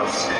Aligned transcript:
a 0.00 0.39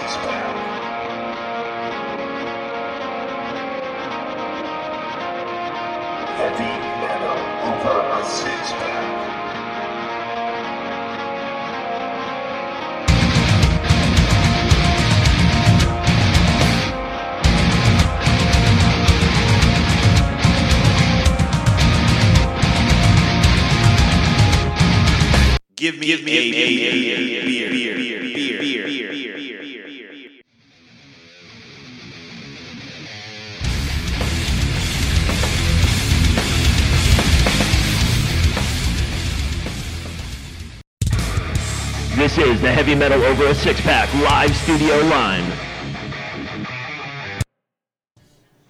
Heavy 42.81 42.95
Metal 42.95 43.23
Over 43.23 43.45
a 43.45 43.55
Six 43.55 43.79
Pack 43.83 44.11
live 44.23 44.57
studio 44.57 44.97
line. 45.01 45.45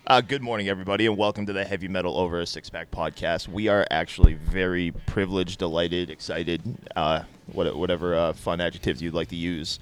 Uh, 0.05 0.21
good 0.21 0.43
morning, 0.43 0.69
everybody, 0.69 1.07
and 1.07 1.17
welcome 1.17 1.47
to 1.47 1.53
the 1.53 1.65
Heavy 1.65 1.87
Metal 1.87 2.19
Over 2.19 2.41
a 2.41 2.47
Six 2.47 2.69
Pack 2.69 2.91
podcast. 2.91 3.47
We 3.47 3.69
are 3.69 3.87
actually 3.89 4.35
very 4.35 4.91
privileged, 5.07 5.61
delighted, 5.61 6.11
excited, 6.11 6.61
uh, 6.97 7.23
what, 7.53 7.77
whatever 7.77 8.17
uh, 8.17 8.33
fun 8.33 8.61
adjectives 8.61 9.01
you'd 9.01 9.15
like 9.15 9.29
to 9.29 9.37
use, 9.37 9.79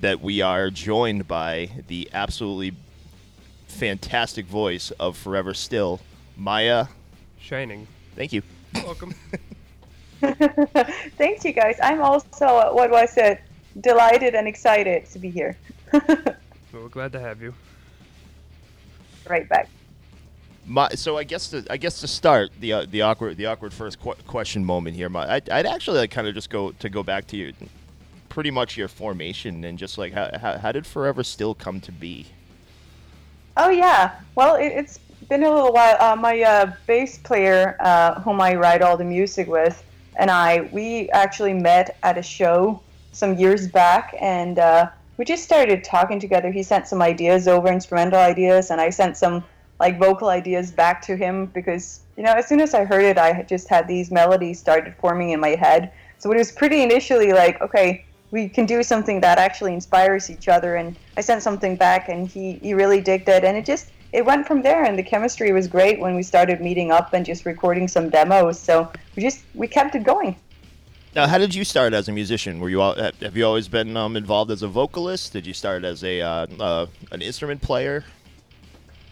that 0.00 0.20
we 0.20 0.40
are 0.40 0.70
joined 0.70 1.26
by 1.26 1.70
the 1.88 2.08
absolutely 2.12 2.76
fantastic 3.66 4.46
voice 4.46 4.92
of 5.00 5.16
Forever 5.16 5.52
Still, 5.52 5.98
Maja. 6.36 6.86
Shining. 7.40 7.88
Thank 8.14 8.32
you. 8.32 8.42
Welcome. 8.72 9.16
Thanks, 11.18 11.44
you 11.44 11.52
guys. 11.52 11.78
I'm 11.82 12.00
also, 12.00 12.46
uh, 12.46 12.70
what 12.72 12.90
was 12.90 13.16
it, 13.16 13.40
delighted 13.80 14.34
and 14.34 14.48
excited 14.48 15.06
to 15.06 15.18
be 15.18 15.30
here. 15.30 15.56
well, 15.92 16.34
we're 16.72 16.88
glad 16.88 17.12
to 17.12 17.20
have 17.20 17.42
you. 17.42 17.54
right 19.28 19.48
back. 19.48 19.68
My, 20.64 20.88
so 20.90 21.16
I 21.16 21.24
guess 21.24 21.50
to, 21.50 21.64
I 21.70 21.76
guess 21.76 22.00
to 22.00 22.08
start 22.08 22.50
the 22.58 22.72
uh, 22.72 22.86
the 22.90 23.02
awkward 23.02 23.36
the 23.36 23.46
awkward 23.46 23.72
first 23.72 24.00
qu- 24.00 24.14
question 24.26 24.64
moment 24.64 24.96
here, 24.96 25.08
my, 25.08 25.34
I'd, 25.34 25.48
I'd 25.48 25.66
actually 25.66 25.98
like 25.98 26.10
kind 26.10 26.26
of 26.26 26.34
just 26.34 26.50
go 26.50 26.72
to 26.72 26.88
go 26.88 27.04
back 27.04 27.28
to 27.28 27.36
you, 27.36 27.52
pretty 28.28 28.50
much 28.50 28.76
your 28.76 28.88
formation 28.88 29.64
and 29.64 29.78
just 29.78 29.96
like 29.96 30.12
how, 30.12 30.30
how, 30.38 30.58
how 30.58 30.72
did 30.72 30.86
Forever 30.86 31.22
Still 31.22 31.54
come 31.54 31.80
to 31.80 31.92
be? 31.92 32.26
Oh 33.56 33.70
yeah. 33.70 34.20
Well, 34.34 34.56
it, 34.56 34.66
it's 34.66 34.98
been 35.28 35.42
a 35.42 35.50
little 35.50 35.72
while. 35.72 35.96
Uh, 36.00 36.16
my 36.16 36.42
uh, 36.42 36.72
bass 36.86 37.18
player, 37.18 37.76
uh, 37.80 38.20
whom 38.20 38.40
I 38.40 38.54
write 38.54 38.82
all 38.82 38.96
the 38.96 39.04
music 39.04 39.46
with, 39.48 39.82
and 40.16 40.30
I, 40.30 40.68
we 40.72 41.10
actually 41.10 41.54
met 41.54 41.96
at 42.02 42.18
a 42.18 42.22
show 42.22 42.80
some 43.12 43.34
years 43.34 43.68
back, 43.68 44.14
and 44.20 44.58
uh, 44.58 44.90
we 45.16 45.24
just 45.24 45.44
started 45.44 45.84
talking 45.84 46.20
together. 46.20 46.50
He 46.50 46.62
sent 46.62 46.86
some 46.88 47.00
ideas 47.00 47.48
over, 47.48 47.68
instrumental 47.68 48.18
ideas, 48.18 48.70
and 48.70 48.80
I 48.80 48.90
sent 48.90 49.16
some 49.16 49.44
like 49.78 49.98
vocal 49.98 50.28
ideas 50.28 50.70
back 50.70 51.02
to 51.02 51.16
him 51.16 51.46
because 51.46 52.00
you 52.16 52.22
know 52.22 52.32
as 52.32 52.46
soon 52.46 52.60
as 52.60 52.74
I 52.74 52.84
heard 52.84 53.04
it, 53.04 53.18
I 53.18 53.42
just 53.42 53.68
had 53.68 53.86
these 53.86 54.10
melodies 54.10 54.58
started 54.58 54.94
forming 54.94 55.30
in 55.30 55.40
my 55.40 55.54
head. 55.54 55.92
So 56.18 56.32
it 56.32 56.38
was 56.38 56.50
pretty 56.50 56.82
initially 56.82 57.32
like, 57.32 57.60
okay, 57.60 58.06
we 58.30 58.48
can 58.48 58.64
do 58.64 58.82
something 58.82 59.20
that 59.20 59.38
actually 59.38 59.74
inspires 59.74 60.30
each 60.30 60.48
other. 60.48 60.76
And 60.76 60.96
I 61.16 61.20
sent 61.20 61.42
something 61.42 61.76
back, 61.76 62.08
and 62.08 62.26
he 62.26 62.54
he 62.54 62.74
really 62.74 63.00
digged 63.00 63.28
it, 63.28 63.44
and 63.44 63.56
it 63.56 63.64
just 63.64 63.90
it 64.12 64.24
went 64.24 64.46
from 64.46 64.62
there. 64.62 64.84
And 64.84 64.98
the 64.98 65.02
chemistry 65.02 65.52
was 65.52 65.66
great 65.68 66.00
when 66.00 66.14
we 66.14 66.22
started 66.22 66.60
meeting 66.60 66.90
up 66.90 67.12
and 67.12 67.24
just 67.24 67.46
recording 67.46 67.88
some 67.88 68.08
demos. 68.10 68.58
So 68.58 68.90
we 69.14 69.22
just 69.22 69.42
we 69.54 69.66
kept 69.66 69.94
it 69.94 70.04
going. 70.04 70.36
Now, 71.14 71.26
how 71.26 71.38
did 71.38 71.54
you 71.54 71.64
start 71.64 71.94
as 71.94 72.08
a 72.08 72.12
musician? 72.12 72.60
Were 72.60 72.68
you 72.68 72.82
all, 72.82 72.94
have 72.94 73.36
you 73.36 73.46
always 73.46 73.68
been 73.68 73.96
um, 73.96 74.16
involved 74.16 74.50
as 74.50 74.62
a 74.62 74.68
vocalist? 74.68 75.32
Did 75.32 75.46
you 75.46 75.54
start 75.54 75.82
as 75.82 76.04
a 76.04 76.20
uh, 76.20 76.46
uh, 76.60 76.86
an 77.10 77.22
instrument 77.22 77.62
player? 77.62 78.04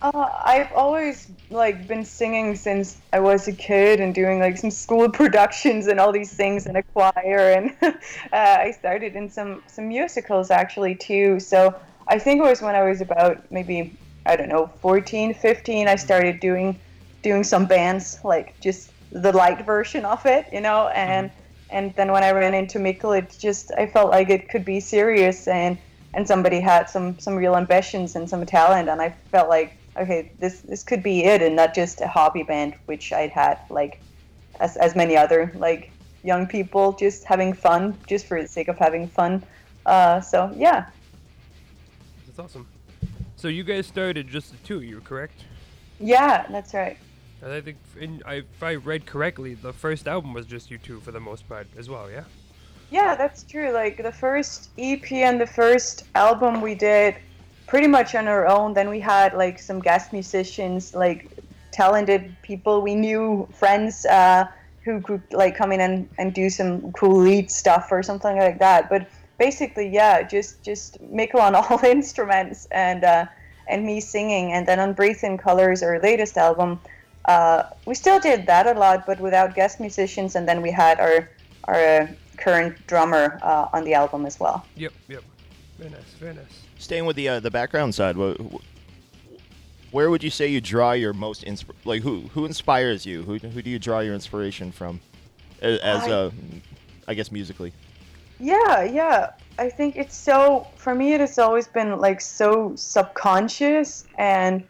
Uh, 0.02 0.28
I've 0.44 0.70
always 0.74 1.30
like 1.48 1.88
been 1.88 2.04
singing 2.04 2.56
since 2.56 3.00
I 3.14 3.20
was 3.20 3.48
a 3.48 3.54
kid 3.54 4.00
and 4.00 4.14
doing 4.14 4.38
like 4.38 4.58
some 4.58 4.70
school 4.70 5.08
productions 5.20 5.86
and 5.86 5.98
all 5.98 6.12
these 6.12 6.34
things 6.34 6.66
in 6.66 6.76
a 6.76 6.82
choir 6.82 7.52
and 7.52 7.74
uh, 7.82 7.92
I 8.32 8.72
started 8.72 9.16
in 9.16 9.30
some 9.30 9.62
some 9.66 9.88
musicals 9.88 10.50
actually 10.50 10.96
too. 10.96 11.40
So 11.40 11.74
I 12.06 12.18
think 12.18 12.40
it 12.40 12.44
was 12.44 12.60
when 12.60 12.74
I 12.74 12.82
was 12.82 13.00
about 13.00 13.50
maybe 13.50 13.96
I 14.26 14.36
don't 14.36 14.48
know 14.48 14.66
14, 14.80 15.34
15 15.34 15.88
I 15.88 15.96
started 15.96 16.40
doing 16.40 16.78
doing 17.22 17.44
some 17.44 17.66
bands 17.66 18.18
like 18.24 18.58
just 18.60 18.90
the 19.10 19.32
light 19.32 19.64
version 19.64 20.04
of 20.04 20.24
it, 20.26 20.46
you 20.52 20.60
know, 20.60 20.88
and 20.88 21.30
and 21.70 21.94
then 21.96 22.12
when 22.12 22.22
I 22.22 22.30
ran 22.32 22.54
into 22.54 22.78
Mikkel 22.78 23.18
it 23.18 23.36
just 23.38 23.72
I 23.76 23.86
felt 23.86 24.10
like 24.10 24.30
it 24.30 24.48
could 24.48 24.64
be 24.64 24.80
serious 24.80 25.48
and 25.48 25.78
and 26.14 26.26
somebody 26.26 26.60
had 26.60 26.88
some 26.88 27.18
some 27.18 27.34
real 27.34 27.56
ambitions 27.56 28.16
and 28.16 28.28
some 28.28 28.44
talent 28.46 28.88
and 28.88 29.00
I 29.00 29.10
felt 29.30 29.48
like 29.48 29.76
okay 29.96 30.32
this 30.38 30.60
this 30.60 30.82
could 30.82 31.02
be 31.02 31.24
it 31.24 31.42
and 31.42 31.54
not 31.56 31.74
just 31.74 32.00
a 32.00 32.08
hobby 32.08 32.42
band 32.42 32.74
which 32.86 33.12
I'd 33.12 33.30
had 33.30 33.58
like 33.70 34.00
as 34.60 34.76
as 34.76 34.94
many 34.94 35.16
other 35.16 35.52
like 35.56 35.90
young 36.24 36.46
people 36.46 36.92
just 36.92 37.24
having 37.24 37.52
fun 37.52 37.96
just 38.06 38.26
for 38.26 38.40
the 38.40 38.48
sake 38.48 38.68
of 38.68 38.78
having 38.78 39.06
fun. 39.08 39.44
Uh, 39.86 40.20
so 40.20 40.52
yeah. 40.56 40.86
That's 42.26 42.38
awesome. 42.38 42.66
So 43.36 43.48
you 43.48 43.64
guys 43.64 43.86
started 43.86 44.28
just 44.28 44.52
the 44.52 44.58
two 44.58 44.76
of 44.76 44.84
you, 44.84 45.00
correct? 45.00 45.44
yeah 46.00 46.46
that's 46.50 46.74
right 46.74 46.98
And 47.42 47.52
I 47.52 47.60
think, 47.60 47.78
in, 48.00 48.22
I, 48.26 48.34
if 48.36 48.62
I 48.62 48.74
read 48.74 49.06
correctly, 49.06 49.54
the 49.54 49.72
first 49.72 50.08
album 50.08 50.32
was 50.32 50.46
just 50.46 50.70
you 50.70 50.78
two 50.78 51.00
for 51.00 51.12
the 51.12 51.20
most 51.20 51.48
part 51.48 51.66
as 51.76 51.88
well, 51.88 52.10
yeah? 52.10 52.24
Yeah, 52.90 53.14
that's 53.14 53.42
true. 53.42 53.70
Like 53.70 54.02
the 54.02 54.12
first 54.12 54.70
EP 54.78 55.12
and 55.12 55.40
the 55.40 55.46
first 55.46 56.04
album 56.14 56.60
we 56.60 56.74
did 56.74 57.16
pretty 57.66 57.86
much 57.86 58.14
on 58.14 58.28
our 58.28 58.46
own. 58.46 58.72
Then 58.74 58.88
we 58.88 59.00
had 59.00 59.34
like 59.34 59.58
some 59.58 59.80
guest 59.80 60.12
musicians, 60.12 60.94
like 60.94 61.28
talented 61.70 62.34
people 62.42 62.82
we 62.82 62.94
knew, 62.94 63.48
friends 63.52 64.06
uh, 64.06 64.46
who 64.84 65.00
could 65.00 65.22
like 65.32 65.56
come 65.56 65.72
in 65.72 65.80
and, 65.80 66.08
and 66.18 66.32
do 66.32 66.48
some 66.48 66.92
cool 66.92 67.16
lead 67.16 67.50
stuff 67.50 67.88
or 67.90 68.02
something 68.02 68.36
like 68.38 68.58
that. 68.58 68.88
But 68.88 69.08
basically, 69.38 69.88
yeah, 69.88 70.22
just 70.22 70.62
just 70.62 71.00
Mikkel 71.12 71.40
on 71.40 71.54
all 71.58 71.82
instruments 71.84 72.66
and 72.70 73.04
uh, 73.04 73.26
and 73.68 73.84
me 73.84 74.00
singing. 74.00 74.52
And 74.52 74.66
then 74.66 74.80
on 74.80 74.92
Breathe 74.92 75.22
in 75.22 75.38
Colors, 75.38 75.82
our 75.82 75.98
latest 76.00 76.36
album, 76.36 76.80
uh, 77.26 77.64
we 77.86 77.94
still 77.94 78.20
did 78.20 78.46
that 78.46 78.66
a 78.66 78.78
lot, 78.78 79.06
but 79.06 79.20
without 79.20 79.54
guest 79.54 79.80
musicians. 79.80 80.34
And 80.36 80.48
then 80.48 80.62
we 80.62 80.70
had 80.70 81.00
our 81.00 81.28
our 81.64 81.74
uh, 82.02 82.06
current 82.36 82.74
drummer 82.86 83.38
uh, 83.42 83.68
on 83.72 83.84
the 83.84 83.94
album 83.94 84.26
as 84.26 84.38
well. 84.40 84.64
Yep, 84.76 84.92
yep. 85.08 85.22
Very 85.78 85.90
nice, 85.90 86.14
very 86.20 86.34
nice. 86.34 86.62
Staying 86.78 87.06
with 87.06 87.16
the 87.16 87.28
uh, 87.28 87.40
the 87.40 87.50
background 87.50 87.94
side, 87.94 88.16
wh- 88.16 88.36
wh- 88.40 88.62
where 89.94 90.10
would 90.10 90.22
you 90.22 90.30
say 90.30 90.48
you 90.48 90.60
draw 90.60 90.92
your 90.92 91.12
most 91.12 91.44
insp- 91.44 91.74
like 91.84 92.02
who 92.02 92.22
who 92.34 92.44
inspires 92.44 93.06
you? 93.06 93.22
Who 93.22 93.38
who 93.38 93.62
do 93.62 93.70
you 93.70 93.78
draw 93.78 94.00
your 94.00 94.14
inspiration 94.14 94.70
from? 94.72 95.00
As, 95.62 95.78
as 95.80 96.02
I- 96.02 96.10
uh, 96.10 96.30
I 97.08 97.14
guess 97.14 97.30
musically. 97.32 97.72
Yeah, 98.38 98.82
yeah. 98.82 99.30
I 99.58 99.68
think 99.68 99.96
it's 99.96 100.16
so 100.16 100.66
for 100.76 100.94
me 100.94 101.14
it 101.14 101.20
has 101.20 101.38
always 101.38 101.68
been 101.68 101.98
like 101.98 102.20
so 102.20 102.74
subconscious 102.74 104.04
and 104.18 104.64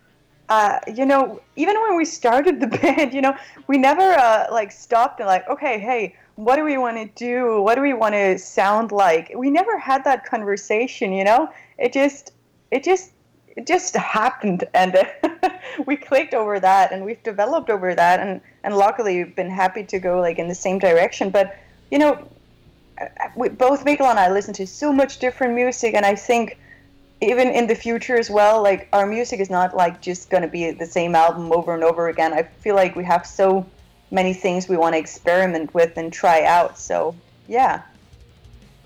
uh, 0.48 0.78
you 0.94 1.06
know, 1.06 1.40
even 1.56 1.80
when 1.80 1.96
we 1.96 2.04
started 2.04 2.60
the 2.60 2.66
band, 2.78 3.14
you 3.14 3.22
know, 3.22 3.34
we 3.66 3.78
never 3.78 4.02
uh, 4.02 4.46
like 4.50 4.70
stopped 4.70 5.20
and 5.20 5.26
like, 5.26 5.48
okay, 5.48 5.78
hey, 5.78 6.14
what 6.36 6.56
do 6.56 6.64
we 6.64 6.76
want 6.76 6.96
to 6.96 7.06
do? 7.14 7.62
What 7.62 7.76
do 7.76 7.80
we 7.80 7.94
want 7.94 8.14
to 8.14 8.38
sound 8.38 8.92
like? 8.92 9.32
We 9.34 9.50
never 9.50 9.78
had 9.78 10.04
that 10.04 10.24
conversation, 10.26 11.12
you 11.12 11.24
know. 11.24 11.50
It 11.78 11.92
just, 11.92 12.32
it 12.70 12.82
just, 12.82 13.12
it 13.56 13.66
just 13.66 13.94
happened, 13.94 14.64
and 14.74 14.98
we 15.86 15.96
clicked 15.96 16.34
over 16.34 16.58
that, 16.58 16.92
and 16.92 17.04
we've 17.04 17.22
developed 17.22 17.70
over 17.70 17.94
that, 17.94 18.18
and 18.18 18.40
and 18.64 18.76
luckily 18.76 19.18
we've 19.22 19.36
been 19.36 19.50
happy 19.50 19.84
to 19.84 19.98
go 20.00 20.20
like 20.20 20.40
in 20.40 20.48
the 20.48 20.54
same 20.56 20.80
direction. 20.80 21.30
But 21.30 21.56
you 21.92 21.98
know, 21.98 22.28
we, 23.36 23.48
both 23.48 23.84
Mikkel 23.84 24.08
and 24.10 24.18
I 24.18 24.30
listen 24.30 24.54
to 24.54 24.66
so 24.66 24.92
much 24.92 25.18
different 25.18 25.54
music, 25.54 25.94
and 25.94 26.04
I 26.06 26.14
think 26.14 26.58
even 27.20 27.48
in 27.48 27.66
the 27.66 27.74
future 27.74 28.16
as 28.16 28.30
well, 28.30 28.62
like 28.62 28.88
our 28.92 29.06
music 29.06 29.40
is 29.40 29.50
not 29.50 29.74
like 29.76 30.00
just 30.00 30.30
gonna 30.30 30.48
be 30.48 30.70
the 30.72 30.86
same 30.86 31.14
album 31.14 31.52
over 31.52 31.74
and 31.74 31.82
over 31.84 32.08
again. 32.08 32.32
I 32.32 32.42
feel 32.42 32.74
like 32.74 32.96
we 32.96 33.04
have 33.04 33.26
so 33.26 33.66
many 34.10 34.34
things 34.34 34.68
we 34.68 34.76
want 34.76 34.94
to 34.94 34.98
experiment 34.98 35.72
with 35.74 35.96
and 35.96 36.12
try 36.12 36.44
out. 36.44 36.78
So 36.78 37.14
yeah, 37.48 37.82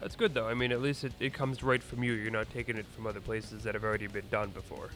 That's 0.01 0.17
good 0.17 0.35
though. 0.35 0.49
I 0.49 0.55
mean, 0.55 0.73
at 0.73 0.81
least 0.81 1.05
it, 1.05 1.13
it 1.21 1.35
comes 1.35 1.63
right 1.63 1.83
from 1.83 2.03
you. 2.05 2.13
You're 2.13 2.31
not 2.31 2.51
taking 2.51 2.77
it 2.77 2.87
from 2.95 3.07
other 3.07 3.21
places 3.21 3.63
that 3.65 3.75
have 3.75 3.85
already 3.85 4.07
been 4.07 4.29
done 4.31 4.51
before. 4.51 4.91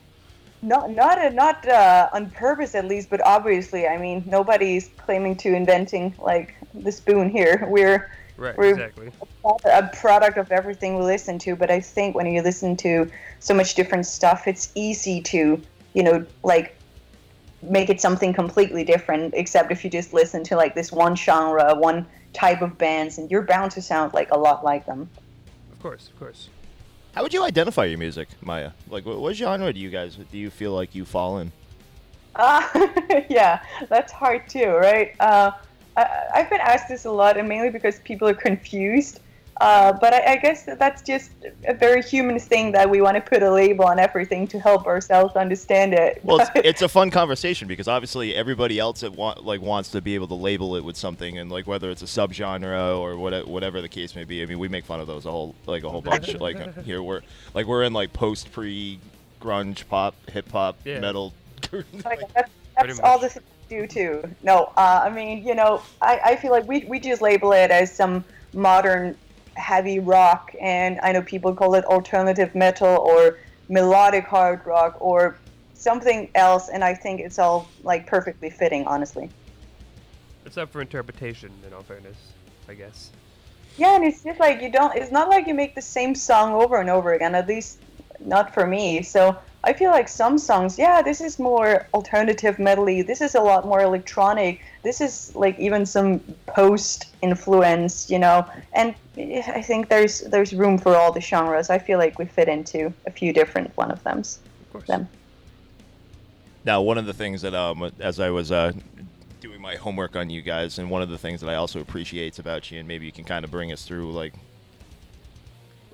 not 0.63 0.91
not 0.91 1.19
uh, 1.19 1.29
not 1.31 1.67
uh, 1.69 2.09
on 2.13 2.31
purpose 2.31 2.75
at 2.75 2.85
least, 2.87 3.11
but 3.11 3.21
obviously, 3.27 3.87
I 3.89 3.99
mean, 3.99 4.23
nobody's 4.27 4.91
claiming 4.99 5.37
to 5.39 5.55
inventing 5.55 6.15
like 6.19 6.55
the 6.75 6.93
spoon 6.93 7.29
here. 7.31 7.67
We're 7.69 8.11
Right, 8.43 8.59
We're- 8.59 8.71
exactly. 8.73 9.13
a 9.65 9.85
product 9.85 10.37
of 10.37 10.51
everything 10.51 10.97
we 10.97 11.05
listen 11.05 11.39
to, 11.41 11.55
but 11.55 11.71
I 11.71 11.79
think 11.79 12.17
when 12.17 12.27
you 12.27 12.43
listen 12.43 12.77
to 12.79 13.09
so 13.39 13.55
much 13.55 13.77
different 13.77 14.05
stuff, 14.05 14.49
it's 14.49 14.73
easy 14.75 15.21
to, 15.23 15.63
you 15.95 16.03
know, 16.03 16.27
like 16.43 16.75
make 17.63 17.89
it 17.89 18.01
something 18.01 18.33
completely 18.33 18.83
different. 18.83 19.33
Except 19.37 19.71
if 19.71 19.85
you 19.85 19.91
just 19.91 20.13
listen 20.13 20.43
to 20.45 20.57
like 20.57 20.75
this 20.75 20.91
one 20.91 21.15
genre, 21.15 21.73
one 21.77 22.05
type 22.33 22.63
of 22.63 22.77
bands, 22.79 23.19
and 23.19 23.31
you're 23.31 23.43
bound 23.43 23.71
to 23.73 23.83
sound 23.83 24.13
like 24.13 24.33
a 24.33 24.37
lot 24.39 24.65
like 24.65 24.87
them. 24.87 25.09
Of 25.71 25.81
course, 25.81 26.09
of 26.09 26.19
course. 26.19 26.49
How 27.15 27.23
would 27.23 27.33
you 27.33 27.45
identify 27.45 27.85
your 27.85 27.99
music, 27.99 28.29
Maja? 28.41 28.73
Like, 28.89 29.07
what, 29.07 29.21
what 29.21 29.37
genre 29.37 29.73
do 29.73 29.79
you 29.79 29.91
guys 29.91 30.17
do 30.17 30.37
you 30.39 30.51
feel 30.51 30.73
like 30.73 30.97
you 30.97 31.05
fall 31.05 31.39
in? 31.39 31.53
Uh, 32.35 32.67
yeah, 33.29 33.63
that's 33.89 34.11
hard 34.11 34.49
too, 34.49 34.71
right? 34.71 35.15
Uh, 35.21 35.53
I, 35.97 36.07
I've 36.35 36.51
been 36.51 36.61
asked 36.61 36.89
this 36.89 37.05
a 37.05 37.11
lot, 37.11 37.37
and 37.37 37.49
mainly 37.49 37.71
because 37.71 37.99
people 38.01 38.29
are 38.29 38.35
confused. 38.35 39.21
Uh, 39.61 39.93
but 39.93 40.15
I, 40.15 40.33
I 40.33 40.37
guess 40.37 40.65
that 40.65 40.79
that's 40.79 41.03
just 41.03 41.31
a 41.69 41.75
very 41.75 42.03
human 42.03 42.39
thing 42.41 42.73
that 42.73 42.89
we 42.89 43.01
want 43.03 43.17
to 43.17 43.21
put 43.21 43.43
a 43.43 43.53
label 43.53 43.85
on 43.85 43.99
everything 43.99 44.47
to 44.49 44.59
help 44.59 44.87
ourselves 44.87 45.37
understand 45.37 45.93
it. 45.93 46.21
Well, 46.25 46.41
it's, 46.41 46.51
it's 46.57 46.83
a 46.83 46.89
fun 46.89 47.11
conversation 47.11 47.69
because 47.69 47.87
obviously 47.87 48.35
everybody 48.35 48.79
else 48.79 49.01
that 49.01 49.13
want 49.13 49.45
like 49.45 49.61
wants 49.61 49.91
to 49.91 50.01
be 50.01 50.15
able 50.15 50.27
to 50.29 50.35
label 50.35 50.75
it 50.77 50.83
with 50.83 50.97
something, 50.97 51.39
and 51.39 51.53
like 51.53 51.67
whether 51.67 51.91
it's 51.91 52.03
a 52.03 52.07
subgenre 52.07 52.99
or 52.99 53.17
what, 53.19 53.47
whatever 53.47 53.83
the 53.83 53.89
case 53.89 54.17
may 54.17 54.25
be. 54.25 54.43
I 54.43 54.47
mean, 54.47 54.59
we 54.59 54.69
make 54.69 54.87
fun 54.87 55.01
of 55.01 55.07
those 55.07 55.27
a 55.27 55.31
whole 55.31 55.55
like 55.67 55.85
a 55.85 55.89
whole 55.91 56.03
bunch. 56.03 56.35
like 56.41 56.83
here 56.85 57.03
we're 57.03 57.21
like 57.55 57.67
we're 57.67 57.85
in 57.85 57.93
like 57.93 58.13
post 58.15 58.51
pre 58.51 58.99
grunge 59.41 59.87
pop 59.87 60.15
hip 60.31 60.51
hop 60.51 60.77
Yeah. 60.85 60.99
metal. 60.99 61.35
Like, 61.73 62.21
that's 62.35 62.51
that's 62.77 63.01
all 63.01 63.19
much. 63.19 63.35
this 63.35 63.39
do 63.73 63.87
too. 63.87 64.23
No, 64.43 64.73
uh, 64.77 65.01
I 65.05 65.11
mean, 65.11 65.47
you 65.47 65.55
know, 65.55 65.81
I, 66.01 66.21
I 66.25 66.37
feel 66.37 66.51
like 66.51 66.67
we, 66.69 66.85
we 66.85 67.01
just 67.01 67.23
label 67.23 67.53
it 67.53 67.71
as 67.71 67.95
some 67.95 68.25
modern 68.53 69.17
heavy 69.55 69.99
rock, 69.99 70.55
and 70.61 71.01
I 71.03 71.13
know 71.13 71.23
people 71.23 71.55
call 71.55 71.75
it 71.75 71.85
alternative 71.87 72.55
metal 72.55 72.99
or 72.99 73.39
melodic 73.69 74.27
hard 74.27 74.61
rock 74.67 74.97
or 75.01 75.39
something 75.75 76.31
else, 76.35 76.69
and 76.69 76.85
I 76.85 76.95
think 76.95 77.21
it's 77.21 77.39
all 77.39 77.67
like 77.83 78.07
perfectly 78.07 78.51
fitting, 78.51 78.87
honestly. 78.87 79.31
It's 80.45 80.59
up 80.59 80.71
for 80.71 80.83
interpretation, 80.83 81.51
in 81.67 81.73
all 81.73 81.83
fairness, 81.83 82.17
I 82.69 82.75
guess. 82.75 83.11
Yeah, 83.79 83.97
and 83.97 84.05
it's 84.05 84.23
just 84.23 84.39
like 84.39 84.61
you 84.61 84.71
don't. 84.71 84.95
It's 84.95 85.11
not 85.11 85.31
like 85.31 85.47
you 85.47 85.55
make 85.55 85.75
the 85.75 85.83
same 85.83 86.15
song 86.15 86.53
over 86.53 86.79
and 86.79 86.91
over 86.91 87.15
again. 87.15 87.35
At 87.35 87.49
least 87.49 87.79
not 88.21 88.53
for 88.53 88.67
me. 88.67 89.03
So 89.03 89.39
I 89.65 89.73
feel 89.73 89.93
like 89.93 90.09
some 90.09 90.39
songs, 90.39 90.77
yeah, 90.77 91.03
this 91.03 91.21
is 91.21 91.39
more 91.39 91.87
alternative 91.95 92.57
metally. 92.57 93.07
This 93.07 93.21
is 93.21 93.37
a 93.37 93.41
lot 93.41 93.65
more 93.65 93.81
electronic. 93.81 94.61
This 94.83 95.01
is 95.01 95.35
like 95.37 95.57
even 95.59 95.87
some 95.87 96.19
post 96.47 97.07
influence, 97.23 98.11
you 98.11 98.19
know. 98.19 98.45
And 98.73 98.95
I 99.17 99.63
think 99.63 99.89
there's 99.89 100.23
there's 100.23 100.53
room 100.53 100.79
for 100.79 100.97
all 100.97 101.13
the 101.13 101.21
genres. 101.21 101.71
I 101.71 101.79
feel 101.79 101.99
like 101.99 102.19
we 102.19 102.25
fit 102.25 102.49
into 102.49 102.93
a 103.07 103.13
few 103.13 103.33
different 103.33 103.77
one 103.77 103.93
of 103.93 104.03
them. 104.03 104.19
Of 104.19 104.73
course. 104.73 104.87
Them. 104.87 105.09
Now, 106.65 106.83
one 106.83 106.99
of 106.99 107.07
the 107.07 107.13
things 107.13 107.43
that 107.43 107.55
um, 107.55 107.93
as 108.01 108.19
I 108.19 108.31
was 108.31 108.51
uh, 108.51 108.73
doing 109.41 109.61
my 109.61 109.77
homework 109.77 110.17
on 110.17 110.29
you 110.29 110.43
guys, 110.43 110.79
and 110.81 110.91
one 110.91 111.03
of 111.03 111.09
the 111.09 111.19
things 111.19 111.41
that 111.41 111.49
I 111.49 111.55
also 111.55 111.81
appreciate 111.81 112.41
about 112.41 112.71
you, 112.73 112.81
and 112.81 112.89
maybe 112.89 113.07
you 113.07 113.13
can 113.13 113.25
kind 113.25 113.45
of 113.45 113.53
bring 113.53 113.71
us 113.71 113.85
through 113.85 114.11
like 114.13 114.35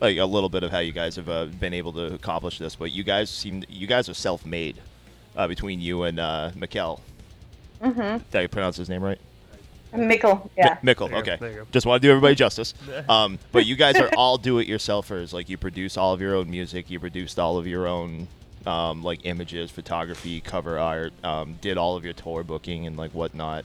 like 0.00 0.16
a 0.18 0.24
little 0.24 0.48
bit 0.48 0.62
of 0.62 0.70
how 0.70 0.78
you 0.78 0.92
guys 0.92 1.16
have 1.16 1.28
uh, 1.28 1.46
been 1.46 1.74
able 1.74 1.92
to 1.94 2.14
accomplish 2.14 2.58
this. 2.58 2.74
But 2.76 2.92
you 2.92 3.02
guys 3.04 3.30
seem 3.30 3.64
you 3.68 3.86
guys 3.86 4.08
are 4.08 4.14
self-made 4.14 4.76
uh, 5.36 5.46
between 5.48 5.80
you 5.80 6.02
and 6.04 6.18
uh, 6.20 6.50
Mikkel. 6.56 7.00
Mm-hmm. 7.82 8.18
Did 8.30 8.34
I 8.40 8.46
pronounce 8.46 8.76
his 8.76 8.88
name 8.88 9.02
right? 9.02 9.20
Mickle, 9.92 10.50
yeah. 10.56 10.76
Mi- 10.82 10.92
Mikkel. 10.92 11.08
There 11.08 11.18
you 11.18 11.24
go, 11.24 11.32
Okay. 11.32 11.56
go. 11.56 11.66
Just 11.72 11.86
want 11.86 12.02
to 12.02 12.06
do 12.06 12.10
everybody 12.12 12.34
justice. 12.34 12.74
Um, 13.08 13.38
but 13.52 13.64
you 13.64 13.74
guys 13.74 13.96
are 13.96 14.10
all 14.18 14.36
do-it-yourselfers. 14.36 15.32
Like 15.32 15.48
you 15.48 15.56
produce 15.56 15.96
all 15.96 16.12
of 16.12 16.20
your 16.20 16.34
own 16.34 16.50
music. 16.50 16.90
You 16.90 17.00
produced 17.00 17.38
all 17.38 17.56
of 17.56 17.66
your 17.66 17.86
own 17.86 18.28
um, 18.66 19.02
like 19.02 19.20
images, 19.24 19.70
photography, 19.70 20.40
cover 20.42 20.78
art. 20.78 21.12
Um, 21.24 21.54
did 21.62 21.78
all 21.78 21.96
of 21.96 22.04
your 22.04 22.12
tour 22.12 22.42
booking 22.44 22.86
and 22.86 22.98
like 22.98 23.12
whatnot. 23.12 23.64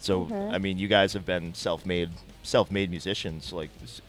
So 0.00 0.28
I 0.52 0.58
mean, 0.58 0.76
you 0.76 0.86
guys 0.86 1.14
have 1.14 1.24
been 1.24 1.54
self-made, 1.54 2.10
self-made 2.42 2.90
musicians 2.90 3.50
like 3.54 3.70
s- 3.82 4.02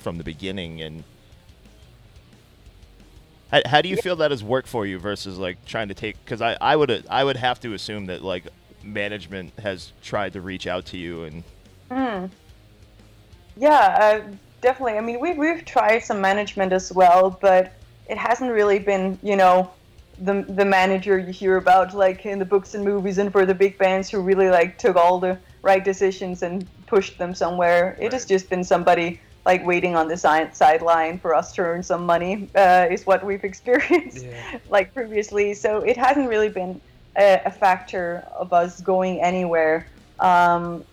from 0.00 0.18
the 0.18 0.24
beginning. 0.24 0.82
And 0.82 1.04
how, 3.50 3.62
how 3.66 3.82
do 3.82 3.88
you 3.88 3.96
feel 3.96 4.16
that 4.16 4.30
has 4.30 4.42
worked 4.42 4.68
for 4.68 4.86
you 4.86 4.98
versus 4.98 5.38
like 5.38 5.64
trying 5.66 5.88
to 5.88 5.94
take? 5.94 6.22
Because 6.24 6.42
I, 6.42 6.56
I 6.60 6.76
would 6.76 7.06
I 7.08 7.24
would 7.24 7.36
have 7.36 7.60
to 7.60 7.74
assume 7.74 8.06
that 8.06 8.22
like 8.22 8.48
management 8.82 9.52
has 9.60 9.92
tried 10.02 10.32
to 10.32 10.40
reach 10.40 10.66
out 10.66 10.86
to 10.86 10.96
you 10.96 11.24
and 11.24 11.44
Hmm. 11.90 12.26
Yeah, 13.56 13.96
uh, 14.00 14.32
definitely. 14.60 14.96
I 14.96 15.00
mean, 15.00 15.20
we've 15.20 15.36
we've 15.36 15.64
tried 15.64 16.00
some 16.00 16.20
management 16.20 16.72
as 16.72 16.92
well, 16.92 17.36
but 17.40 17.72
it 18.08 18.16
hasn't 18.16 18.52
really 18.52 18.78
been, 18.78 19.18
you 19.22 19.36
know, 19.36 19.70
the 20.20 20.44
the 20.48 20.64
manager 20.64 21.18
you 21.18 21.32
hear 21.32 21.56
about 21.56 21.94
like 21.94 22.24
in 22.24 22.38
the 22.38 22.44
books 22.44 22.74
and 22.74 22.84
movies 22.84 23.18
and 23.18 23.32
for 23.32 23.44
the 23.44 23.54
big 23.54 23.76
bands 23.76 24.08
who 24.08 24.20
really 24.20 24.48
like 24.48 24.78
took 24.78 24.96
all 24.96 25.18
the 25.18 25.36
right 25.62 25.84
decisions 25.84 26.42
and 26.42 26.66
pushed 26.86 27.18
them 27.18 27.34
somewhere. 27.34 27.96
It 28.00 28.12
has 28.12 28.24
just 28.24 28.48
been 28.48 28.62
somebody 28.62 29.20
like 29.46 29.64
waiting 29.66 29.96
on 29.96 30.06
the 30.08 30.16
side 30.16 30.54
sideline 30.54 31.18
for 31.18 31.34
us 31.34 31.52
to 31.54 31.62
earn 31.62 31.82
some 31.82 32.04
money. 32.06 32.48
Uh, 32.54 32.86
is 32.90 33.06
what 33.06 33.24
we've 33.24 33.44
experienced 33.52 34.24
Yeah. 34.24 34.58
like 34.68 34.92
previously. 34.94 35.54
So 35.54 35.78
it 35.78 35.96
hasn't 35.96 36.28
really 36.28 36.48
been 36.50 36.80
a, 37.16 37.40
a 37.46 37.50
factor 37.50 38.24
of 38.34 38.52
us 38.52 38.80
going 38.80 39.20
anywhere. 39.20 39.86
Um, 40.20 40.84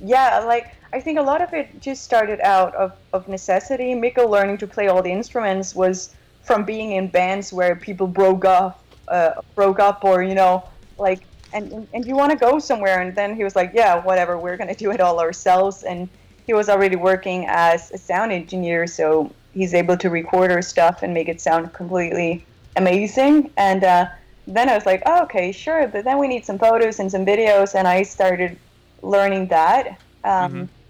yeah, 0.00 0.38
like 0.40 0.74
I 0.92 1.00
think 1.00 1.18
a 1.18 1.22
lot 1.22 1.40
of 1.42 1.52
it 1.52 1.80
just 1.80 2.02
started 2.04 2.40
out 2.40 2.74
of, 2.74 2.92
of 3.12 3.28
necessity. 3.28 3.94
Mikkel 3.94 4.28
learning 4.28 4.58
to 4.58 4.66
play 4.66 4.88
all 4.88 5.02
the 5.02 5.12
instruments 5.12 5.74
was 5.74 6.14
from 6.42 6.64
being 6.64 6.92
in 6.92 7.08
bands 7.08 7.52
where 7.52 7.76
people 7.76 8.06
broke 8.06 8.44
up, 8.44 8.82
uh, 9.08 9.32
broke 9.54 9.78
up, 9.78 10.04
or 10.04 10.22
you 10.22 10.34
know, 10.34 10.64
like, 10.98 11.20
and 11.52 11.70
and- 11.72 11.88
and 11.92 12.06
you 12.06 12.16
want 12.16 12.30
to 12.32 12.38
go 12.38 12.58
somewhere, 12.58 13.00
and 13.02 13.14
then 13.14 13.36
he 13.36 13.44
was 13.44 13.54
like, 13.54 13.72
yeah, 13.74 14.02
whatever, 14.02 14.38
we're 14.38 14.56
gonna 14.56 14.74
do 14.74 14.90
it 14.90 15.00
all 15.00 15.20
ourselves, 15.20 15.82
and 15.82 16.08
he 16.50 16.54
was 16.54 16.68
already 16.68 16.96
working 16.96 17.46
as 17.46 17.92
a 17.92 17.98
sound 17.98 18.32
engineer, 18.32 18.86
so 18.86 19.32
he's 19.54 19.72
able 19.72 19.96
to 19.96 20.10
record 20.10 20.50
our 20.50 20.62
stuff 20.62 21.02
and 21.04 21.14
make 21.14 21.28
it 21.28 21.40
sound 21.40 21.72
completely 21.72 22.44
amazing, 22.76 23.50
and. 23.56 23.84
Uh, 23.84 24.06
then 24.46 24.68
I 24.68 24.74
was 24.74 24.84
like, 24.84 25.02
oh, 25.06 25.22
okay, 25.24 25.52
sure, 25.52 25.86
but 25.86 26.02
then 26.02 26.18
we 26.18 26.26
need 26.26 26.44
some 26.44 26.58
photos 26.58 26.98
and 26.98 27.08
some 27.08 27.24
videos, 27.24 27.76
and 27.76 27.86
I 27.86 28.02
started 28.02 28.58
learning 29.00 29.46
that. 29.48 30.00
Um, 30.24 30.68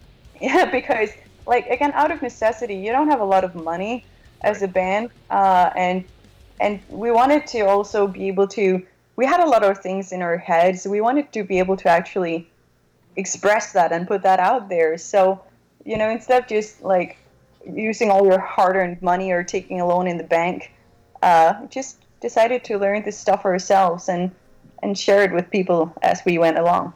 Yeah, 0.41 0.65
because 0.71 1.11
like 1.47 1.67
again, 1.67 1.93
out 1.93 2.11
of 2.11 2.23
necessity, 2.23 2.77
you 2.77 2.93
don't 2.93 3.09
have 3.09 3.21
a 3.21 3.25
lot 3.25 3.45
of 3.45 3.55
money 3.55 4.05
as 4.41 4.63
a 4.63 4.69
band, 4.69 5.11
uh, 5.29 5.71
and 5.77 6.05
and 6.61 6.81
we 6.89 7.11
wanted 7.11 7.47
to 7.49 7.61
also 7.67 8.07
be 8.07 8.29
able 8.29 8.49
to. 8.49 8.83
We 9.17 9.27
had 9.27 9.41
a 9.41 9.47
lot 9.47 9.63
of 9.63 9.79
things 9.79 10.13
in 10.13 10.23
our 10.23 10.39
heads. 10.39 10.87
We 10.87 11.03
wanted 11.03 11.31
to 11.33 11.45
be 11.45 11.59
able 11.59 11.77
to 11.77 11.89
actually 11.91 12.49
express 13.17 13.75
that 13.75 13.93
and 13.93 14.09
put 14.09 14.23
that 14.23 14.41
out 14.41 14.71
there. 14.71 14.97
So, 14.97 15.43
you 15.85 15.97
know, 15.97 16.11
instead 16.11 16.43
of 16.43 16.49
just 16.49 16.83
like 16.83 17.17
using 17.67 18.11
all 18.11 18.25
your 18.25 18.39
hard-earned 18.39 19.03
money 19.03 19.31
or 19.33 19.43
taking 19.45 19.81
a 19.81 19.87
loan 19.87 20.07
in 20.07 20.19
the 20.19 20.25
bank, 20.25 20.73
uh, 21.23 21.67
just 21.67 21.99
decided 22.21 22.65
to 22.65 22.79
learn 22.79 23.03
this 23.03 23.19
stuff 23.19 23.45
ourselves 23.45 24.09
and 24.09 24.31
and 24.83 24.99
share 24.99 25.23
it 25.23 25.33
with 25.33 25.51
people 25.51 25.93
as 26.03 26.23
we 26.25 26.39
went 26.39 26.59
along. 26.59 26.93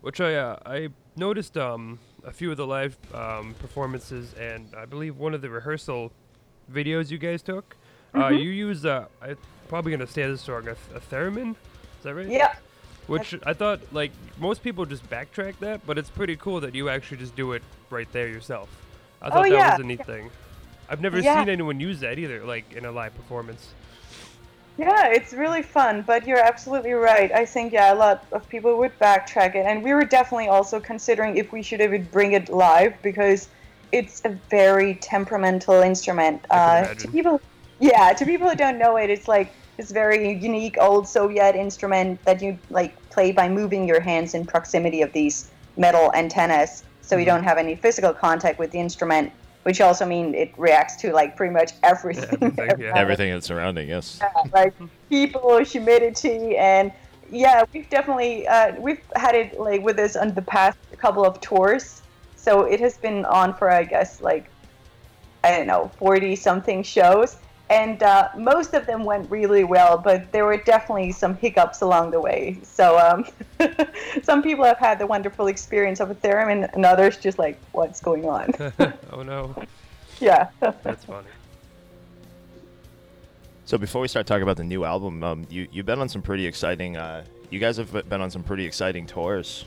Which 0.00 0.20
I 0.20 0.34
uh, 0.34 0.56
I 0.66 0.88
noticed 1.16 1.56
um 1.56 1.98
a 2.24 2.32
few 2.32 2.50
of 2.50 2.56
the 2.56 2.66
live 2.66 2.96
um, 3.14 3.54
performances 3.58 4.32
and 4.34 4.68
I 4.76 4.84
believe 4.86 5.16
one 5.16 5.34
of 5.34 5.42
the 5.42 5.50
rehearsal 5.50 6.12
videos 6.72 7.10
you 7.10 7.18
guys 7.18 7.42
took. 7.42 7.76
Uh, 8.14 8.18
Mm-hmm. 8.18 8.34
you 8.34 8.50
use 8.50 8.84
uh 8.84 9.06
I 9.20 9.36
probably 9.68 9.90
gonna 9.92 10.06
say 10.06 10.26
this 10.26 10.48
wrong 10.48 10.68
a, 10.68 10.76
a 10.94 11.00
theremin. 11.00 11.50
Is 11.52 12.02
that 12.02 12.14
right? 12.14 12.26
Yeah. 12.26 12.54
Which 13.06 13.34
I 13.44 13.52
thought 13.52 13.80
like 13.92 14.12
most 14.38 14.62
people 14.62 14.86
just 14.86 15.08
backtrack 15.10 15.58
that, 15.60 15.84
but 15.86 15.98
it's 15.98 16.10
pretty 16.10 16.36
cool 16.36 16.60
that 16.60 16.74
you 16.74 16.88
actually 16.88 17.18
just 17.18 17.34
do 17.34 17.52
it 17.52 17.62
right 17.90 18.10
there 18.12 18.28
yourself. 18.28 18.68
I 19.20 19.30
thought 19.30 19.42
that 19.44 19.52
Oh, 19.52 19.56
yeah. 19.56 19.70
was 19.72 19.80
a 19.80 19.86
neat 19.86 20.04
thing. 20.06 20.30
I've 20.88 21.00
never 21.00 21.18
Yeah. 21.18 21.40
seen 21.40 21.48
anyone 21.48 21.80
use 21.80 22.00
that 22.00 22.18
either, 22.18 22.44
like 22.44 22.72
in 22.72 22.84
a 22.84 22.92
live 22.92 23.14
performance. 23.16 23.68
Yeah, 24.78 25.08
it's 25.08 25.34
really 25.34 25.62
fun, 25.62 26.02
but 26.02 26.26
you're 26.26 26.42
absolutely 26.42 26.92
right. 26.92 27.30
I 27.32 27.44
think 27.44 27.72
yeah, 27.72 27.92
a 27.92 27.94
lot 27.94 28.24
of 28.32 28.48
people 28.48 28.78
would 28.78 28.98
backtrack 28.98 29.54
it, 29.54 29.66
and 29.66 29.82
we 29.82 29.92
were 29.92 30.04
definitely 30.04 30.48
also 30.48 30.80
considering 30.80 31.36
if 31.36 31.52
we 31.52 31.62
should 31.62 31.80
even 31.80 32.04
bring 32.04 32.32
it 32.32 32.48
live 32.48 32.94
because 33.02 33.48
it's 33.92 34.22
a 34.24 34.30
very 34.48 34.94
temperamental 34.94 35.82
instrument. 35.82 36.46
Uh, 36.48 36.94
to 36.94 37.08
people, 37.08 37.40
yeah, 37.80 38.14
to 38.14 38.24
people 38.24 38.48
who 38.48 38.56
don't 38.56 38.78
know 38.78 38.96
it, 38.96 39.10
it's 39.10 39.28
like 39.28 39.52
this 39.76 39.90
very 39.90 40.32
unique 40.34 40.76
old 40.80 41.08
Soviet 41.08 41.54
instrument 41.56 42.22
that 42.24 42.42
you 42.42 42.58
like 42.70 42.94
play 43.10 43.32
by 43.32 43.48
moving 43.48 43.86
your 43.88 44.00
hands 44.00 44.34
in 44.34 44.46
proximity 44.46 45.02
of 45.02 45.12
these 45.12 45.50
metal 45.76 46.12
antennas, 46.14 46.84
so 47.00 47.16
you 47.16 47.22
Mhm. 47.24 47.26
don't 47.26 47.44
have 47.44 47.58
any 47.58 47.74
physical 47.76 48.12
contact 48.12 48.58
with 48.58 48.70
the 48.70 48.78
instrument. 48.80 49.32
Which 49.64 49.80
also 49.80 50.04
means 50.04 50.34
it 50.36 50.50
reacts 50.58 50.96
to 51.02 51.12
like 51.12 51.36
pretty 51.36 51.54
much 51.54 51.70
everything. 51.84 52.24
everything, 52.42 52.80
yeah. 52.80 52.86
around 52.88 52.96
it 52.96 53.00
everything 53.00 53.32
that's 53.32 53.46
surrounding 53.46 53.92
us. 53.92 54.20
like 54.52 54.74
people, 55.08 55.62
humidity, 55.64 56.56
and 56.56 56.90
yeah, 57.30 57.62
we've 57.72 57.88
definitely 57.88 58.46
uh, 58.48 58.72
we've 58.80 58.98
had 59.14 59.36
it 59.36 59.58
like 59.60 59.82
with 59.84 60.00
us 60.00 60.16
on 60.16 60.34
the 60.34 60.42
past 60.42 60.76
couple 60.98 61.24
of 61.24 61.40
tours. 61.40 62.02
So 62.34 62.62
it 62.64 62.80
has 62.80 62.98
been 62.98 63.24
on 63.26 63.54
for 63.54 63.70
I 63.70 63.84
guess 63.84 64.20
like 64.20 64.50
I 65.44 65.56
don't 65.56 65.68
know, 65.68 65.90
40 65.98 66.34
something 66.34 66.82
shows. 66.82 67.36
And 67.72 68.02
uh, 68.02 68.28
most 68.36 68.74
of 68.74 68.84
them 68.84 69.02
went 69.02 69.30
really 69.30 69.64
well, 69.64 69.96
but 69.96 70.30
there 70.30 70.44
were 70.44 70.58
definitely 70.58 71.10
some 71.10 71.34
hiccups 71.34 71.80
along 71.80 72.10
the 72.10 72.20
way. 72.20 72.58
So 72.62 72.98
um, 72.98 73.24
some 74.22 74.42
people 74.42 74.62
have 74.66 74.76
had 74.76 74.98
the 74.98 75.06
wonderful 75.06 75.46
experience 75.46 75.98
of 75.98 76.10
a 76.10 76.14
theremin, 76.16 76.70
and 76.74 76.84
others 76.84 77.16
just 77.16 77.38
like, 77.38 77.58
what's 77.72 77.98
going 77.98 78.26
on? 78.26 78.52
oh 79.10 79.22
no, 79.22 79.56
yeah. 80.20 80.50
that's 80.60 81.06
funny. 81.06 81.28
So 83.64 83.78
before 83.78 84.02
we 84.02 84.08
start 84.08 84.26
talking 84.26 84.42
about 84.42 84.58
the 84.58 84.64
new 84.64 84.84
album, 84.84 85.24
um, 85.24 85.46
you 85.48 85.66
you've 85.72 85.86
been 85.86 86.00
on 86.00 86.10
some 86.10 86.20
pretty 86.20 86.46
exciting. 86.46 86.98
Uh, 86.98 87.24
you 87.48 87.58
guys 87.58 87.78
have 87.78 88.06
been 88.06 88.20
on 88.20 88.30
some 88.30 88.42
pretty 88.42 88.66
exciting 88.66 89.06
tours 89.06 89.64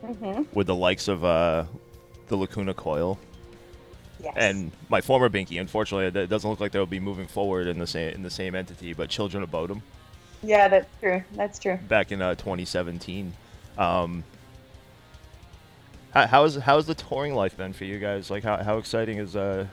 hmm 0.00 0.42
with 0.52 0.68
the 0.68 0.74
likes 0.74 1.08
of 1.08 1.24
uh, 1.24 1.64
the 2.28 2.36
Lacuna 2.36 2.72
Coil 2.72 3.18
Yes. 4.22 4.34
and 4.36 4.70
my 4.88 5.00
former 5.00 5.28
Binky. 5.28 5.60
Unfortunately, 5.60 6.20
it 6.20 6.28
doesn't 6.28 6.48
look 6.48 6.60
like 6.60 6.70
they'll 6.70 6.86
be 6.86 7.00
moving 7.00 7.26
forward 7.26 7.66
in 7.66 7.78
the 7.78 7.86
same 7.86 8.14
in 8.14 8.22
the 8.22 8.30
same 8.30 8.54
entity. 8.54 8.92
But 8.92 9.10
Children 9.10 9.42
of 9.42 9.50
Bodom 9.50 9.82
yeah, 10.42 10.68
that's 10.68 10.88
true. 11.00 11.22
That's 11.34 11.58
true. 11.58 11.78
back 11.88 12.12
in 12.12 12.20
uh, 12.20 12.34
2017. 12.34 13.32
Um, 13.78 14.24
how, 16.12 16.26
how's 16.26 16.56
how's 16.56 16.86
the 16.86 16.94
touring 16.94 17.34
life 17.34 17.56
been 17.56 17.72
for 17.72 17.84
you 17.84 17.98
guys? 17.98 18.30
Like 18.30 18.42
how, 18.42 18.56
how 18.62 18.78
exciting 18.78 19.18
is 19.18 19.36
uh, 19.36 19.66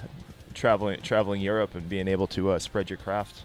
traveling 0.54 1.02
traveling 1.02 1.42
Europe 1.42 1.76
and 1.76 1.90
being 1.90 2.08
able 2.08 2.28
to 2.28 2.52
uh, 2.52 2.60
spread 2.60 2.90
your 2.90 2.98
craft? 2.98 3.44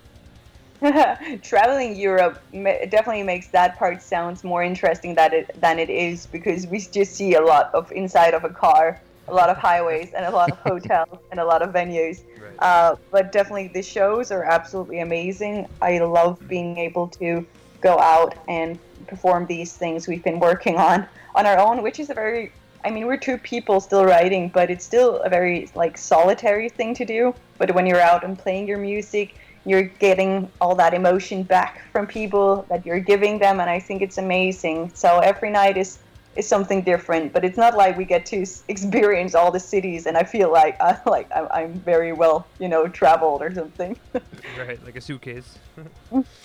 traveling 1.43 1.97
Europe 1.97 2.43
definitely 2.53 3.23
makes 3.23 3.47
that 3.49 3.79
part 3.79 4.03
sounds 4.03 4.45
more 4.45 4.63
interesting 4.63 5.15
than 5.15 5.33
it 5.33 5.61
than 5.61 5.79
it 5.79 5.89
is 5.89 6.27
because 6.27 6.67
we 6.67 6.79
just 6.79 7.15
see 7.15 7.35
a 7.35 7.41
lot 7.41 7.75
of 7.75 7.91
inside 7.93 8.35
of 8.35 8.45
a 8.45 8.51
car, 8.51 9.01
a 9.29 9.35
lot 9.35 9.51
of 9.51 9.57
highways, 9.57 10.13
and 10.13 10.25
a 10.25 10.31
lot 10.31 10.51
of 10.51 10.59
hotels 10.67 11.19
and 11.31 11.41
a 11.41 11.45
lot 11.45 11.63
of 11.63 11.71
venues. 11.71 12.23
Right. 12.41 12.55
Uh, 12.59 12.97
but 13.11 13.33
definitely 13.33 13.69
the 13.69 13.83
shows 13.83 14.31
are 14.31 14.45
absolutely 14.45 15.01
amazing. 15.01 15.69
I 15.81 15.99
love 15.99 16.47
being 16.49 16.79
able 16.79 17.09
to 17.09 17.47
go 17.81 17.99
out 17.99 18.35
and 18.49 18.79
perform 19.07 19.47
these 19.47 19.73
things 19.77 20.09
we've 20.09 20.25
been 20.25 20.41
working 20.41 20.77
on 20.77 21.07
on 21.35 21.47
our 21.47 21.59
own, 21.59 21.83
which 21.83 22.01
is 22.01 22.11
a 22.11 22.15
very 22.15 22.53
I 22.85 22.91
mean, 22.91 23.07
we're 23.07 23.17
two 23.17 23.39
people 23.39 23.81
still 23.81 24.05
writing, 24.05 24.51
but 24.51 24.71
it's 24.71 24.85
still 24.85 25.17
a 25.23 25.31
very 25.31 25.71
like 25.75 25.97
solitary 25.97 26.69
thing 26.69 26.95
to 26.97 27.07
do. 27.07 27.35
But 27.57 27.75
when 27.75 27.87
you're 27.87 28.01
out 28.01 28.25
and 28.25 28.39
playing 28.39 28.69
your 28.69 28.77
music, 28.77 29.37
you're 29.65 29.85
getting 29.85 30.51
all 30.61 30.75
that 30.75 30.93
emotion 30.93 31.43
back 31.45 31.81
from 31.91 32.07
people 32.07 32.67
that 32.69 32.85
you're 32.85 33.01
giving 33.01 33.39
them, 33.39 33.61
and 33.61 33.71
I 33.71 33.81
think 33.81 34.03
it's 34.03 34.19
amazing. 34.19 34.93
So 34.95 35.21
every 35.21 35.51
night 35.51 35.79
is 35.79 35.99
is 36.37 36.49
something 36.49 36.83
different, 36.83 37.33
but 37.33 37.45
it's 37.45 37.57
not 37.57 37.77
like 37.77 37.97
we 37.97 38.05
get 38.05 38.27
to 38.27 38.45
experience 38.69 39.35
all 39.35 39.51
the 39.51 39.61
cities, 39.61 40.07
and 40.07 40.17
I 40.17 40.25
feel 40.25 40.53
like 40.53 40.81
I 40.81 40.91
uh, 40.91 40.97
like 41.11 41.31
I'm, 41.35 41.49
I'm 41.51 41.81
very 41.81 42.13
well, 42.13 42.47
you 42.59 42.69
know, 42.69 42.89
traveled 42.89 43.43
or 43.43 43.55
something. 43.55 43.99
right, 44.59 44.83
like 44.85 44.97
a 44.97 45.01
suitcase. 45.01 45.59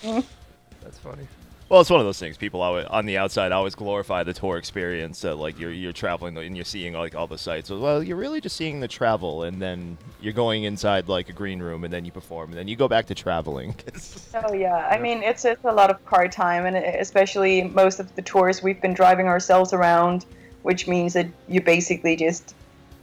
Mm-hmm. 0.02 0.20
that's 0.82 0.98
funny. 0.98 1.28
Well, 1.70 1.80
it's 1.80 1.88
one 1.88 2.00
of 2.00 2.06
those 2.06 2.18
things. 2.18 2.36
People 2.36 2.62
always, 2.62 2.84
on 2.86 3.06
the 3.06 3.16
outside 3.16 3.52
always 3.52 3.76
glorify 3.76 4.24
the 4.24 4.32
tour 4.32 4.56
experience. 4.56 5.20
That 5.20 5.36
like 5.36 5.56
you're 5.60 5.70
you're 5.70 5.92
traveling 5.92 6.36
and 6.36 6.56
you're 6.56 6.64
seeing 6.64 6.94
like 6.94 7.14
all 7.14 7.28
the 7.28 7.38
sights. 7.38 7.68
sites. 7.68 7.80
Well, 7.80 8.02
you're 8.02 8.16
really 8.16 8.40
just 8.40 8.56
seeing 8.56 8.80
the 8.80 8.88
travel, 8.88 9.44
and 9.44 9.62
then 9.62 9.96
you're 10.20 10.32
going 10.32 10.64
inside 10.64 11.08
like 11.08 11.28
a 11.28 11.32
green 11.32 11.60
room, 11.60 11.84
and 11.84 11.92
then 11.92 12.04
you 12.04 12.10
perform, 12.10 12.50
and 12.50 12.58
then 12.58 12.66
you 12.66 12.74
go 12.74 12.88
back 12.88 13.06
to 13.06 13.14
traveling. 13.14 13.76
Oh 14.32 14.52
yeah, 14.54 14.88
I 14.90 14.98
mean 14.98 15.22
it's 15.22 15.44
it's 15.44 15.64
a 15.64 15.72
lot 15.72 15.90
of 15.90 16.04
car 16.06 16.26
time, 16.26 16.64
and 16.64 16.76
eh, 16.76 16.96
especially 16.98 17.62
most 17.62 18.00
of 18.00 18.14
the 18.16 18.22
tours 18.22 18.62
we've 18.62 18.80
been 18.80 18.94
driving 18.94 19.26
ourselves 19.26 19.72
around, 19.72 20.24
which 20.62 20.88
means 20.88 21.12
that 21.14 21.26
you 21.48 21.60
basically 21.60 22.16
just 22.16 22.54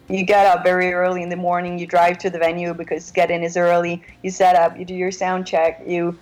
you 0.10 0.26
get 0.26 0.46
up 0.46 0.64
very 0.64 0.94
early 0.94 1.22
in 1.22 1.30
the 1.30 1.36
morning, 1.36 1.78
you 1.78 1.86
drive 1.86 2.18
to 2.20 2.30
the 2.30 2.40
venue 2.40 2.74
because 2.74 3.12
get 3.12 3.30
in 3.30 3.44
is 3.44 3.56
early. 3.56 4.04
You 4.24 4.32
set 4.32 4.56
up, 4.56 4.78
you 4.78 4.86
do 4.86 4.96
your 4.96 5.12
sound 5.12 5.46
check, 5.46 5.82
you 5.86 6.18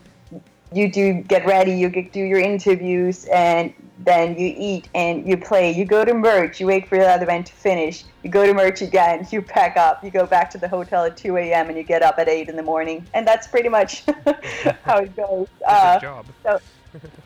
you 0.76 0.92
do 0.92 1.14
get 1.14 1.46
ready, 1.46 1.72
you 1.72 1.88
get, 1.88 2.12
do 2.12 2.20
your 2.20 2.40
interviews, 2.40 3.26
and 3.26 3.74
then 4.00 4.38
you 4.38 4.54
eat 4.58 4.90
and 4.94 5.26
you 5.26 5.38
play. 5.38 5.72
You 5.72 5.86
go 5.86 6.04
to 6.04 6.14
merch, 6.14 6.60
you 6.60 6.68
wait 6.68 6.90
for 6.90 6.98
the 6.98 7.08
other 7.08 7.24
event 7.24 7.48
to 7.48 7.54
finish. 7.54 8.04
You 8.24 8.30
go 8.30 8.46
to 8.46 8.54
merch 8.54 8.82
again, 8.82 9.26
you 9.32 9.42
pack 9.42 9.78
up, 9.78 10.04
you 10.04 10.12
go 10.12 10.26
back 10.26 10.50
to 10.52 10.58
the 10.58 10.68
hotel 10.68 11.06
at 11.06 11.16
2 11.16 11.38
a.m. 11.38 11.70
and 11.70 11.78
you 11.78 11.84
get 11.84 12.02
up 12.04 12.20
at 12.20 12.28
8 12.28 12.50
in 12.50 12.58
the 12.58 12.64
morning. 12.64 13.08
And 13.14 13.26
that's 13.26 13.48
pretty 13.48 13.70
much 13.70 14.04
how 14.84 15.00
it 15.00 15.16
goes. 15.16 15.48
Uh, 15.66 16.00
job. 16.00 16.26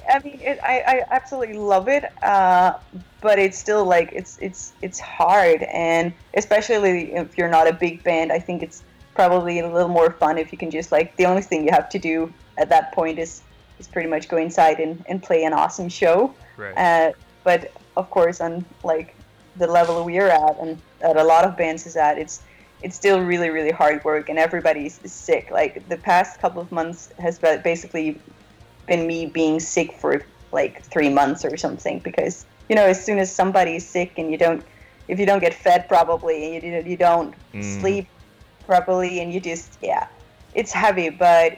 I 0.10 0.20
mean, 0.20 0.40
it, 0.42 0.60
I, 0.64 0.80
I 0.80 1.06
absolutely 1.12 1.58
love 1.58 1.90
it, 1.90 2.06
uh, 2.24 2.74
but 3.22 3.38
it's 3.38 3.58
still 3.58 3.86
like 3.86 4.12
it's 4.14 4.38
it's 4.40 4.72
it's 4.82 5.00
hard, 5.00 5.64
and 5.64 6.14
especially 6.36 7.14
if 7.14 7.38
you're 7.38 7.50
not 7.50 7.68
a 7.68 7.74
big 7.74 8.02
band, 8.04 8.32
I 8.32 8.40
think 8.40 8.64
it's 8.64 8.82
probably 9.14 9.60
a 9.60 9.70
little 9.70 9.90
more 9.90 10.12
fun 10.12 10.38
if 10.38 10.52
you 10.52 10.58
can 10.58 10.72
just 10.72 10.92
like 10.92 11.16
the 11.18 11.26
only 11.26 11.42
thing 11.42 11.66
you 11.66 11.72
have 11.72 11.90
to 11.90 12.00
do 12.00 12.34
at 12.60 12.70
that 12.70 12.92
point 12.94 13.18
is 13.20 13.42
is 13.80 13.88
pretty 13.88 14.10
much 14.10 14.28
go 14.28 14.38
inside 14.38 14.80
and, 14.80 15.04
and 15.08 15.24
play 15.24 15.46
an 15.46 15.54
awesome 15.54 15.88
show. 15.88 16.36
Right. 16.58 16.76
Uh, 16.78 17.14
but 17.46 17.72
of 17.96 18.10
course, 18.12 18.42
on 18.42 18.66
like 18.84 19.16
the 19.56 19.68
level 19.68 20.04
we're 20.04 20.28
at, 20.28 20.58
and 20.60 20.78
that 21.00 21.16
a 21.18 21.24
lot 21.24 21.46
of 21.46 21.58
bands 21.58 21.88
is 21.88 21.96
at, 21.96 22.18
it's 22.18 22.42
it's 22.84 22.96
still 22.96 23.20
really 23.22 23.50
really 23.50 23.72
hard 23.72 24.04
work, 24.04 24.30
and 24.30 24.38
everybody's 24.38 25.00
sick. 25.10 25.50
Like 25.52 25.88
the 25.90 25.98
past 25.98 26.40
couple 26.42 26.62
of 26.62 26.72
months 26.72 27.10
has 27.18 27.40
ba- 27.40 27.62
basically 27.64 28.20
been 28.88 29.08
me 29.08 29.26
being 29.26 29.60
sick 29.60 29.94
for 29.94 30.22
like 30.52 30.82
three 30.84 31.10
months 31.10 31.46
or 31.46 31.56
something 31.58 32.00
because 32.00 32.46
you 32.70 32.76
know 32.76 32.84
as 32.84 33.04
soon 33.04 33.20
as 33.20 33.34
somebody's 33.34 33.88
sick 33.88 34.18
and 34.18 34.32
you 34.32 34.38
don't 34.38 34.64
if 35.08 35.20
you 35.20 35.26
don't 35.26 35.42
get 35.42 35.54
fed 35.54 35.88
probably 35.88 36.56
and 36.56 36.64
you, 36.64 36.92
you 36.92 36.98
don't 36.98 37.34
Mm. 37.54 37.80
sleep 37.82 38.08
properly 38.66 39.20
and 39.22 39.32
you 39.34 39.40
just 39.40 39.78
yeah 39.82 40.08
it's 40.56 40.72
heavy 40.72 41.10
but 41.10 41.58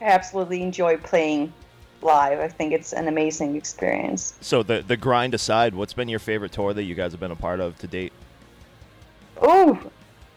i 0.00 0.04
absolutely 0.04 0.62
enjoy 0.62 0.96
playing 0.98 1.52
live 2.02 2.40
i 2.40 2.48
think 2.48 2.72
it's 2.72 2.92
an 2.92 3.08
amazing 3.08 3.56
experience 3.56 4.34
so 4.40 4.62
the 4.62 4.82
the 4.82 4.96
grind 4.96 5.34
aside, 5.34 5.74
what's 5.74 5.92
been 5.92 6.08
your 6.08 6.18
favorite 6.18 6.52
tour 6.52 6.72
that 6.72 6.84
you 6.84 6.94
guys 6.94 7.12
have 7.12 7.20
been 7.20 7.30
a 7.30 7.36
part 7.36 7.60
of 7.60 7.78
to 7.78 7.86
date? 7.86 8.12
Oh, 9.40 9.80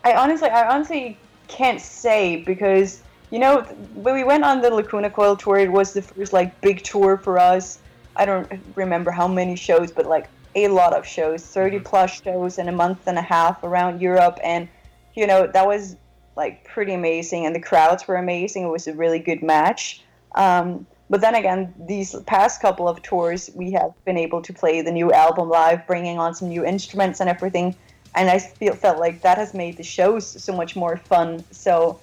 I 0.04 0.14
honestly, 0.14 0.50
I 0.50 0.74
honestly 0.74 1.18
can't 1.48 1.82
say 1.82 2.44
because 2.44 3.02
you 3.32 3.40
know 3.40 3.62
when 3.96 4.14
we 4.14 4.24
went 4.24 4.44
on 4.44 4.62
the 4.62 4.70
Lacuna 4.70 5.10
Coil 5.10 5.36
tour, 5.36 5.58
it 5.58 5.72
was 5.72 5.94
the 5.94 6.02
first 6.02 6.34
like 6.34 6.60
big 6.62 6.84
tour 6.84 7.18
for 7.18 7.40
us. 7.40 7.80
I 8.16 8.26
don't 8.26 8.52
remember 8.76 9.12
how 9.12 9.28
many 9.28 9.56
shows, 9.56 9.92
but 9.92 10.06
like 10.06 10.30
a 10.56 10.68
lot 10.68 10.94
of 10.94 11.06
shows, 11.06 11.44
thirty 11.46 11.78
mm-hmm. 11.78 11.86
plus 11.86 12.22
shows 12.22 12.58
in 12.58 12.68
a 12.68 12.72
month 12.72 13.08
and 13.08 13.18
a 13.18 13.22
half 13.22 13.64
around 13.64 14.02
Europe, 14.02 14.40
and 14.44 14.68
you 15.16 15.26
know 15.26 15.48
that 15.48 15.66
was 15.66 15.96
like 16.36 16.64
pretty 16.66 16.94
amazing, 16.94 17.46
and 17.46 17.56
the 17.56 17.60
crowds 17.60 18.08
were 18.08 18.16
amazing. 18.16 18.64
It 18.64 18.70
was 18.70 18.88
a 18.88 18.94
really 18.94 19.20
good 19.20 19.44
match. 19.44 20.02
Um, 20.36 20.86
but 21.10 21.22
then 21.22 21.36
again, 21.36 21.74
these 21.78 22.16
past 22.26 22.62
couple 22.62 22.88
of 22.88 23.02
tours, 23.02 23.50
we 23.54 23.72
have 23.72 23.94
been 24.06 24.18
able 24.18 24.42
to 24.42 24.54
play 24.54 24.82
the 24.82 24.92
new 24.92 25.12
album 25.12 25.50
live, 25.50 25.86
bringing 25.86 26.18
on 26.18 26.34
some 26.34 26.50
new 26.50 26.66
instruments 26.66 27.20
and 27.20 27.30
everything 27.30 27.76
and 28.16 28.30
I 28.30 28.40
feel 28.40 28.76
felt 28.76 29.00
like 29.00 29.22
that 29.22 29.38
has 29.38 29.54
made 29.54 29.78
the 29.78 29.84
shows 29.84 30.26
so 30.26 30.54
much 30.54 30.76
more 30.76 30.98
fun. 30.98 31.44
So 31.52 32.00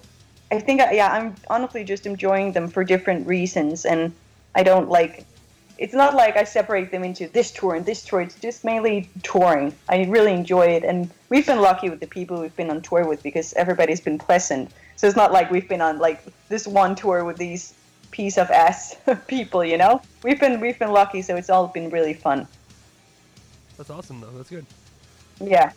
I 0.51 0.59
think 0.59 0.81
yeah, 0.91 1.11
I'm 1.11 1.35
honestly 1.49 1.83
just 1.83 2.05
enjoying 2.05 2.51
them 2.51 2.67
for 2.67 2.83
different 2.83 3.27
reasons, 3.27 3.85
and 3.85 4.13
I 4.55 4.63
don't 4.63 4.89
like. 4.89 5.25
It's 5.81 5.95
not 5.95 6.13
like 6.13 6.37
I 6.37 6.43
separate 6.43 6.91
them 6.91 7.03
into 7.03 7.27
this 7.27 7.49
tour 7.49 7.73
and 7.73 7.83
this 7.83 8.05
tour. 8.05 8.21
It's 8.21 8.35
just 8.35 8.63
mainly 8.63 9.09
touring. 9.23 9.73
I 9.89 10.03
really 10.03 10.31
enjoy 10.31 10.67
it, 10.67 10.83
and 10.83 11.09
we've 11.29 11.47
been 11.47 11.59
lucky 11.59 11.89
with 11.89 11.99
the 11.99 12.05
people 12.05 12.39
we've 12.39 12.55
been 12.55 12.69
on 12.69 12.83
tour 12.83 13.03
with 13.07 13.23
because 13.23 13.51
everybody's 13.53 13.99
been 13.99 14.19
pleasant. 14.19 14.69
So 14.95 15.07
it's 15.07 15.15
not 15.15 15.31
like 15.31 15.49
we've 15.49 15.67
been 15.67 15.81
on 15.81 15.97
like 15.97 16.23
this 16.49 16.67
one 16.67 16.93
tour 16.93 17.25
with 17.25 17.37
these 17.37 17.73
piece 18.11 18.37
of 18.37 18.51
ass 18.51 18.95
people. 19.27 19.65
You 19.65 19.79
know, 19.79 20.03
we've 20.21 20.39
been 20.39 20.59
we've 20.59 20.77
been 20.77 20.91
lucky, 20.91 21.23
so 21.23 21.35
it's 21.35 21.49
all 21.49 21.67
been 21.67 21.89
really 21.89 22.13
fun. 22.13 22.47
That's 23.75 23.89
awesome 23.89 24.21
though. 24.21 24.29
That's 24.37 24.51
good. 24.51 24.67
Yeah. 25.39 25.71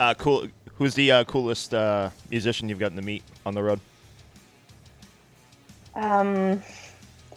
Uh, 0.00 0.14
cool. 0.14 0.46
Who's 0.76 0.94
the 0.94 1.12
uh, 1.12 1.24
coolest 1.24 1.74
uh, 1.74 2.08
musician 2.30 2.70
you've 2.70 2.78
gotten 2.78 2.96
to 2.96 3.04
meet 3.04 3.24
on 3.44 3.52
the 3.52 3.62
road? 3.62 3.80
Um, 5.94 6.62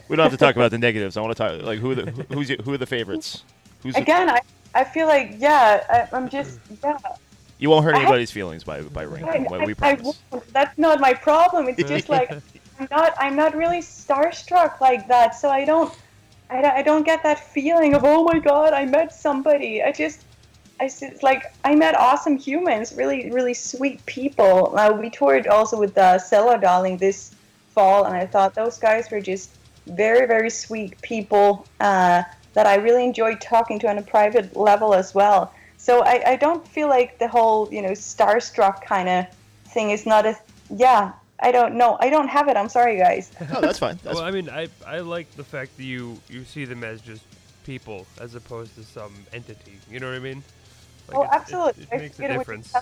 We 0.08 0.16
don't 0.16 0.24
have 0.24 0.32
to 0.32 0.38
talk 0.38 0.56
about 0.56 0.72
the 0.72 0.78
negatives. 0.78 1.18
I 1.18 1.22
want 1.22 1.36
to 1.36 1.44
talk 1.44 1.62
like 1.64 1.80
who 1.80 1.92
are 1.92 1.96
the 1.96 2.12
who's 2.34 2.50
your, 2.50 2.58
who 2.64 2.74
are 2.74 2.78
the 2.78 2.86
favorites? 2.86 3.44
Who's 3.82 3.96
the- 3.96 4.02
again, 4.02 4.30
I, 4.30 4.40
I 4.76 4.84
feel 4.84 5.08
like 5.08 5.36
yeah, 5.38 6.08
I, 6.12 6.16
I'm 6.16 6.30
just 6.30 6.60
yeah. 6.84 6.98
you 7.58 7.70
won't 7.70 7.86
hurt 7.86 7.96
I 7.96 8.02
anybody's 8.02 8.32
feelings 8.32 8.64
by 8.64 8.82
by 8.82 9.06
ranking. 9.06 9.48
I, 9.48 9.66
We 9.66 9.76
I, 9.82 9.92
I 9.92 9.94
won't. 9.96 10.18
That's 10.54 10.78
not 10.78 11.00
my 11.00 11.14
problem. 11.14 11.68
It's 11.70 11.84
just 11.84 12.10
like 12.10 12.32
I'm 12.80 12.88
not 12.92 13.14
I'm 13.18 13.36
not 13.36 13.56
really 13.56 13.80
starstruck 13.80 14.82
like 14.82 15.08
that, 15.08 15.36
so 15.36 15.50
I 15.50 15.64
don't 15.66 15.94
I, 16.50 16.62
don't- 16.62 16.74
I 16.76 16.82
don't 16.84 17.04
get 17.06 17.24
that 17.24 17.40
feeling 17.40 17.94
of 17.94 18.04
oh 18.04 18.24
my 18.26 18.40
god 18.40 18.74
I 18.74 18.86
met 18.86 19.14
somebody. 19.14 19.82
I 19.82 19.92
just 19.92 20.24
I 20.80 20.86
s- 20.86 21.02
it's 21.02 21.24
like 21.24 21.54
I 21.64 21.76
met 21.76 21.96
awesome 21.98 22.38
humans, 22.38 22.94
really 22.96 23.32
really 23.32 23.54
sweet 23.54 24.06
people. 24.06 24.78
Uh, 24.78 24.92
we 24.92 25.10
toured 25.10 25.48
also 25.48 25.80
with 25.80 25.98
uh, 25.98 26.20
Cellar 26.20 26.58
Darling 26.58 26.98
this 26.98 27.34
fall, 27.74 28.04
and 28.06 28.16
I 28.16 28.26
thought 28.26 28.54
those 28.54 28.78
guys 28.78 29.10
were 29.10 29.22
just 29.22 29.56
very 29.88 30.26
very 30.28 30.50
sweet 30.50 31.00
people 31.02 31.66
uh, 31.80 32.24
that 32.54 32.66
I 32.68 32.76
really 32.76 33.04
enjoy 33.04 33.36
talking 33.36 33.80
to 33.80 33.90
on 33.90 33.98
a 33.98 34.02
private 34.04 34.56
level 34.56 34.94
as 34.94 35.14
well. 35.16 35.54
So 35.78 36.02
I, 36.04 36.32
I 36.32 36.36
don't 36.38 36.66
feel 36.68 36.88
like 36.88 37.20
the 37.20 37.28
whole 37.28 37.68
you 37.74 37.82
know 37.82 37.92
starstruck 37.92 38.82
kind 38.84 39.10
of 39.10 39.26
thing 39.68 39.90
is 39.92 40.06
not 40.06 40.26
a 40.26 40.38
yeah. 40.70 41.14
I 41.40 41.52
don't 41.52 41.76
know. 41.76 41.98
I 42.00 42.10
don't 42.10 42.30
have 42.30 42.48
it. 42.48 42.56
I'm 42.56 42.70
sorry, 42.70 42.98
guys. 42.98 43.30
No, 43.54 43.60
that's 43.60 43.80
fine. 43.80 44.00
That's 44.04 44.16
well, 44.16 44.24
I 44.24 44.32
mean, 44.32 44.50
I 44.50 44.70
I 44.88 45.00
like 45.00 45.30
the 45.36 45.44
fact 45.44 45.76
that 45.78 45.84
you 45.84 46.18
you 46.30 46.46
see 46.46 46.64
them 46.64 46.84
as 46.86 47.02
just 47.02 47.24
people 47.66 48.06
as 48.22 48.36
opposed 48.36 48.76
to 48.76 48.84
some 48.84 49.14
entity. 49.34 49.78
You 49.92 50.00
know 50.00 50.08
what 50.08 50.16
I 50.16 50.20
mean? 50.20 50.42
Like, 51.10 51.18
Oh, 51.18 51.24
it- 51.24 51.26
it- 51.26 51.30
absolutely. 51.34 51.84
It, 51.84 51.90
I 51.92 51.98
makes 51.98 52.14
a 52.16 52.18
think 52.20 52.32
would- 52.32 52.38
difference. 52.38 52.74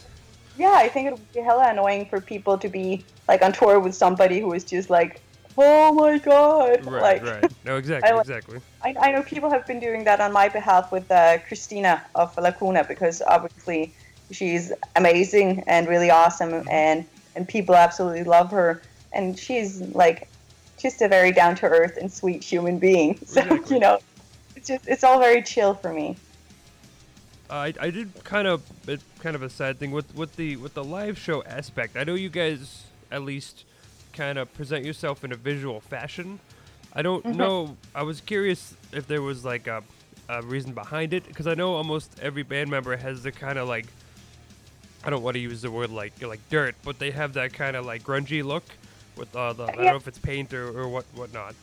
Yeah, 0.57 0.73
I 0.75 0.89
think 0.89 1.07
it 1.07 1.13
would 1.13 1.33
be 1.33 1.39
hella 1.39 1.69
annoying 1.69 2.05
for 2.05 2.19
people 2.21 2.57
to 2.59 2.67
be 2.69 3.03
like 3.27 3.41
on 3.41 3.51
tour 3.53 3.79
with 3.79 3.95
somebody 3.95 4.39
who 4.41 4.53
is 4.53 4.63
just 4.65 4.89
like, 4.91 5.21
oh 5.57 5.93
my 5.93 6.17
god. 6.17 6.85
Right, 6.85 7.01
like, 7.01 7.23
right. 7.23 7.51
No, 7.65 7.77
exactly, 7.77 8.11
like- 8.11 8.21
exactly. 8.21 8.59
I, 8.83 8.95
I 8.99 9.11
know 9.11 9.21
people 9.21 9.49
have 9.51 9.67
been 9.67 9.79
doing 9.79 10.03
that 10.05 10.19
on 10.19 10.33
my 10.33 10.49
behalf 10.49 10.91
with 10.91 11.09
uh, 11.11 11.37
Cristina 11.47 12.03
of 12.15 12.35
Lacuna 12.37 12.83
because 12.83 13.21
obviously 13.21 13.93
she's 14.31 14.71
amazing 14.95 15.63
and 15.67 15.87
really 15.87 16.09
awesome 16.09 16.65
and 16.69 17.05
and 17.35 17.47
people 17.47 17.75
absolutely 17.75 18.23
love 18.23 18.49
her 18.51 18.81
and 19.13 19.37
she's 19.37 19.81
like 19.81 20.27
just 20.79 21.01
a 21.01 21.07
very 21.07 21.31
down 21.31 21.55
to 21.55 21.65
earth 21.67 21.97
and 21.97 22.11
sweet 22.11 22.43
human 22.43 22.79
being. 22.79 23.19
So 23.25 23.41
Exactly. 23.41 23.75
you 23.75 23.79
know, 23.79 23.99
it's 24.55 24.67
just 24.67 24.87
it's 24.87 25.03
all 25.03 25.19
very 25.19 25.41
chill 25.41 25.75
for 25.75 25.93
me. 25.93 26.17
I, 27.49 27.73
I 27.79 27.89
did 27.89 28.23
kind 28.23 28.47
of 28.47 28.63
it, 28.87 29.01
kind 29.19 29.35
of 29.35 29.43
a 29.43 29.49
sad 29.49 29.77
thing 29.77 29.91
with 29.91 30.15
with 30.15 30.35
the 30.37 30.55
with 30.55 30.73
the 30.73 30.83
live 30.83 31.17
show 31.19 31.43
aspect. 31.43 31.97
I 31.97 32.03
know 32.03 32.15
you 32.15 32.29
guys 32.29 32.85
at 33.11 33.21
least 33.23 33.65
kind 34.13 34.37
of 34.37 34.53
present 34.53 34.85
yourself 34.85 35.23
in 35.23 35.31
a 35.31 35.35
visual 35.35 35.79
fashion. 35.79 36.39
I 36.93 37.01
don't 37.01 37.23
Mm-hmm. 37.23 37.37
know. 37.37 37.77
I 37.95 38.03
was 38.03 38.21
curious 38.21 38.73
if 38.91 39.07
there 39.07 39.21
was 39.21 39.45
like 39.45 39.67
a, 39.67 39.83
a 40.29 40.41
reason 40.41 40.73
behind 40.73 41.13
it 41.13 41.25
because 41.27 41.47
I 41.47 41.53
know 41.53 41.73
almost 41.75 42.19
every 42.21 42.43
band 42.43 42.69
member 42.69 42.95
has 42.97 43.23
the 43.23 43.31
kind 43.31 43.57
of 43.57 43.67
like 43.67 43.85
I 45.03 45.09
don't 45.09 45.23
want 45.23 45.35
to 45.35 45.39
use 45.41 45.61
the 45.61 45.71
word 45.71 45.89
like 45.89 46.13
like 46.21 46.39
dirt, 46.49 46.75
but 46.83 46.99
they 46.99 47.11
have 47.11 47.33
that 47.33 47.53
kind 47.53 47.75
of 47.75 47.85
like 47.85 48.03
grungy 48.03 48.43
look 48.43 48.63
with 49.17 49.35
uh, 49.35 49.53
the 49.53 49.63
I 49.63 49.71
don't 49.75 49.85
know 49.85 49.95
if 49.95 50.07
it's 50.07 50.19
paint 50.19 50.53
or, 50.53 50.67
or 50.77 50.87
what 50.89 51.05
whatnot. 51.15 51.55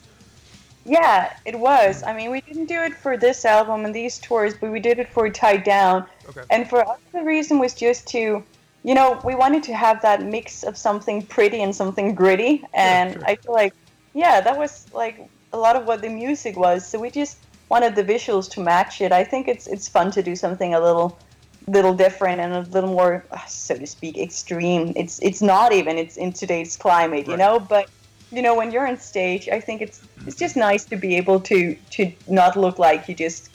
Yeah, 0.84 1.36
it 1.44 1.58
was. 1.58 2.02
I 2.02 2.14
mean, 2.14 2.30
we 2.30 2.40
didn't 2.40 2.66
do 2.66 2.80
it 2.82 2.94
for 2.94 3.18
this 3.18 3.44
album 3.44 3.84
and 3.84 3.94
these 3.94 4.18
tours, 4.18 4.54
but 4.58 4.70
we 4.72 4.80
did 4.80 4.98
it 4.98 5.12
for 5.12 5.28
Tied 5.28 5.62
Down. 5.64 6.06
Okay. 6.30 6.42
And 6.50 6.68
for 6.68 6.86
us, 6.88 6.98
the 7.12 7.22
reason 7.22 7.58
was 7.58 7.74
just 7.74 8.06
to, 8.08 8.42
you 8.88 8.94
know, 8.94 9.20
we 9.22 9.34
wanted 9.34 9.62
to 9.64 9.74
have 9.74 10.00
that 10.00 10.22
mix 10.22 10.62
of 10.62 10.74
something 10.74 11.26
pretty 11.26 11.60
and 11.60 11.76
something 11.76 12.14
gritty. 12.14 12.64
And 12.72 13.12
sure. 13.12 13.22
I 13.26 13.36
feel 13.36 13.52
like, 13.52 13.74
yeah, 14.14 14.40
that 14.40 14.56
was 14.56 14.86
like 14.94 15.30
a 15.52 15.58
lot 15.58 15.76
of 15.76 15.84
what 15.84 16.00
the 16.00 16.08
music 16.08 16.56
was. 16.56 16.86
So 16.88 16.98
we 16.98 17.10
just 17.10 17.36
wanted 17.68 17.96
the 17.96 18.02
visuals 18.02 18.50
to 18.52 18.62
match 18.62 19.02
it. 19.02 19.12
I 19.12 19.24
think 19.24 19.46
it's 19.46 19.66
it's 19.66 19.88
fun 19.90 20.10
to 20.12 20.22
do 20.22 20.34
something 20.34 20.72
a 20.72 20.80
little 20.80 21.18
little 21.66 21.92
different 21.92 22.40
and 22.40 22.54
a 22.54 22.60
little 22.70 22.88
more 22.88 23.26
uh, 23.30 23.44
so 23.46 23.76
to 23.76 23.86
speak 23.86 24.16
extreme 24.16 24.94
it's 24.96 25.18
it's 25.20 25.42
not 25.42 25.70
even 25.70 25.98
it's 25.98 26.16
in 26.16 26.32
today's 26.32 26.78
climate 26.78 27.28
you 27.28 27.36
know 27.36 27.60
but 27.60 27.90
you 28.30 28.40
know 28.40 28.54
when 28.54 28.72
you're 28.72 28.86
on 28.86 28.96
stage 28.96 29.50
i 29.50 29.60
think 29.60 29.82
it's 29.82 30.00
it's 30.26 30.36
just 30.36 30.56
nice 30.56 30.86
to 30.86 30.96
be 30.96 31.14
able 31.16 31.38
to 31.38 31.76
to 31.90 32.10
not 32.26 32.56
look 32.56 32.78
like 32.78 33.06
you 33.06 33.14
just 33.14 33.50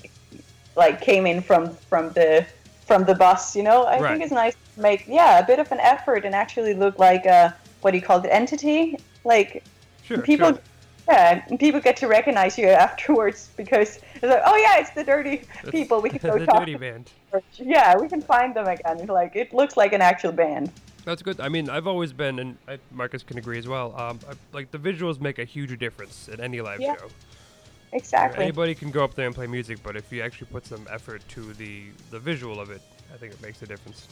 like 0.75 1.01
came 1.01 1.25
in 1.25 1.41
from 1.41 1.75
from 1.89 2.11
the 2.13 2.45
from 2.85 3.03
the 3.05 3.15
bus 3.15 3.55
you 3.55 3.63
know 3.63 3.87
i 3.87 3.99
Right. 3.99 4.11
think 4.11 4.21
it's 4.21 4.31
nice 4.31 4.53
make 4.77 5.05
yeah 5.07 5.39
a 5.39 5.45
bit 5.45 5.59
of 5.59 5.71
an 5.71 5.79
effort 5.79 6.25
and 6.25 6.33
actually 6.33 6.73
look 6.73 6.97
like 6.99 7.25
a 7.25 7.55
what 7.81 7.91
do 7.91 7.97
you 7.97 8.03
call 8.03 8.19
it 8.23 8.27
entity 8.29 8.97
like 9.23 9.63
Sure. 10.03 10.21
people 10.21 10.49
sure. 10.49 10.59
yeah 11.07 11.45
people 11.57 11.79
get 11.79 11.95
to 11.97 12.07
recognize 12.07 12.57
you 12.57 12.67
afterwards 12.87 13.49
because 13.55 13.99
it's 14.15 14.23
like 14.23 14.41
oh 14.45 14.55
yeah 14.57 14.79
it's 14.79 14.89
the 14.91 15.03
dirty 15.03 15.43
That's 15.63 15.71
people 15.71 16.01
we 16.01 16.09
can 16.09 16.19
go 16.31 16.37
the 16.37 16.45
talk 16.45 16.59
dirty 16.59 16.75
band. 16.75 17.09
yeah 17.57 17.95
we 17.97 18.07
can 18.09 18.21
find 18.21 18.53
them 18.55 18.67
again 18.67 19.05
like 19.07 19.35
it 19.35 19.53
looks 19.53 19.77
like 19.77 19.93
an 19.93 20.01
actual 20.01 20.31
band 20.31 20.71
That's 21.05 21.21
good. 21.21 21.41
I 21.41 21.49
mean, 21.49 21.69
I've 21.69 21.86
always 21.86 22.13
been, 22.13 22.39
and 22.39 22.55
I, 22.65 22.77
Marcus 22.89 23.23
can 23.23 23.38
agree 23.38 23.57
as 23.59 23.67
well. 23.67 23.91
Um, 23.99 24.19
I, 24.23 24.36
like 24.57 24.71
the 24.71 24.77
visuals 24.79 25.19
make 25.19 25.38
a 25.38 25.43
huge 25.43 25.77
difference 25.77 26.29
at 26.31 26.39
any 26.39 26.62
live 26.62 26.79
Yeah. 26.79 26.95
show. 26.95 27.09
exactly 27.91 28.41
Anybody 28.45 28.73
can 28.73 28.89
go 28.89 29.03
up 29.03 29.13
there 29.13 29.27
and 29.27 29.36
play 29.36 29.47
music, 29.47 29.79
but 29.83 29.97
if 29.97 30.05
you 30.13 30.21
actually 30.21 30.47
put 30.55 30.65
some 30.65 30.88
effort 30.89 31.21
to 31.36 31.41
the 31.62 31.73
the 32.09 32.19
visual 32.19 32.57
of 32.63 32.69
it, 32.71 32.81
I 33.13 33.17
think 33.17 33.33
it 33.33 33.41
makes 33.41 33.62
a 33.62 33.65
difference. 33.67 34.07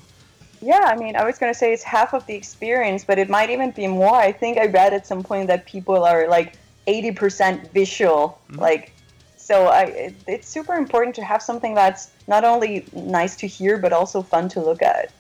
Yeah, 0.62 0.84
I 0.86 0.95
mean, 0.95 1.15
I 1.15 1.26
was 1.26 1.38
gonna 1.38 1.54
say 1.54 1.74
it's 1.74 1.84
half 1.84 2.13
of 2.13 2.26
the 2.28 2.36
experience, 2.36 3.04
but 3.04 3.17
it 3.17 3.30
might 3.30 3.50
even 3.50 3.71
be 3.71 3.88
more. 3.88 4.15
I 4.15 4.32
think 4.32 4.58
I 4.58 4.67
read 4.67 4.93
at 4.93 5.08
some 5.08 5.24
point 5.24 5.47
that 5.47 5.65
people 5.65 6.04
are 6.06 6.28
like 6.28 6.54
eighty 6.88 7.12
percent 7.12 7.71
visual, 7.74 8.39
like. 8.52 8.93
So 9.38 9.65
I, 9.67 9.82
it, 9.84 10.15
it's 10.28 10.47
super 10.47 10.76
important 10.76 11.15
to 11.15 11.24
have 11.24 11.41
something 11.41 11.74
that's 11.74 12.12
not 12.28 12.45
only 12.45 12.86
nice 12.93 13.36
to 13.38 13.47
hear 13.47 13.78
but 13.78 13.91
also 13.91 14.21
fun 14.21 14.47
to 14.50 14.62
look 14.62 14.82
at. 14.82 15.12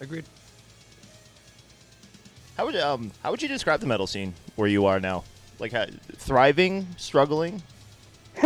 Agreed. 0.00 0.24
How 2.56 2.66
would 2.66 2.76
um 2.76 3.10
how 3.22 3.30
would 3.30 3.42
you 3.42 3.48
describe 3.48 3.80
the 3.80 3.86
metal 3.86 4.06
scene 4.06 4.34
where 4.56 4.68
you 4.68 4.86
are 4.86 5.00
now? 5.00 5.24
Like 5.58 5.72
how, 5.72 5.86
thriving, 6.16 6.86
struggling? 6.96 7.62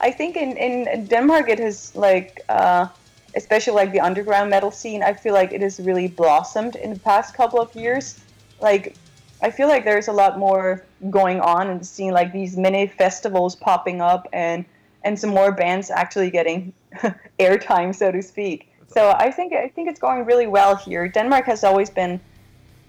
I 0.00 0.10
think 0.10 0.36
in, 0.36 0.56
in 0.56 1.06
Denmark 1.06 1.48
it 1.48 1.58
has 1.58 1.94
like, 1.94 2.42
uh, 2.48 2.88
especially 3.36 3.74
like 3.74 3.92
the 3.92 4.00
underground 4.00 4.50
metal 4.50 4.70
scene. 4.70 5.02
I 5.02 5.12
feel 5.12 5.34
like 5.34 5.52
it 5.52 5.60
has 5.60 5.78
really 5.78 6.08
blossomed 6.08 6.74
in 6.76 6.92
the 6.92 6.98
past 6.98 7.34
couple 7.34 7.60
of 7.60 7.74
years. 7.76 8.18
Like, 8.60 8.96
I 9.42 9.50
feel 9.50 9.68
like 9.68 9.84
there's 9.84 10.08
a 10.08 10.12
lot 10.12 10.38
more 10.38 10.84
going 11.10 11.40
on 11.40 11.78
the 11.78 11.84
scene, 11.84 12.12
like 12.12 12.32
these 12.32 12.56
mini 12.56 12.86
festivals 12.86 13.54
popping 13.54 14.00
up, 14.00 14.26
and 14.32 14.64
and 15.04 15.18
some 15.18 15.30
more 15.30 15.52
bands 15.52 15.90
actually 15.90 16.30
getting 16.30 16.72
airtime, 17.38 17.94
so 17.94 18.10
to 18.10 18.22
speak. 18.22 18.72
So 18.88 19.10
I 19.10 19.30
think 19.30 19.52
I 19.52 19.68
think 19.68 19.88
it's 19.88 20.00
going 20.00 20.24
really 20.24 20.46
well 20.46 20.74
here. 20.74 21.06
Denmark 21.06 21.44
has 21.44 21.62
always 21.62 21.90
been 21.90 22.18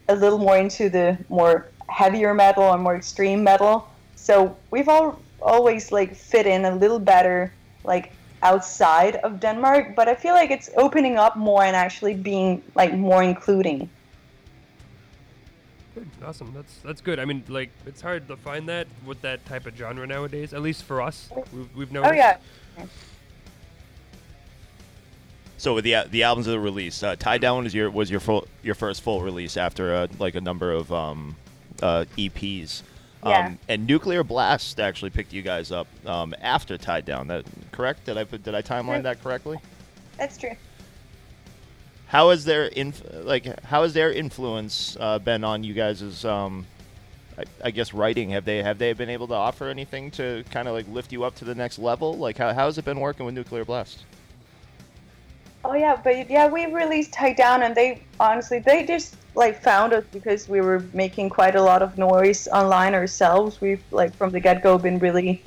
a 0.07 0.15
little 0.15 0.39
more 0.39 0.57
into 0.57 0.89
the 0.89 1.17
more 1.27 1.67
heavier 1.89 2.33
metal 2.33 2.63
or 2.63 2.77
more 2.77 2.95
extreme 2.95 3.43
metal. 3.43 3.87
So 4.15 4.55
we've 4.71 4.87
all 4.87 5.19
always 5.41 5.91
like 5.91 6.15
fit 6.15 6.47
in 6.47 6.65
a 6.65 6.75
little 6.75 6.99
better 6.99 7.51
like 7.83 8.11
outside 8.43 9.17
of 9.17 9.39
Denmark, 9.39 9.95
but 9.95 10.07
I 10.07 10.15
feel 10.15 10.33
like 10.33 10.51
it's 10.51 10.69
opening 10.77 11.17
up 11.17 11.35
more 11.35 11.63
and 11.63 11.75
actually 11.75 12.13
being 12.13 12.61
like 12.75 12.93
more 12.93 13.23
including. 13.23 13.89
Good. 15.95 16.07
Awesome. 16.23 16.53
That's 16.53 16.77
that's 16.83 17.01
good. 17.01 17.19
I 17.19 17.25
mean, 17.25 17.43
like 17.47 17.71
it's 17.85 18.01
hard 18.01 18.27
to 18.27 18.37
find 18.37 18.69
that 18.69 18.87
with 19.05 19.21
that 19.21 19.43
type 19.45 19.65
of 19.65 19.75
genre 19.75 20.05
nowadays. 20.05 20.53
At 20.53 20.61
least 20.61 20.83
for 20.83 21.01
us, 21.01 21.29
we've, 21.51 21.75
we've 21.75 21.91
noticed. 21.91 22.13
Oh 22.13 22.15
yeah. 22.15 22.37
So 25.57 25.73
with 25.73 25.83
the 25.85 25.95
uh, 25.95 26.03
the 26.09 26.21
albums 26.21 26.45
that 26.45 26.53
were 26.53 26.61
released, 26.63 27.03
uh, 27.03 27.15
Tied 27.15 27.41
Down 27.41 27.63
was 27.63 27.73
your 27.73 27.89
was 27.89 28.11
your 28.11 28.19
full 28.19 28.47
your 28.61 28.75
first 28.75 29.01
full 29.01 29.21
release 29.21 29.57
after 29.57 29.95
uh, 29.95 30.07
like 30.19 30.35
a 30.35 30.41
number 30.41 30.71
of 30.71 30.93
um, 30.93 31.35
uh, 31.81 32.05
EPs. 33.23 33.25
Um, 33.25 33.31
Yeah. 33.31 33.53
And 33.69 33.87
Nuclear 33.87 34.23
Blast 34.23 34.79
actually 34.79 35.09
picked 35.11 35.33
you 35.33 35.41
guys 35.41 35.71
up 35.71 35.87
um, 36.05 36.33
after 36.41 36.77
Tied 36.77 37.05
Down. 37.05 37.27
That 37.27 37.45
correct? 37.71 38.05
Did 38.05 38.17
I 38.17 38.23
put- 38.23 38.43
did 38.43 38.55
I 38.55 38.61
timeline 38.61 39.03
that 39.03 39.21
correctly? 39.23 39.57
That's 40.17 40.37
true. 40.37 40.55
How 42.07 42.29
has 42.29 42.45
their 42.45 42.65
inf- 42.67 43.03
like 43.25 43.61
how 43.65 43.83
has 43.83 43.93
their 43.93 44.11
influence 44.11 44.95
uh, 44.99 45.19
been 45.19 45.43
on 45.43 45.63
you 45.65 45.73
guys' 45.73 46.23
um, 46.23 46.65
I, 47.37 47.43
I 47.65 47.71
guess 47.71 47.93
writing? 47.93 48.29
Have 48.29 48.45
they 48.45 48.63
have 48.63 48.77
they 48.77 48.93
been 48.93 49.09
able 49.09 49.27
to 49.27 49.33
offer 49.33 49.67
anything 49.67 50.09
to 50.11 50.43
kind 50.49 50.67
of 50.69 50.73
like 50.73 50.87
lift 50.87 51.11
you 51.11 51.25
up 51.25 51.35
to 51.35 51.45
the 51.45 51.53
next 51.55 51.79
level? 51.79 52.17
Like 52.17 52.37
how 52.37 52.53
how 52.53 52.65
has 52.67 52.77
it 52.77 52.85
been 52.85 52.99
working 53.01 53.25
with 53.25 53.35
Nuclear 53.35 53.65
Blast? 53.65 54.03
Oh 55.69 55.73
yeah, 55.73 55.99
but 56.01 56.29
yeah, 56.29 56.47
we 56.47 56.65
released 56.67 57.11
Tied 57.11 57.35
Down, 57.35 57.61
and 57.61 57.75
they 57.75 58.01
honestly 58.21 58.59
they 58.59 58.85
just 58.85 59.17
like 59.35 59.61
found 59.61 59.91
us 59.91 60.05
because 60.13 60.47
we 60.47 60.61
were 60.61 60.85
making 60.93 61.29
quite 61.29 61.55
a 61.55 61.61
lot 61.61 61.81
of 61.81 61.97
noise 61.97 62.47
online 62.47 62.95
ourselves. 62.95 63.59
We've 63.59 63.83
like 63.91 64.15
from 64.15 64.31
the 64.31 64.39
get 64.39 64.63
go 64.63 64.77
been 64.77 64.97
really, 64.97 65.43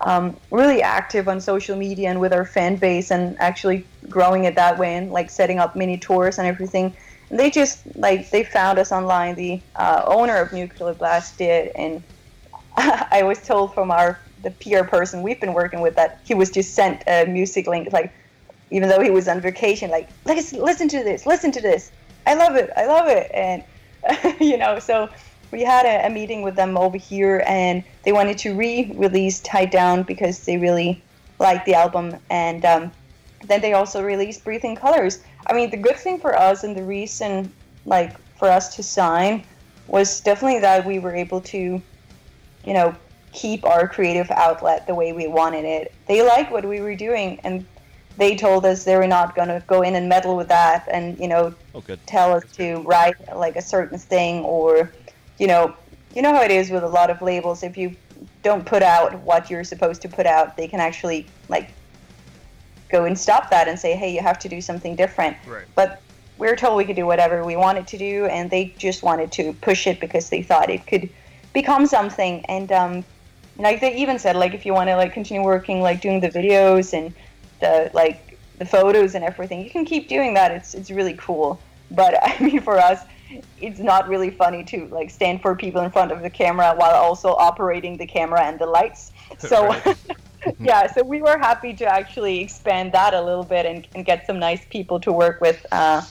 um, 0.00 0.36
really 0.50 0.82
active 0.82 1.28
on 1.28 1.40
social 1.40 1.78
media 1.78 2.10
and 2.10 2.20
with 2.20 2.34
our 2.34 2.44
fan 2.44 2.76
base, 2.76 3.10
and 3.10 3.40
actually 3.40 3.86
growing 4.10 4.44
it 4.44 4.54
that 4.56 4.78
way, 4.78 4.96
and 4.96 5.10
like 5.10 5.30
setting 5.30 5.58
up 5.58 5.74
mini 5.74 5.96
tours 5.96 6.36
and 6.36 6.46
everything. 6.46 6.94
And 7.30 7.38
they 7.38 7.50
just 7.50 7.80
like 7.96 8.30
they 8.30 8.44
found 8.44 8.78
us 8.78 8.92
online. 8.92 9.34
The 9.34 9.62
uh, 9.76 10.02
owner 10.06 10.36
of 10.36 10.52
Nuclear 10.52 10.92
Blast 10.92 11.38
did, 11.38 11.72
and 11.74 12.02
I 12.76 13.22
was 13.22 13.40
told 13.40 13.72
from 13.72 13.90
our 13.90 14.20
the 14.42 14.50
PR 14.50 14.84
person 14.84 15.22
we've 15.22 15.40
been 15.40 15.54
working 15.54 15.80
with 15.80 15.96
that 15.96 16.20
he 16.24 16.34
was 16.34 16.50
just 16.50 16.74
sent 16.74 17.02
a 17.06 17.24
music 17.24 17.66
link 17.66 17.90
like 17.94 18.12
even 18.70 18.88
though 18.88 19.00
he 19.00 19.10
was 19.10 19.28
on 19.28 19.40
vacation, 19.40 19.90
like, 19.90 20.08
listen, 20.24 20.60
listen 20.60 20.88
to 20.88 21.04
this, 21.04 21.26
listen 21.26 21.52
to 21.52 21.60
this. 21.60 21.90
I 22.26 22.34
love 22.34 22.56
it, 22.56 22.70
I 22.76 22.86
love 22.86 23.08
it. 23.08 23.30
And, 23.34 23.64
you 24.40 24.56
know, 24.56 24.78
so 24.78 25.08
we 25.50 25.62
had 25.62 25.86
a, 25.86 26.06
a 26.06 26.10
meeting 26.10 26.42
with 26.42 26.56
them 26.56 26.76
over 26.76 26.96
here 26.96 27.44
and 27.46 27.84
they 28.02 28.12
wanted 28.12 28.38
to 28.38 28.54
re 28.54 28.92
release 28.96 29.40
Tied 29.40 29.70
Down 29.70 30.02
because 30.02 30.44
they 30.44 30.56
really 30.56 31.02
liked 31.38 31.66
the 31.66 31.74
album. 31.74 32.16
And 32.30 32.64
um, 32.64 32.92
then 33.46 33.60
they 33.60 33.72
also 33.74 34.02
released 34.02 34.44
Breathe 34.44 34.64
in 34.64 34.76
Colors. 34.76 35.22
I 35.46 35.52
mean, 35.52 35.70
the 35.70 35.76
good 35.76 35.96
thing 35.96 36.18
for 36.18 36.36
us 36.36 36.64
and 36.64 36.76
the 36.76 36.82
reason, 36.82 37.52
like, 37.84 38.16
for 38.38 38.48
us 38.48 38.74
to 38.76 38.82
sign 38.82 39.44
was 39.86 40.20
definitely 40.20 40.60
that 40.60 40.84
we 40.84 40.98
were 40.98 41.14
able 41.14 41.40
to, 41.42 41.80
you 42.64 42.72
know, 42.72 42.96
keep 43.32 43.64
our 43.66 43.86
creative 43.86 44.30
outlet 44.30 44.86
the 44.86 44.94
way 44.94 45.12
we 45.12 45.26
wanted 45.26 45.64
it. 45.64 45.94
They 46.06 46.22
liked 46.22 46.50
what 46.50 46.64
we 46.64 46.80
were 46.80 46.94
doing 46.94 47.40
and 47.44 47.66
they 48.16 48.36
told 48.36 48.64
us 48.64 48.84
they 48.84 48.96
were 48.96 49.06
not 49.06 49.34
going 49.34 49.48
to 49.48 49.62
go 49.66 49.82
in 49.82 49.94
and 49.96 50.08
meddle 50.08 50.36
with 50.36 50.48
that 50.48 50.86
and 50.90 51.18
you 51.18 51.28
know 51.28 51.54
Oh, 51.74 51.82
tell 52.06 52.32
us 52.32 52.44
to 52.52 52.76
write 52.82 53.16
like 53.36 53.56
a 53.56 53.62
certain 53.62 53.98
thing 53.98 54.44
or 54.44 54.92
you 55.38 55.46
know 55.46 55.74
you 56.14 56.22
know 56.22 56.32
how 56.32 56.42
it 56.42 56.52
is 56.52 56.70
with 56.70 56.84
a 56.84 56.88
lot 56.88 57.10
of 57.10 57.20
labels. 57.20 57.64
If 57.64 57.76
you 57.76 57.96
don't 58.44 58.64
put 58.64 58.82
out 58.82 59.18
what 59.20 59.50
you're 59.50 59.64
supposed 59.64 60.00
to 60.02 60.08
put 60.08 60.26
out 60.26 60.56
they 60.56 60.68
can 60.68 60.80
actually 60.80 61.26
like 61.48 61.70
go 62.88 63.04
and 63.04 63.18
stop 63.18 63.50
that 63.50 63.66
and 63.66 63.78
say 63.78 63.96
hey 63.96 64.14
you 64.14 64.20
have 64.20 64.38
to 64.40 64.48
do 64.48 64.60
something 64.60 64.94
different. 64.94 65.36
Right. 65.46 65.66
but 65.74 66.00
we 66.38 66.48
were 66.48 66.56
told 66.56 66.76
we 66.76 66.84
could 66.84 66.96
do 66.96 67.06
whatever 67.06 67.44
we 67.44 67.56
wanted 67.56 67.86
to 67.88 67.98
do 67.98 68.26
and 68.26 68.50
they 68.50 68.74
just 68.78 69.02
wanted 69.02 69.30
to 69.32 69.52
push 69.54 69.86
it 69.86 70.00
because 70.00 70.30
they 70.30 70.42
thought 70.42 70.68
it 70.70 70.86
could 70.86 71.08
become 71.52 71.86
something. 71.86 72.44
And 72.46 72.70
um 72.70 73.04
like 73.58 73.80
they 73.80 73.94
even 73.96 74.18
said 74.18 74.36
like 74.36 74.54
if 74.54 74.64
you 74.66 74.72
want 74.72 74.88
to 74.88 74.96
like 74.96 75.12
continue 75.12 75.42
working 75.44 75.80
like 75.80 76.00
doing 76.00 76.20
the 76.20 76.28
videos 76.28 76.92
and 76.92 77.14
the 77.64 77.90
like 77.94 78.38
the 78.58 78.66
photos 78.66 79.14
and 79.14 79.24
everything. 79.24 79.64
You 79.64 79.70
can 79.70 79.84
keep 79.84 80.08
doing 80.08 80.34
that. 80.34 80.50
It's 80.50 80.74
it's 80.74 80.90
really 80.90 81.14
cool. 81.14 81.60
But 81.90 82.12
i 82.30 82.32
mean 82.42 82.60
for 82.60 82.78
us 82.78 83.00
it's 83.60 83.80
not 83.80 84.06
really 84.06 84.30
funny 84.30 84.62
to 84.62 84.86
like 84.98 85.10
stand 85.10 85.42
for 85.42 85.56
people 85.56 85.80
in 85.80 85.90
front 85.90 86.12
of 86.12 86.20
the 86.22 86.30
camera 86.30 86.72
while 86.76 86.94
also 86.94 87.30
operating 87.48 87.96
the 87.96 88.06
camera 88.06 88.42
and 88.48 88.58
the 88.58 88.66
lights. 88.78 89.12
So 89.38 89.68
Right. 89.68 89.96
yeah 90.70 90.82
so 90.94 91.02
we 91.02 91.18
were 91.26 91.38
happy 91.38 91.72
to 91.82 91.86
actually 91.98 92.36
expand 92.40 92.92
that 92.92 93.12
a 93.14 93.22
little 93.28 93.48
bit 93.54 93.64
and, 93.70 93.88
and 93.94 94.04
get 94.04 94.26
some 94.26 94.38
nice 94.38 94.64
people 94.76 95.00
to 95.06 95.10
work 95.10 95.40
with 95.40 95.60
uh, 95.72 96.02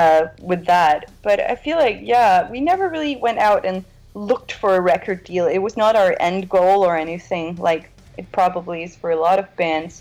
uh, 0.00 0.22
with 0.50 0.62
that. 0.74 1.10
But 1.26 1.36
i 1.52 1.54
feel 1.66 1.78
like 1.86 1.98
yeah 2.14 2.50
we 2.54 2.60
never 2.70 2.84
really 2.94 3.16
went 3.26 3.38
out 3.48 3.62
and 3.68 3.84
looked 4.30 4.52
for 4.52 4.70
a 4.76 4.80
record 4.80 5.20
deal. 5.30 5.46
It 5.56 5.62
was 5.68 5.76
not 5.76 5.92
our 6.02 6.12
end 6.20 6.48
goal 6.48 6.78
or 6.88 6.94
anything. 7.06 7.46
Like 7.70 7.84
it 8.20 8.26
probably 8.38 8.84
is 8.86 8.94
for 9.00 9.10
a 9.10 9.20
lot 9.26 9.38
of 9.42 9.46
bands 9.56 9.94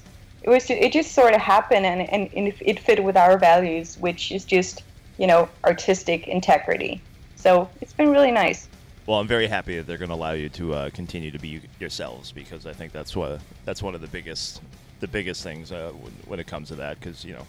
it 0.44 0.50
was 0.50 0.70
it 0.70 0.92
just 0.92 1.14
sort 1.14 1.34
of 1.34 1.42
happened 1.42 1.86
and, 1.86 2.02
and, 2.10 2.30
and 2.36 2.48
it- 2.50 2.58
it 2.62 2.80
fit 2.80 3.04
with 3.04 3.16
our 3.18 3.38
values 3.38 3.98
which 3.98 4.32
is 4.32 4.44
just 4.46 4.84
you 5.18 5.28
know 5.28 5.48
artistic 5.64 6.28
integrity 6.28 7.02
so 7.36 7.70
it's 7.82 7.94
been 7.94 8.10
really 8.10 8.32
nice 8.32 8.68
Well, 9.06 9.20
I'm 9.20 9.28
very 9.28 9.48
happy 9.48 9.76
that 9.78 9.86
they're 9.88 9.98
going 9.98 10.10
to 10.10 10.16
allow 10.16 10.32
you 10.32 10.50
to 10.50 10.74
uh, 10.74 10.90
continue 10.92 11.30
to 11.32 11.40
be 11.40 11.62
yourselves 11.80 12.32
because 12.32 12.66
I 12.66 12.74
think 12.74 12.92
that's 12.94 13.16
what 13.16 13.42
that's 13.66 13.82
one 13.84 13.96
of 13.96 14.02
the 14.02 14.08
biggest 14.08 14.62
the 15.02 15.08
biggest 15.08 15.44
things 15.44 15.72
uh, 15.72 15.92
when, 16.02 16.14
when 16.28 16.40
it 16.40 16.48
comes 16.48 16.70
to 16.70 16.76
that 16.76 17.00
because 17.00 17.26
you 17.26 17.34
know 17.34 17.46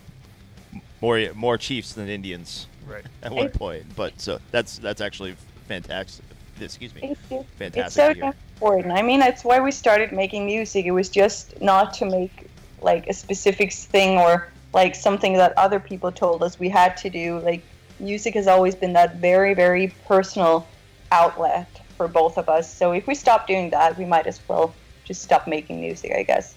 more 1.00 1.18
more 1.34 1.56
Chiefs 1.58 1.92
than 1.92 2.08
Indians 2.08 2.66
Right. 2.86 3.04
at 3.22 3.32
one 3.32 3.46
It- 3.46 3.54
point. 3.54 3.84
But 3.96 4.20
so 4.20 4.38
that's 4.50 4.78
that's 4.78 5.00
actually 5.00 5.36
fantastic. 5.68 6.24
Excuse 6.60 6.94
me. 6.94 7.16
It's, 7.30 7.76
it's 7.76 7.94
so 7.94 8.10
important. 8.10 8.92
I 8.92 9.02
mean, 9.02 9.18
that's 9.18 9.42
why 9.44 9.58
we 9.60 9.72
started 9.72 10.12
making 10.12 10.46
music. 10.46 10.84
It 10.86 10.92
was 10.92 11.08
just 11.08 11.60
not 11.60 11.94
to 11.94 12.04
make 12.04 12.48
like 12.84 13.08
a 13.08 13.14
specific 13.14 13.72
thing 13.72 14.18
or 14.18 14.48
like 14.72 14.94
something 14.94 15.34
that 15.34 15.56
other 15.56 15.80
people 15.80 16.12
told 16.12 16.42
us 16.42 16.58
we 16.58 16.68
had 16.68 16.96
to 16.98 17.10
do. 17.10 17.38
Like, 17.40 17.64
music 17.98 18.34
has 18.34 18.46
always 18.46 18.74
been 18.74 18.92
that 18.92 19.16
very, 19.16 19.54
very 19.54 19.88
personal 20.06 20.66
outlet 21.12 21.68
for 21.96 22.08
both 22.08 22.38
of 22.38 22.48
us. 22.48 22.72
So 22.72 22.92
if 22.92 23.06
we 23.06 23.14
stop 23.14 23.46
doing 23.46 23.70
that, 23.70 23.96
we 23.96 24.04
might 24.04 24.26
as 24.26 24.40
well 24.48 24.74
just 25.04 25.22
stop 25.22 25.46
making 25.46 25.80
music, 25.80 26.12
I 26.16 26.22
guess. 26.24 26.54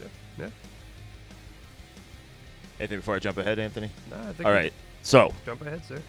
Yeah. 0.00 0.06
yeah. 0.38 0.48
Anything 2.78 2.98
before 2.98 3.16
I 3.16 3.18
jump 3.18 3.38
ahead, 3.38 3.58
Anthony? 3.58 3.90
Nah, 4.10 4.20
I 4.20 4.32
think 4.32 4.46
All 4.46 4.52
you 4.52 4.58
right. 4.58 4.72
So 5.02 5.32
Jump 5.44 5.62
ahead, 5.62 5.82
sir. 5.84 6.00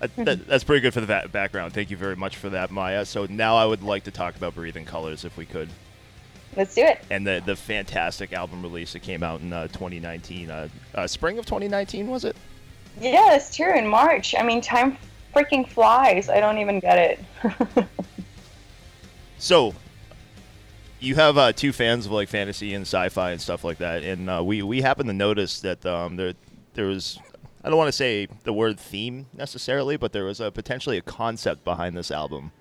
that, 0.00 0.16
that, 0.16 0.46
that's 0.46 0.64
pretty 0.64 0.80
good 0.80 0.94
for 0.94 1.00
the 1.00 1.06
va- 1.06 1.28
background. 1.30 1.74
Thank 1.74 1.90
you 1.90 1.96
very 1.96 2.16
much 2.16 2.36
for 2.36 2.48
that, 2.50 2.70
Maja. 2.70 3.04
So 3.04 3.26
now 3.26 3.56
I 3.56 3.66
would 3.66 3.82
like 3.82 4.04
to 4.04 4.10
talk 4.10 4.36
about 4.36 4.54
Breathe 4.54 4.76
in 4.76 4.84
Colors, 4.84 5.24
if 5.24 5.36
we 5.36 5.44
could, 5.44 5.68
Let's 6.56 6.74
do 6.74 6.82
it. 6.82 7.00
and 7.10 7.26
the 7.26 7.42
the 7.44 7.54
fantastic 7.56 8.32
album 8.32 8.62
release 8.62 8.92
that 8.94 9.00
came 9.02 9.22
out 9.22 9.40
in 9.40 9.52
uh, 9.52 9.68
2019, 9.68 10.50
uh, 10.50 10.68
uh, 10.94 11.06
spring 11.06 11.38
of 11.38 11.46
2019, 11.46 12.08
was 12.08 12.24
it? 12.24 12.36
Yeah, 13.00 13.34
it's 13.34 13.54
true. 13.54 13.72
In 13.72 13.86
March. 13.86 14.34
I 14.36 14.42
mean, 14.42 14.60
time 14.60 14.96
freaking 15.34 15.68
flies. 15.68 16.28
I 16.28 16.40
don't 16.40 16.58
even 16.58 16.80
get 16.80 17.20
it. 17.44 17.86
So, 19.38 19.74
you 21.00 21.14
have 21.14 21.38
uh, 21.38 21.52
two 21.54 21.72
fans 21.72 22.04
of 22.04 22.12
like 22.12 22.28
fantasy 22.28 22.74
and 22.74 22.82
sci-fi 22.82 23.30
and 23.30 23.40
stuff 23.40 23.64
like 23.64 23.78
that, 23.78 24.02
and 24.02 24.28
uh, 24.28 24.42
we 24.44 24.62
we 24.62 24.82
happen 24.82 25.06
to 25.06 25.14
notice 25.14 25.60
that 25.60 25.84
um, 25.86 26.16
there 26.16 26.34
there 26.74 26.84
was 26.84 27.18
I 27.64 27.70
don't 27.70 27.78
want 27.78 27.88
to 27.88 27.92
say 27.92 28.28
the 28.44 28.52
word 28.52 28.78
theme 28.78 29.26
necessarily, 29.32 29.96
but 29.96 30.12
there 30.12 30.24
was 30.24 30.40
a 30.40 30.50
potentially 30.50 30.98
a 30.98 31.00
concept 31.00 31.64
behind 31.64 31.96
this 31.96 32.10
album 32.10 32.52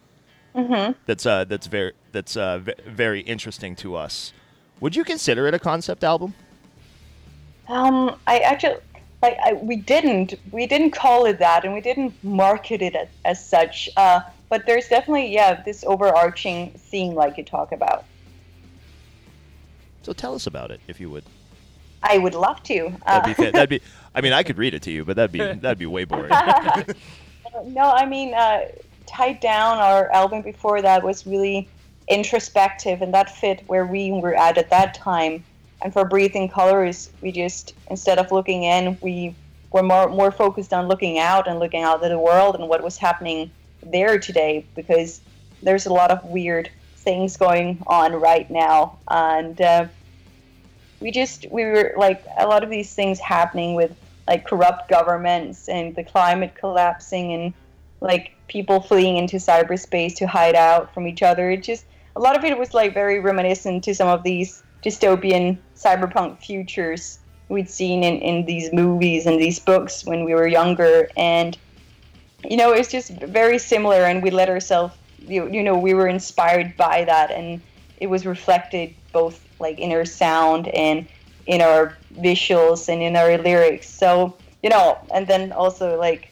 hmm 0.56 0.92
that's 1.06 1.26
uh, 1.26 1.44
that's 1.46 1.68
very 1.68 1.94
that's 2.12 2.36
uh, 2.38 2.60
v- 2.60 2.74
very 2.88 3.22
interesting 3.22 3.76
to 3.78 3.96
us. 3.96 4.34
Would 4.80 4.96
you 4.96 5.04
consider 5.04 5.48
it 5.48 5.54
a 5.54 5.60
concept 5.60 6.04
album? 6.04 6.34
Um, 7.68 8.16
I 8.26 8.40
actually 8.40 8.78
like 9.22 9.38
I, 9.44 9.54
we 9.54 9.76
didn't 9.76 10.36
we 10.52 10.66
didn't 10.66 10.92
call 10.92 11.26
it 11.26 11.40
that, 11.40 11.66
and 11.66 11.74
we 11.74 11.82
didn't 11.82 12.14
market 12.24 12.82
it 12.82 12.96
as, 12.96 13.08
as 13.26 13.46
such. 13.46 13.90
Uh, 13.98 14.22
but 14.50 14.66
there's 14.66 14.88
definitely 14.88 15.32
yeah 15.32 15.62
this 15.62 15.84
overarching 15.86 16.72
theme 16.72 17.14
like 17.14 17.38
you 17.38 17.44
talk 17.44 17.72
about. 17.72 18.06
So 20.02 20.14
tell 20.14 20.34
us 20.34 20.48
about 20.48 20.72
it, 20.72 20.80
if 20.88 21.00
you 21.00 21.10
would. 21.10 21.26
I 22.02 22.18
would 22.18 22.34
love 22.34 22.64
to. 22.64 22.94
That'd 23.06 23.36
be 23.38 23.48
Uh, 23.48 23.52
that'd 23.52 23.70
be. 23.70 23.82
I 24.16 24.22
mean, 24.22 24.34
I 24.34 24.44
could 24.44 24.58
read 24.58 24.74
it 24.74 24.82
to 24.84 24.92
you, 24.92 25.06
but 25.06 25.18
that'd 25.18 25.32
be 25.32 25.40
that'd 25.40 25.78
be 25.78 25.86
way 25.86 26.06
boring. 26.06 26.30
no, 27.66 27.92
I 27.92 28.06
mean, 28.06 28.34
uh, 28.34 28.62
Tied 29.10 29.40
Down, 29.40 29.80
our 29.80 30.12
album 30.12 30.42
before 30.42 30.82
that 30.82 31.04
was 31.04 31.26
really 31.26 31.68
introspective, 32.08 33.02
and 33.02 33.14
that 33.14 33.36
fit 33.36 33.64
where 33.68 33.86
we 33.86 34.12
were 34.12 34.36
at 34.36 34.58
at 34.58 34.70
that 34.70 34.94
time. 34.94 35.44
And 35.82 35.92
for 35.92 36.06
Breathe 36.06 36.36
in 36.36 36.48
Colors, 36.48 37.10
we 37.22 37.32
just 37.32 37.74
instead 37.90 38.20
of 38.20 38.32
looking 38.32 38.64
in, 38.64 38.98
we 39.02 39.36
were 39.72 39.84
more 39.84 40.10
more 40.10 40.32
focused 40.32 40.74
on 40.74 40.88
looking 40.88 41.20
out 41.20 41.48
and 41.48 41.60
looking 41.60 41.84
out 41.84 42.04
at 42.04 42.10
the 42.10 42.20
world 42.20 42.56
and 42.56 42.70
what 42.70 42.84
was 42.84 42.98
happening 42.98 43.50
there 43.82 44.20
today, 44.20 44.66
because 44.76 45.22
there's 45.64 45.86
a 45.86 45.94
lot 45.94 46.12
of 46.12 46.24
weird 46.26 46.70
things 46.98 47.38
going 47.38 47.82
on 47.88 48.14
right 48.14 48.50
now, 48.52 49.00
and 49.10 49.60
uh, 49.62 49.88
we 51.00 51.12
just 51.12 51.46
we 51.50 51.64
were 51.64 51.94
like 51.98 52.24
a 52.38 52.46
lot 52.46 52.64
of 52.64 52.70
these 52.70 52.94
things 52.94 53.20
happening 53.20 53.74
with 53.74 53.96
like 54.28 54.46
corrupt 54.46 54.90
governments 54.90 55.68
and 55.68 55.96
the 55.96 56.04
climate 56.04 56.54
collapsing 56.56 57.34
and 57.34 57.54
like 58.02 58.36
people 58.50 58.82
fleeing 58.82 59.18
into 59.18 59.38
cyberspace 59.38 60.16
to 60.18 60.28
hide 60.28 60.56
out 60.56 60.94
from 60.94 61.08
each 61.08 61.24
other. 61.24 61.52
It 61.52 61.64
just 61.64 61.86
a 62.16 62.20
lot 62.20 62.36
of 62.36 62.44
it 62.44 62.58
was 62.58 62.74
like 62.74 62.94
very 62.94 63.20
reminiscent 63.20 63.84
to 63.86 63.96
some 63.96 64.10
of 64.10 64.24
these 64.24 64.64
dystopian 64.84 65.58
cyberpunk 65.76 66.40
futures 66.40 67.20
we'd 67.48 67.70
seen 67.70 68.04
in, 68.04 68.20
in 68.20 68.46
these 68.46 68.72
movies 68.72 69.26
and 69.26 69.40
these 69.40 69.60
books 69.60 70.06
when 70.06 70.24
we 70.24 70.34
were 70.34 70.48
younger 70.48 71.10
and 71.18 71.58
you 72.48 72.56
know 72.56 72.72
it's 72.72 72.90
just 72.90 73.12
very 73.12 73.58
similar 73.58 74.04
and 74.04 74.24
we 74.24 74.30
let 74.30 74.50
ourselves 74.50 74.96
you, 75.20 75.50
you 75.52 75.64
know 75.64 75.78
we 75.78 75.94
were 75.94 76.08
inspired 76.08 76.76
by 76.78 77.04
that 77.04 77.32
and 77.32 77.62
it 78.00 78.08
was 78.08 78.26
reflected 78.26 78.94
both 79.12 79.46
like 79.60 79.80
in 79.80 79.92
our 79.92 80.06
sound 80.06 80.68
and 80.70 81.08
in 81.48 81.62
our 81.62 81.98
visuals 82.16 82.88
and 82.88 83.02
in 83.02 83.16
our 83.16 83.38
lyrics 83.38 83.90
so 83.90 84.36
you 84.64 84.70
know 84.70 84.98
and 85.14 85.28
then 85.28 85.52
also 85.52 85.98
like 85.98 86.29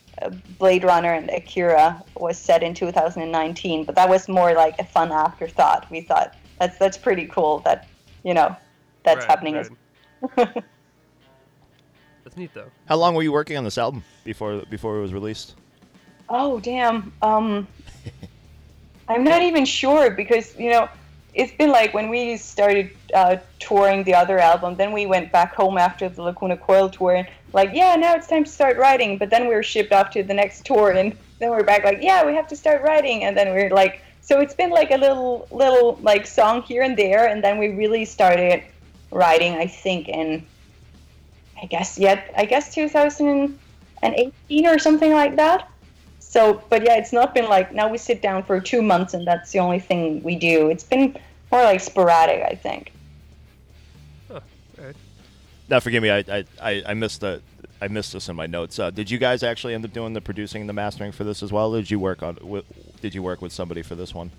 blade 0.57 0.83
runner 0.83 1.13
and 1.13 1.29
akira 1.29 2.03
was 2.15 2.37
set 2.37 2.63
in 2.63 2.73
2019 2.73 3.83
but 3.85 3.95
that 3.95 4.09
was 4.09 4.27
more 4.27 4.53
like 4.53 4.77
a 4.79 4.83
fun 4.83 5.11
afterthought 5.11 5.89
we 5.91 6.01
thought 6.01 6.35
that's 6.59 6.77
that's 6.77 6.97
pretty 6.97 7.25
cool 7.27 7.59
that 7.59 7.87
you 8.23 8.33
know 8.33 8.55
that's 9.03 9.19
Right, 9.19 9.29
happening 9.29 9.55
as. 9.55 9.69
That's 12.23 12.35
neat 12.35 12.53
though. 12.53 12.69
How 12.87 12.97
long 12.97 13.15
were 13.15 13.23
you 13.23 13.31
working 13.31 13.55
on 13.55 13.63
this 13.63 13.77
album 13.77 14.03
before 14.25 14.63
before 14.69 14.97
it 14.97 15.01
was 15.01 15.13
released? 15.13 15.55
Oh 16.27 16.59
damn. 16.59 17.13
Um 17.21 17.67
I'm 19.07 19.23
not 19.23 19.41
even 19.43 19.63
sure 19.63 20.11
because 20.11 20.53
you 20.57 20.69
know 20.71 20.89
it's 21.33 21.53
been 21.53 21.69
like 21.69 21.93
when 21.93 22.09
we 22.09 22.37
started 22.37 22.91
uh, 23.13 23.37
touring 23.59 24.03
the 24.03 24.13
other 24.13 24.39
album, 24.39 24.75
then 24.75 24.91
we 24.91 25.05
went 25.05 25.31
back 25.31 25.53
home 25.53 25.77
after 25.77 26.09
the 26.09 26.21
Lacuna 26.21 26.57
Coil 26.57 26.89
tour 26.89 27.15
and 27.15 27.27
like, 27.53 27.71
yeah, 27.73 27.95
now 27.95 28.15
it's 28.15 28.27
time 28.27 28.43
to 28.43 28.49
start 28.49 28.77
writing. 28.77 29.17
But 29.17 29.29
then 29.29 29.47
we 29.47 29.53
were 29.53 29.63
shipped 29.63 29.91
off 29.91 30.09
to 30.11 30.23
the 30.23 30.33
next 30.33 30.65
tour 30.65 30.91
and 30.91 31.15
then 31.39 31.51
we 31.51 31.57
are 31.57 31.63
back 31.63 31.83
like, 31.83 31.99
yeah, 32.01 32.25
we 32.25 32.33
have 32.33 32.47
to 32.47 32.55
start 32.55 32.81
writing. 32.81 33.23
And 33.23 33.37
then 33.37 33.53
we 33.53 33.61
are 33.61 33.69
like, 33.69 34.01
so 34.27 34.41
it's 34.41 34.53
been 34.53 34.71
like 34.71 34.91
a 34.91 34.97
little 34.97 35.47
little 35.51 35.97
like 36.01 36.27
song 36.27 36.61
here 36.63 36.83
and 36.83 36.97
there, 36.97 37.27
and 37.27 37.41
then 37.41 37.57
we 37.57 37.69
really 37.69 38.03
started 38.03 38.61
writing. 39.09 39.53
I 39.53 39.67
think 39.67 40.09
in 40.09 40.45
I 41.61 41.65
guess 41.65 41.97
yet 41.97 42.33
I 42.35 42.43
guess 42.43 42.75
2018 42.75 44.67
or 44.67 44.79
something 44.79 45.13
like 45.13 45.37
that. 45.37 45.69
So, 46.29 46.61
but 46.69 46.83
yeah, 46.83 46.97
it's 46.97 47.13
not 47.13 47.33
been 47.33 47.45
like 47.45 47.73
now 47.73 47.87
we 47.87 47.97
sit 47.97 48.21
down 48.21 48.43
for 48.43 48.59
two 48.59 48.81
months 48.81 49.13
and 49.13 49.25
that's 49.25 49.51
the 49.51 49.59
only 49.59 49.79
thing 49.79 50.21
we 50.23 50.35
do. 50.35 50.69
It's 50.69 50.83
been 50.83 51.17
more 51.51 51.63
like 51.63 51.79
sporadic, 51.79 52.43
I 52.43 52.53
think. 52.53 52.91
Huh. 54.27 54.41
Alright. 54.77 54.95
Now, 55.69 55.79
forgive 55.79 56.03
me, 56.03 56.11
I 56.11 56.17
I, 56.19 56.45
I, 56.61 56.83
I 56.87 56.93
missed 56.93 57.21
the 57.21 57.41
I 57.81 57.87
missed 57.87 58.11
this 58.11 58.27
in 58.27 58.35
my 58.35 58.45
notes. 58.45 58.77
Uh, 58.77 58.91
did 58.91 59.09
you 59.09 59.17
guys 59.17 59.41
actually 59.41 59.73
end 59.73 59.85
up 59.85 59.93
doing 59.93 60.11
the 60.11 60.19
producing 60.19 60.61
and 60.61 60.69
the 60.69 60.73
mastering 60.73 61.13
for 61.13 61.23
this 61.23 61.41
as 61.41 61.51
well? 61.51 61.73
Or 61.73 61.79
did 61.79 61.91
you 61.91 61.99
work 61.99 62.21
on? 62.21 62.37
With, 62.41 62.65
did 63.01 63.15
you 63.15 63.23
work 63.23 63.41
with 63.41 63.53
somebody 63.53 63.81
for 63.81 63.95
this 63.95 64.13
one? 64.13 64.31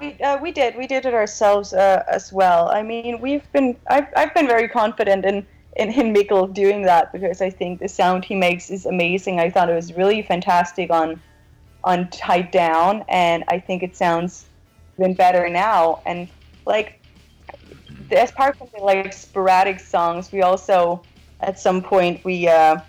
we 0.00 0.14
uh, 0.20 0.38
we 0.38 0.50
did 0.52 0.76
we 0.76 0.86
did 0.86 1.06
it 1.06 1.14
ourselves 1.14 1.72
uh, 1.72 2.02
as 2.08 2.32
well. 2.32 2.68
I 2.68 2.82
mean, 2.82 3.20
we've 3.20 3.50
been 3.52 3.76
I've 3.88 4.06
I've 4.16 4.34
been 4.34 4.46
very 4.46 4.68
confident 4.68 5.24
in 5.24 5.46
in, 5.76 5.90
in 5.90 6.14
Mikkel 6.14 6.52
doing 6.52 6.82
that 6.82 7.12
because 7.12 7.40
I 7.40 7.50
think 7.50 7.80
the 7.80 7.88
sound 7.88 8.24
he 8.24 8.34
makes 8.34 8.70
is 8.70 8.86
amazing. 8.86 9.40
I 9.40 9.50
thought 9.50 9.70
it 9.70 9.74
was 9.74 9.94
really 9.94 10.22
fantastic 10.22 10.90
on 10.90 11.20
on 11.84 12.08
Tied 12.08 12.50
Down, 12.50 13.04
and 13.08 13.44
I 13.48 13.60
think 13.60 13.82
it 13.82 13.96
sounds 13.96 14.46
even 14.98 15.14
better 15.14 15.48
now. 15.48 16.02
And 16.04 16.28
like, 16.66 17.00
as 18.10 18.32
part 18.32 18.60
of 18.60 18.70
the 18.72 18.78
like 18.78 19.12
sporadic 19.12 19.80
songs, 19.80 20.32
we 20.32 20.42
also 20.42 21.02
at 21.40 21.58
some 21.58 21.82
point 21.82 22.24
we 22.24 22.48
uh, 22.48 22.80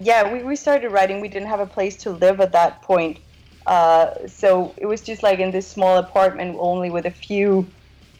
yeah 0.00 0.30
we, 0.30 0.42
we 0.42 0.56
started 0.56 0.90
writing. 0.90 1.20
We 1.20 1.28
didn't 1.28 1.48
have 1.48 1.60
a 1.60 1.66
place 1.66 1.96
to 1.98 2.10
live 2.10 2.40
at 2.40 2.52
that 2.52 2.82
point, 2.82 3.18
uh, 3.66 4.26
so 4.26 4.74
it 4.76 4.86
was 4.86 5.00
just 5.00 5.22
like 5.22 5.38
in 5.38 5.50
this 5.50 5.66
small 5.66 5.96
apartment 5.96 6.56
only 6.60 6.90
with 6.90 7.06
a 7.06 7.10
few 7.10 7.66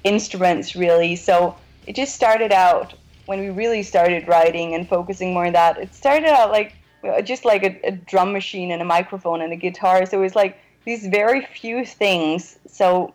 instruments 0.04 0.74
really. 0.74 1.16
So 1.16 1.56
it 1.86 1.94
just 1.94 2.14
started 2.14 2.52
out 2.52 2.94
when 3.26 3.40
we 3.40 3.50
really 3.50 3.82
started 3.82 4.28
writing 4.28 4.74
and 4.74 4.88
focusing 4.88 5.32
more 5.32 5.46
on 5.46 5.52
that. 5.52 5.78
It 5.78 5.94
started 5.94 6.28
out 6.28 6.50
like 6.50 6.74
uh, 7.04 7.22
just 7.22 7.44
like 7.44 7.62
a, 7.62 7.88
a 7.88 7.92
drum 7.92 8.32
machine 8.32 8.70
and 8.70 8.80
a 8.82 8.84
microphone 8.84 9.40
and 9.42 9.52
a 9.52 9.56
guitar. 9.56 10.06
So 10.06 10.18
it 10.18 10.22
was 10.22 10.34
like 10.34 10.58
these 10.84 11.06
very 11.06 11.44
few 11.44 11.84
things. 11.84 12.58
So 12.66 13.14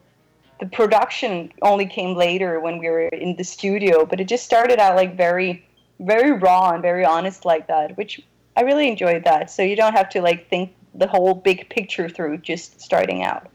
the 0.60 0.66
production 0.66 1.52
only 1.62 1.86
came 1.86 2.16
later 2.16 2.60
when 2.60 2.80
we 2.80 2.90
were 2.90 3.08
in 3.08 3.36
the 3.36 3.44
studio, 3.44 4.06
but 4.06 4.20
it 4.20 4.28
just 4.28 4.46
started 4.46 4.80
out 4.80 4.96
like 4.96 5.16
very, 5.16 5.66
very 6.00 6.32
raw 6.32 6.72
and 6.72 6.82
very 6.82 7.06
honest 7.06 7.46
like 7.46 7.68
that, 7.68 7.96
which 7.98 8.22
I 8.58 8.62
really 8.62 8.88
enjoyed 8.88 9.24
that. 9.24 9.50
So 9.50 9.62
you 9.64 9.76
don't 9.76 9.94
have 9.94 10.10
to 10.10 10.22
like 10.22 10.50
think 10.50 10.74
the 10.94 11.08
whole 11.08 11.34
big 11.34 11.70
picture 11.70 12.10
through 12.10 12.38
just 12.40 12.82
starting 12.82 13.24
out. 13.24 13.48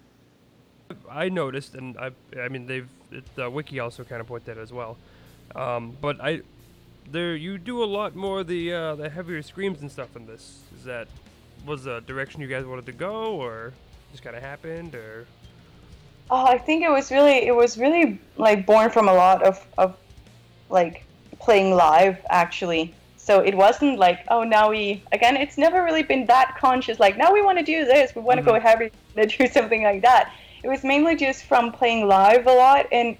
I 1.10 1.28
noticed, 1.28 1.74
and 1.74 1.96
I, 1.98 2.10
I 2.40 2.48
mean, 2.48 2.66
they've 2.66 2.88
the 3.36 3.48
wiki 3.48 3.78
also 3.78 4.02
kind 4.02 4.20
of 4.20 4.26
put 4.26 4.44
that 4.46 4.58
as 4.58 4.72
well. 4.72 4.96
Um, 5.54 5.96
but 6.00 6.20
I, 6.20 6.42
there 7.10 7.36
you 7.36 7.58
do 7.58 7.82
a 7.82 7.86
lot 7.86 8.14
more 8.16 8.44
the 8.44 8.72
uh, 8.72 8.94
the 8.96 9.08
heavier 9.08 9.42
screams 9.42 9.80
and 9.80 9.90
stuff 9.90 10.16
in 10.16 10.26
this. 10.26 10.60
Is 10.76 10.84
that 10.84 11.08
was 11.66 11.84
the 11.84 12.00
direction 12.00 12.40
you 12.40 12.48
guys 12.48 12.64
wanted 12.64 12.86
to 12.86 12.92
go, 12.92 13.34
or 13.34 13.72
just 14.10 14.22
kind 14.22 14.36
of 14.36 14.42
happened, 14.42 14.94
or? 14.94 15.26
Oh, 16.30 16.44
I 16.44 16.58
think 16.58 16.82
it 16.82 16.90
was 16.90 17.10
really 17.10 17.46
it 17.46 17.54
was 17.54 17.78
really 17.78 18.18
like 18.36 18.66
born 18.66 18.90
from 18.90 19.08
a 19.08 19.14
lot 19.14 19.42
of 19.42 19.64
of 19.78 19.96
like 20.70 21.04
playing 21.38 21.74
live 21.74 22.18
actually. 22.30 22.94
So 23.16 23.40
it 23.40 23.54
wasn't 23.54 23.98
like 23.98 24.20
oh 24.28 24.42
now 24.42 24.70
we 24.70 25.02
again 25.12 25.36
it's 25.36 25.56
never 25.58 25.82
really 25.82 26.02
been 26.02 26.26
that 26.26 26.56
conscious 26.58 26.98
like 26.98 27.16
now 27.16 27.32
we 27.32 27.42
want 27.42 27.58
to 27.58 27.64
do 27.64 27.84
this 27.84 28.14
we 28.14 28.20
want 28.20 28.38
to 28.38 28.44
go 28.44 28.58
heavy 28.60 28.90
to 29.16 29.26
do 29.38 29.46
something 29.46 29.82
like 29.82 30.02
that. 30.02 30.32
It 30.62 30.68
was 30.68 30.82
mainly 30.82 31.14
just 31.14 31.44
from 31.44 31.72
playing 31.72 32.08
live 32.08 32.46
a 32.46 32.52
lot 32.52 32.86
and 32.90 33.16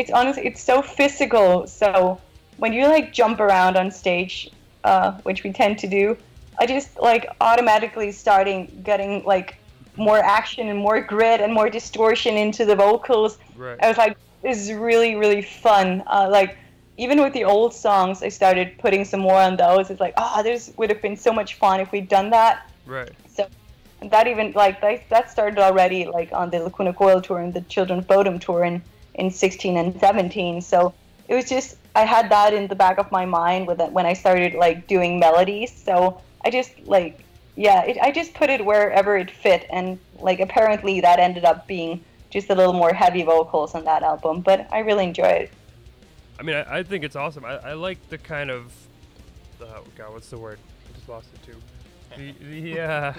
it's 0.00 0.10
honestly 0.10 0.46
it's 0.46 0.62
so 0.62 0.80
physical. 0.80 1.66
So 1.66 2.18
when 2.56 2.72
you 2.72 2.86
like 2.88 3.12
jump 3.12 3.38
around 3.40 3.76
on 3.76 3.90
stage, 3.90 4.50
uh, 4.84 5.12
which 5.22 5.44
we 5.44 5.52
tend 5.52 5.78
to 5.78 5.86
do, 5.86 6.16
I 6.58 6.66
just 6.66 6.98
like 6.98 7.26
automatically 7.40 8.10
starting 8.10 8.58
getting 8.82 9.22
like 9.24 9.56
more 9.96 10.18
action 10.18 10.68
and 10.68 10.78
more 10.78 11.00
grit 11.00 11.40
and 11.40 11.52
more 11.52 11.68
distortion 11.68 12.36
into 12.36 12.64
the 12.64 12.76
vocals. 12.76 13.38
Right. 13.56 13.78
I 13.82 13.88
was 13.88 13.98
like, 13.98 14.16
this 14.42 14.56
is 14.58 14.72
really 14.72 15.14
really 15.16 15.42
fun. 15.42 16.02
Uh, 16.06 16.28
like 16.30 16.56
even 16.96 17.22
with 17.22 17.34
the 17.34 17.44
old 17.44 17.72
songs, 17.74 18.22
I 18.22 18.28
started 18.28 18.78
putting 18.78 19.04
some 19.04 19.20
more 19.20 19.40
on 19.48 19.56
those. 19.56 19.90
It's 19.90 20.00
like, 20.00 20.14
oh, 20.16 20.42
this 20.42 20.72
would 20.76 20.90
have 20.90 21.02
been 21.02 21.16
so 21.16 21.32
much 21.32 21.54
fun 21.54 21.80
if 21.80 21.92
we'd 21.92 22.08
done 22.08 22.30
that. 22.30 22.70
Right. 22.86 23.12
So 23.34 23.46
that 24.02 24.26
even 24.26 24.52
like 24.52 24.80
that, 24.80 25.08
that 25.10 25.30
started 25.30 25.58
already 25.58 26.06
like 26.06 26.30
on 26.32 26.50
the 26.50 26.58
Lacuna 26.58 26.92
Coil 26.92 27.20
tour 27.20 27.38
and 27.40 27.52
the 27.52 27.62
Children 27.62 28.00
of 28.00 28.06
Bodom 28.06 28.38
tour 28.38 28.64
in 28.64 28.82
in 29.14 29.30
16 29.30 29.76
and 29.76 29.98
17. 30.00 30.60
So 30.60 30.94
it 31.28 31.34
was 31.34 31.48
just 31.48 31.76
I 31.94 32.04
had 32.04 32.30
that 32.30 32.54
in 32.54 32.68
the 32.68 32.74
back 32.74 32.98
of 32.98 33.10
my 33.10 33.24
mind 33.24 33.66
with 33.66 33.80
it 33.80 33.92
when 33.92 34.06
I 34.06 34.12
started 34.12 34.54
like 34.54 34.86
doing 34.86 35.18
melodies. 35.18 35.72
So 35.72 36.20
I 36.44 36.50
just 36.50 36.72
like 36.84 37.20
yeah, 37.56 37.82
it, 37.82 37.98
I 38.00 38.10
just 38.10 38.32
put 38.34 38.48
it 38.48 38.64
wherever 38.64 39.16
it 39.16 39.30
fit, 39.30 39.66
and 39.70 39.98
like 40.18 40.40
apparently 40.40 41.00
that 41.00 41.18
ended 41.18 41.44
up 41.44 41.66
being 41.66 42.02
just 42.30 42.48
a 42.48 42.54
little 42.54 42.72
more 42.72 42.92
heavy 42.92 43.22
vocals 43.22 43.74
on 43.74 43.84
that 43.84 44.02
album. 44.02 44.40
But 44.40 44.66
I 44.72 44.78
really 44.78 45.04
enjoyed 45.04 45.42
it. 45.42 45.52
I 46.38 46.42
mean, 46.42 46.56
I, 46.56 46.78
I 46.78 46.82
think 46.82 47.04
it's 47.04 47.16
awesome. 47.16 47.44
I, 47.44 47.56
I 47.58 47.72
like 47.74 47.98
the 48.08 48.16
kind 48.16 48.50
of, 48.50 48.72
oh 49.60 49.84
God, 49.98 50.12
what's 50.14 50.30
the 50.30 50.38
word? 50.38 50.58
I 50.88 50.96
just 50.96 51.08
lost 51.08 51.28
it 51.34 51.42
too. 51.44 51.56
The, 52.16 52.72
the 52.72 52.80
uh, 52.80 53.12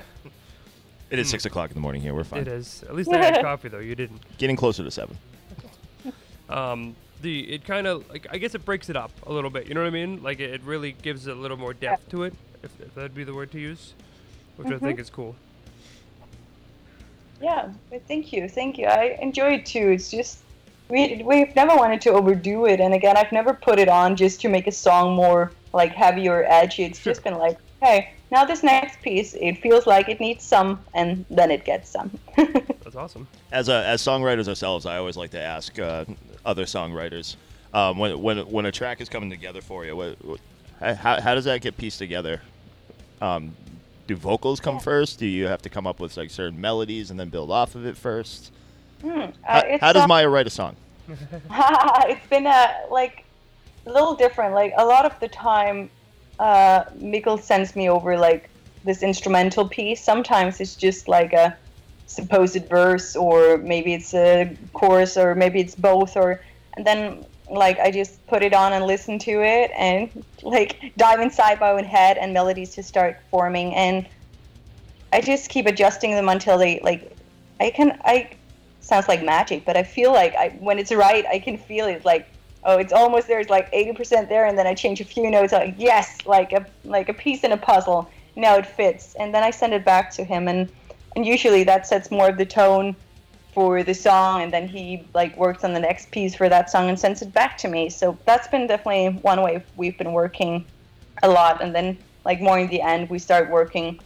It 1.11 1.19
is 1.19 1.29
six 1.29 1.45
o'clock 1.45 1.69
in 1.69 1.75
the 1.75 1.81
morning 1.81 2.01
here. 2.01 2.13
We're 2.13 2.23
fine. 2.23 2.41
it 2.41 2.47
is. 2.47 2.83
At 2.83 2.95
least 2.95 3.11
I 3.13 3.17
had 3.17 3.41
coffee 3.43 3.67
though. 3.67 3.79
You 3.79 3.95
didn't. 3.95 4.21
Getting 4.37 4.55
closer 4.55 4.83
to 4.83 4.89
seven. 4.89 5.17
Um, 6.51 6.95
the 7.21 7.53
it 7.53 7.65
kind 7.65 7.87
of 7.87 8.07
like 8.09 8.27
I 8.29 8.37
guess 8.37 8.55
it 8.55 8.65
breaks 8.65 8.89
it 8.89 8.95
up 8.95 9.11
a 9.25 9.33
little 9.33 9.49
bit. 9.49 9.67
You 9.67 9.73
know 9.73 9.81
what 9.81 9.87
I 9.87 9.91
mean? 9.91 10.21
Like 10.21 10.39
it, 10.39 10.51
it 10.51 10.61
really 10.63 10.93
gives 10.93 11.27
a 11.27 11.35
little 11.35 11.57
more 11.57 11.73
depth 11.73 12.09
to 12.09 12.23
it, 12.23 12.33
if, 12.63 12.79
if 12.81 12.93
that'd 12.95 13.15
be 13.15 13.23
the 13.23 13.33
word 13.33 13.51
to 13.51 13.59
use, 13.59 13.93
which 14.57 14.71
I 14.71 14.77
think 14.77 14.99
is 14.99 15.09
cool. 15.09 15.35
Yeah, 17.41 17.71
thank 18.07 18.31
you, 18.31 18.47
thank 18.47 18.77
you. 18.77 18.85
I 18.85 19.17
enjoy 19.21 19.55
it 19.55 19.65
too. 19.65 19.89
It's 19.89 20.11
just 20.11 20.39
we 20.89 21.23
we've 21.25 21.55
never 21.55 21.75
wanted 21.75 22.01
to 22.01 22.11
overdo 22.11 22.65
it, 22.65 22.79
and 22.79 22.93
again, 22.93 23.17
I've 23.17 23.31
never 23.31 23.53
put 23.53 23.79
it 23.79 23.87
on 23.87 24.15
just 24.15 24.41
to 24.41 24.49
make 24.49 24.67
a 24.67 24.71
song 24.71 25.15
more 25.15 25.51
like 25.73 25.91
heavy 25.93 26.27
or 26.27 26.43
edgy. 26.43 26.83
It's 26.83 26.99
just 26.99 27.23
been 27.23 27.37
like, 27.37 27.57
hey, 27.81 28.13
now 28.29 28.45
this 28.45 28.61
next 28.61 29.01
piece, 29.01 29.33
it 29.35 29.61
feels 29.61 29.87
like 29.87 30.07
it 30.09 30.19
needs 30.19 30.43
some, 30.43 30.79
and 30.93 31.25
then 31.29 31.49
it 31.49 31.65
gets 31.65 31.89
some. 31.89 32.11
That's 32.35 32.95
awesome. 32.95 33.27
As 33.51 33.69
a, 33.69 33.85
as 33.85 34.01
songwriters 34.01 34.47
ourselves, 34.47 34.85
I 34.85 34.97
always 34.97 35.17
like 35.17 35.31
to 35.31 35.41
ask 35.41 35.79
uh, 35.79 36.05
other 36.45 36.65
songwriters 36.65 37.35
um, 37.73 37.97
when 37.97 38.21
when 38.21 38.39
when 38.49 38.65
a 38.65 38.71
track 38.71 39.01
is 39.01 39.09
coming 39.09 39.29
together 39.29 39.61
for 39.61 39.85
you, 39.85 39.95
what, 39.95 40.23
what 40.23 40.39
how, 40.79 41.21
how 41.21 41.35
does 41.35 41.45
that 41.45 41.61
get 41.61 41.77
pieced 41.77 41.99
together? 41.99 42.41
Um, 43.21 43.55
do 44.07 44.15
vocals 44.15 44.59
come 44.59 44.79
first? 44.79 45.19
Do 45.19 45.27
you 45.27 45.45
have 45.45 45.61
to 45.61 45.69
come 45.69 45.85
up 45.85 45.99
with 45.99 46.17
like 46.17 46.31
certain 46.31 46.59
melodies 46.59 47.11
and 47.11 47.19
then 47.19 47.29
build 47.29 47.51
off 47.51 47.75
of 47.75 47.85
it 47.85 47.95
first? 47.95 48.51
Uh, 49.03 49.31
How, 49.43 49.77
how 49.79 49.93
does 49.93 50.03
uh, 50.03 50.07
Maja 50.07 50.27
write 50.27 50.47
a 50.47 50.49
song? 50.49 50.75
it's 51.07 52.27
been 52.27 52.47
a 52.47 52.85
like 52.89 53.25
a 53.85 53.91
little 53.91 54.15
different. 54.15 54.53
Like 54.53 54.73
a 54.77 54.85
lot 54.85 55.05
of 55.05 55.17
the 55.19 55.27
time, 55.27 55.89
uh, 56.39 56.85
Mikkel 56.97 57.39
sends 57.41 57.75
me 57.75 57.89
over 57.89 58.17
like 58.17 58.49
this 58.83 59.03
instrumental 59.03 59.67
piece. 59.67 60.03
Sometimes 60.03 60.59
it's 60.59 60.75
just 60.75 61.07
like 61.07 61.33
a 61.33 61.55
supposed 62.07 62.67
verse, 62.69 63.15
or 63.15 63.57
maybe 63.57 63.93
it's 63.93 64.13
a 64.13 64.55
chorus, 64.73 65.17
or 65.17 65.35
maybe 65.35 65.59
it's 65.59 65.75
both, 65.75 66.15
or 66.17 66.41
and 66.73 66.85
then 66.85 67.25
like 67.49 67.79
I 67.79 67.91
just 67.91 68.25
put 68.27 68.43
it 68.43 68.53
on 68.53 68.73
and 68.73 68.85
listen 68.85 69.19
to 69.19 69.43
it, 69.43 69.71
and 69.75 70.09
like 70.43 70.93
dive 70.97 71.19
inside 71.19 71.59
my 71.59 71.71
own 71.71 71.83
head, 71.83 72.17
and 72.17 72.33
melodies 72.33 72.75
just 72.75 72.89
start 72.89 73.17
forming, 73.29 73.75
and 73.75 74.05
I 75.13 75.21
just 75.21 75.49
keep 75.49 75.65
adjusting 75.65 76.11
them 76.11 76.29
until 76.29 76.57
they 76.57 76.79
like 76.81 77.15
I 77.59 77.69
can 77.71 77.99
I 78.03 78.31
sounds 78.81 79.07
like 79.07 79.23
magic, 79.23 79.63
but 79.65 79.77
I 79.77 79.83
feel 79.83 80.11
like 80.11 80.35
I, 80.35 80.49
when 80.59 80.79
it's 80.79 80.91
right, 80.91 81.25
I 81.27 81.39
can 81.39 81.57
feel 81.57 81.85
it. 81.85 82.03
Like, 82.03 82.27
oh, 82.63 82.77
it's 82.77 82.91
almost 82.91 83.27
there. 83.27 83.39
It's 83.39 83.49
like 83.49 83.69
eighty 83.71 83.93
percent 83.93 84.27
there, 84.27 84.45
and 84.45 84.57
then 84.57 84.67
I 84.67 84.73
change 84.73 84.99
a 84.99 85.05
few 85.05 85.29
notes. 85.29 85.53
Like, 85.53 85.75
yes, 85.77 86.17
like 86.25 86.51
a 86.51 86.65
like 86.83 87.09
a 87.09 87.13
piece 87.13 87.43
in 87.43 87.51
a 87.51 87.57
puzzle. 87.57 88.09
Now 88.35 88.57
it 88.57 88.65
fits, 88.65 89.15
and 89.15 89.33
then 89.33 89.43
I 89.43 89.51
send 89.51 89.73
it 89.73 89.85
back 89.85 90.11
to 90.11 90.23
him, 90.23 90.47
and 90.47 90.69
and 91.15 91.25
usually 91.25 91.63
that 91.65 91.87
sets 91.87 92.11
more 92.11 92.29
of 92.29 92.37
the 92.37 92.45
tone 92.45 92.95
for 93.53 93.83
the 93.83 93.93
song, 93.93 94.41
and 94.41 94.53
then 94.53 94.67
he 94.67 95.05
like 95.13 95.35
works 95.37 95.63
on 95.63 95.73
the 95.73 95.79
next 95.79 96.11
piece 96.11 96.33
for 96.35 96.47
that 96.49 96.69
song 96.69 96.89
and 96.89 96.99
sends 96.99 97.21
it 97.21 97.33
back 97.33 97.57
to 97.59 97.67
me. 97.67 97.89
So 97.89 98.17
that's 98.25 98.47
been 98.47 98.67
definitely 98.67 99.19
one 99.21 99.41
way 99.41 99.63
we've 99.75 99.97
been 99.97 100.13
working 100.13 100.65
a 101.23 101.29
lot, 101.29 101.61
and 101.61 101.75
then 101.75 101.97
like 102.23 102.39
more 102.39 102.59
in 102.59 102.67
the 102.67 102.81
end, 102.81 103.09
we 103.09 103.19
start 103.19 103.49
working 103.49 103.99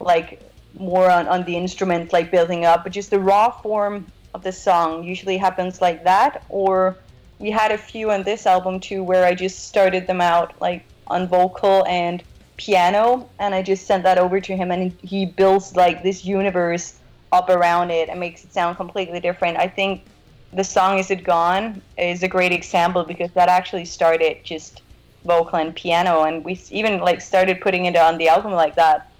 like 0.00 0.42
more 0.78 1.10
on, 1.10 1.26
on 1.28 1.44
the 1.44 1.56
instrument 1.56 2.12
like 2.12 2.30
building 2.30 2.64
up 2.64 2.84
but 2.84 2.92
just 2.92 3.10
the 3.10 3.18
raw 3.18 3.50
form 3.50 4.06
of 4.34 4.42
the 4.42 4.52
song 4.52 5.02
usually 5.02 5.36
happens 5.36 5.80
like 5.80 6.04
that 6.04 6.44
or 6.48 6.96
we 7.38 7.50
had 7.50 7.72
a 7.72 7.78
few 7.78 8.10
on 8.10 8.22
this 8.22 8.46
album 8.46 8.78
too 8.78 9.02
where 9.02 9.24
i 9.24 9.34
just 9.34 9.68
started 9.68 10.06
them 10.06 10.20
out 10.20 10.52
like 10.60 10.84
on 11.06 11.26
vocal 11.26 11.84
and 11.86 12.22
piano 12.58 13.28
and 13.38 13.54
i 13.54 13.62
just 13.62 13.86
sent 13.86 14.02
that 14.02 14.18
over 14.18 14.40
to 14.40 14.54
him 14.56 14.70
and 14.70 14.92
he 15.02 15.24
builds 15.24 15.74
like 15.74 16.02
this 16.02 16.24
universe 16.24 16.98
up 17.32 17.48
around 17.48 17.90
it 17.90 18.08
and 18.08 18.18
makes 18.18 18.44
it 18.44 18.52
sound 18.52 18.76
completely 18.76 19.20
different. 19.20 19.58
I 19.58 19.68
think 19.68 20.04
the 20.52 20.64
song 20.64 20.98
is 20.98 21.10
it 21.10 21.24
gone 21.24 21.82
is 21.98 22.22
a 22.22 22.28
great 22.28 22.52
example 22.52 23.04
because 23.04 23.30
that 23.32 23.48
actually 23.48 23.84
started 23.84 24.42
just 24.44 24.82
vocal 25.24 25.58
and 25.58 25.74
piano 25.74 26.22
and 26.22 26.44
we 26.44 26.58
even 26.70 27.00
like 27.00 27.20
started 27.20 27.60
putting 27.60 27.84
it 27.84 27.96
on 27.96 28.18
the 28.18 28.28
album 28.28 28.52
like 28.52 28.74
that. 28.76 29.10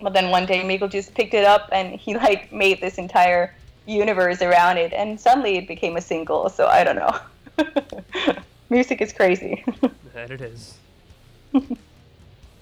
But 0.00 0.12
then 0.12 0.30
one 0.30 0.44
day 0.44 0.62
Mikkel 0.62 0.90
just 0.90 1.14
picked 1.14 1.34
it 1.34 1.44
up 1.44 1.68
and 1.72 1.94
he 1.94 2.14
like 2.14 2.52
made 2.52 2.80
this 2.80 2.98
entire 2.98 3.54
universe 3.86 4.42
around 4.42 4.78
it 4.78 4.92
and 4.92 5.20
suddenly 5.20 5.56
it 5.56 5.68
became 5.68 5.96
a 5.96 6.00
single 6.00 6.48
so 6.48 6.66
i 6.66 6.84
don't 6.84 6.96
know. 6.96 7.18
Music 8.70 9.00
is 9.00 9.12
crazy. 9.12 9.64
That 10.14 10.30
it 10.30 10.40
is. 10.40 10.74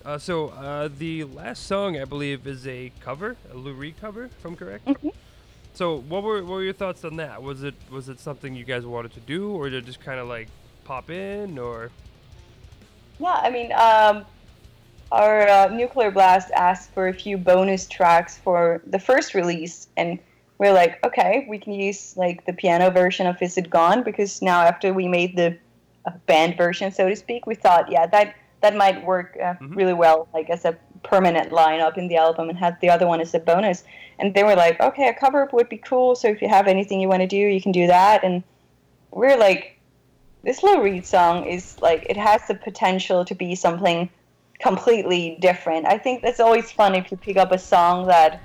uh, 0.05 0.19
so 0.19 0.49
uh, 0.51 0.88
the 0.99 1.25
last 1.25 1.67
song 1.67 1.99
I 1.99 2.05
believe 2.05 2.47
is 2.47 2.67
a 2.67 2.93
cover, 3.01 3.37
a 3.53 3.57
Lou 3.57 3.73
Reed 3.73 3.95
cover, 4.01 4.25
if 4.25 4.45
I'm 4.45 4.57
correct. 4.57 4.88
So 5.75 6.01
what 6.01 6.23
were 6.23 6.43
what 6.43 6.51
were 6.51 6.62
your 6.62 6.75
thoughts 6.75 7.05
on 7.05 7.17
that? 7.17 7.43
Was 7.43 7.62
it 7.62 7.75
was 7.91 8.09
it 8.09 8.21
something 8.21 8.55
you 8.55 8.65
guys 8.65 8.85
wanted 8.85 9.15
to 9.15 9.21
do, 9.21 9.51
or 9.53 9.71
did 9.71 9.85
it 9.85 9.87
just 9.87 10.01
kind 10.01 10.21
of 10.21 10.29
like 10.29 10.49
pop 10.85 11.11
in, 11.11 11.59
or 11.59 11.91
Yeah, 13.19 13.41
I 13.43 13.51
mean, 13.51 13.73
um, 13.73 14.27
our 15.11 15.49
uh, 15.49 15.69
Nuclear 15.69 16.11
Blast 16.11 16.51
asked 16.53 16.93
for 16.93 17.09
a 17.09 17.15
few 17.15 17.38
bonus 17.38 17.87
tracks 17.87 18.37
for 18.37 18.83
the 18.87 18.99
first 18.99 19.35
release, 19.35 19.88
and 19.97 20.19
we're 20.59 20.73
like, 20.73 21.05
okay, 21.07 21.47
we 21.49 21.59
can 21.59 21.73
use 21.73 22.17
like 22.17 22.45
the 22.45 22.53
piano 22.53 22.91
version 22.91 23.27
of 23.27 23.41
"Is 23.41 23.57
It 23.57 23.71
Gone" 23.71 24.03
because 24.03 24.43
now 24.43 24.61
after 24.61 24.93
we 24.93 25.09
made 25.09 25.37
the 25.37 25.57
uh, 26.05 26.11
band 26.27 26.57
version, 26.59 26.93
so 26.93 27.09
to 27.09 27.17
speak, 27.17 27.47
we 27.47 27.55
thought, 27.55 27.91
yeah, 27.91 28.07
that 28.07 28.35
that 28.62 28.77
might 28.77 29.05
work 29.05 29.37
uh, 29.42 29.55
Mhm. 29.61 29.77
really 29.77 29.92
well, 29.92 30.29
like 30.33 30.51
as 30.51 30.64
a 30.64 30.79
permanent 31.03 31.51
lineup 31.51 31.98
in 31.98 32.09
the 32.09 32.16
album, 32.16 32.48
and 32.48 32.59
have 32.59 32.81
the 32.81 32.90
other 32.90 33.07
one 33.07 33.20
as 33.20 33.35
a 33.35 33.40
bonus. 33.40 33.85
And 34.18 34.35
they 34.35 34.44
were 34.44 34.57
like, 34.57 34.81
okay, 34.81 35.09
a 35.09 35.14
cover 35.14 35.42
up 35.42 35.53
would 35.53 35.68
be 35.68 35.79
cool. 35.79 36.14
So 36.14 36.29
if 36.29 36.40
you 36.42 36.48
have 36.48 36.68
anything 36.68 37.01
you 37.01 37.09
want 37.09 37.22
to 37.22 37.27
do, 37.27 37.37
you 37.37 37.61
can 37.61 37.72
do 37.72 37.87
that. 37.88 38.25
And 38.25 38.44
we're 39.11 39.37
like, 39.37 39.79
this 40.44 40.62
Lou 40.62 40.83
Reed 40.83 41.07
song 41.07 41.44
is 41.46 41.77
like 41.81 42.05
it 42.09 42.16
has 42.16 42.42
the 42.48 42.55
potential 42.55 43.25
to 43.25 43.35
be 43.35 43.55
something 43.55 44.11
completely 44.61 45.38
different. 45.40 45.87
I 45.87 45.98
think 45.98 46.22
that's 46.22 46.40
always 46.40 46.72
fun 46.72 46.94
if 46.94 47.11
you 47.11 47.16
pick 47.16 47.37
up 47.37 47.53
a 47.53 47.59
song 47.59 48.07
that 48.09 48.42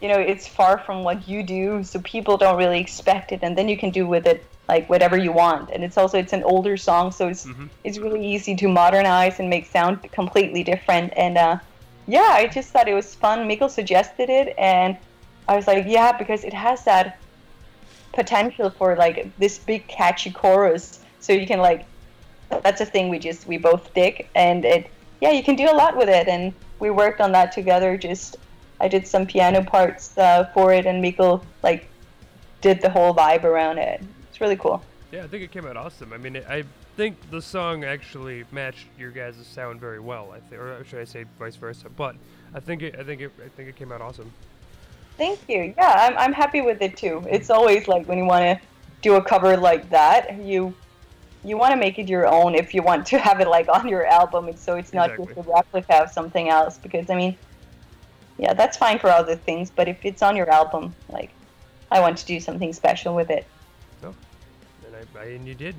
you 0.00 0.08
know 0.08 0.18
it's 0.18 0.46
far 0.48 0.78
from 0.78 1.04
what 1.04 1.28
you 1.28 1.42
do, 1.42 1.82
so 1.82 2.00
people 2.00 2.36
don't 2.36 2.58
really 2.58 2.80
expect 2.80 3.32
it, 3.32 3.40
and 3.42 3.56
then 3.56 3.68
you 3.68 3.78
can 3.78 3.90
do 3.90 4.06
with 4.06 4.26
it 4.26 4.49
like 4.72 4.84
whatever 4.92 5.16
you 5.26 5.32
want. 5.44 5.64
And 5.72 5.80
it's 5.86 5.98
also 6.00 6.16
it's 6.24 6.32
an 6.40 6.44
older 6.54 6.76
song, 6.88 7.04
so 7.18 7.22
it's 7.32 7.44
Mhm. 7.46 7.68
it's 7.86 7.98
really 8.04 8.24
easy 8.34 8.54
to 8.62 8.66
modernize 8.80 9.36
and 9.40 9.48
make 9.56 9.66
sound 9.78 9.94
completely 10.20 10.62
different. 10.72 11.08
And 11.24 11.34
uh, 11.46 11.56
yeah, 12.16 12.30
I 12.40 12.42
just 12.58 12.68
thought 12.72 12.86
it 12.92 12.98
was 13.02 13.08
fun. 13.24 13.38
Mikkel 13.48 13.70
suggested 13.80 14.28
it, 14.40 14.48
and 14.74 14.96
I 15.50 15.52
was 15.58 15.66
like, 15.72 15.84
yeah, 15.96 16.10
because 16.22 16.42
it 16.50 16.54
has 16.66 16.78
that 16.84 17.06
potential 18.12 18.70
for 18.78 18.96
like 18.96 19.16
this 19.38 19.58
big 19.58 19.86
catchy 19.86 20.30
chorus 20.32 20.98
so 21.20 21.32
you 21.32 21.46
can 21.46 21.60
like 21.60 21.82
that's 22.64 22.80
a 22.80 22.86
thing 22.94 23.08
we 23.08 23.18
just 23.18 23.46
we 23.46 23.56
both 23.56 23.84
dig 23.94 24.26
and 24.34 24.64
it 24.64 24.82
yeah 25.20 25.30
you 25.30 25.44
can 25.48 25.54
do 25.54 25.66
a 25.70 25.76
lot 25.82 25.96
with 25.96 26.08
it 26.08 26.26
and 26.26 26.52
we 26.80 26.90
worked 26.90 27.20
on 27.20 27.30
that 27.30 27.52
together 27.52 27.96
just 27.96 28.36
i 28.80 28.88
did 28.88 29.06
some 29.06 29.24
piano 29.26 29.62
parts 29.62 30.18
uh, 30.18 30.44
for 30.54 30.72
it 30.72 30.86
and 30.86 30.96
Mikkel 31.04 31.40
like 31.62 31.82
did 32.60 32.82
the 32.82 32.90
whole 32.90 33.14
vibe 33.14 33.44
around 33.44 33.78
it 33.78 34.02
it's 34.40 34.42
really 34.42 34.56
cool 34.56 34.82
yeah, 35.12 35.24
I 35.24 35.26
think 35.26 35.42
it 35.42 35.50
came 35.50 35.66
out 35.66 35.76
awesome. 35.76 36.12
I 36.12 36.18
mean, 36.18 36.36
it, 36.36 36.46
I 36.48 36.62
think 36.96 37.16
the 37.32 37.42
song 37.42 37.82
actually 37.82 38.44
matched 38.52 38.86
your 38.96 39.10
guys' 39.10 39.44
sound 39.44 39.80
very 39.80 39.98
well. 39.98 40.30
I 40.32 40.38
think, 40.38 40.60
or 40.62 40.84
should 40.84 41.00
I 41.00 41.04
say 41.04 41.24
vice 41.36 41.56
versa? 41.56 41.88
But 41.88 42.14
I 42.54 42.60
think 42.60 42.82
it, 42.82 42.94
I 42.96 43.02
think 43.02 43.20
it, 43.20 43.32
I 43.44 43.48
think 43.48 43.68
it 43.68 43.74
came 43.74 43.90
out 43.90 44.00
awesome. 44.00 44.30
thank 45.16 45.40
you 45.48 45.74
yeah 45.76 46.08
i'm, 46.08 46.16
I'm 46.16 46.32
happy 46.32 46.60
with 46.62 46.80
it 46.80 46.96
too 46.96 47.24
it's 47.28 47.50
always 47.50 47.88
like 47.88 48.06
when 48.08 48.18
you 48.18 48.24
want 48.24 48.44
to 48.44 48.66
do 49.02 49.16
a 49.16 49.22
cover 49.22 49.56
like 49.56 49.90
that 49.90 50.38
you 50.40 50.72
you 51.44 51.56
want 51.58 51.72
to 51.72 51.76
make 51.76 51.98
it 51.98 52.08
your 52.08 52.26
own 52.26 52.54
if 52.54 52.72
you 52.74 52.82
want 52.82 53.06
to 53.08 53.18
have 53.18 53.40
it 53.40 53.48
like 53.48 53.68
on 53.68 53.88
your 53.88 54.06
album 54.06 54.48
it's, 54.48 54.62
so 54.62 54.76
it's 54.76 54.94
not 54.94 55.10
Exactly. 55.10 55.34
just 55.34 55.48
a 55.48 55.52
replica 55.52 55.94
of 56.04 56.10
something 56.10 56.48
else 56.48 56.78
because 56.78 57.10
i 57.10 57.14
mean 57.14 57.36
yeah 58.38 58.54
that's 58.54 58.76
fine 58.76 58.98
for 58.98 59.08
other 59.10 59.36
things 59.36 59.70
but 59.70 59.88
if 59.88 59.98
it's 60.04 60.22
on 60.22 60.36
your 60.36 60.48
album 60.50 60.94
like 61.10 61.30
i 61.90 62.00
want 62.00 62.16
to 62.16 62.26
do 62.26 62.40
something 62.40 62.72
special 62.72 63.14
with 63.14 63.30
it 63.30 63.46
And 64.02 64.29
I, 65.16 65.18
I 65.18 65.24
and 65.26 65.46
you 65.46 65.54
did. 65.54 65.74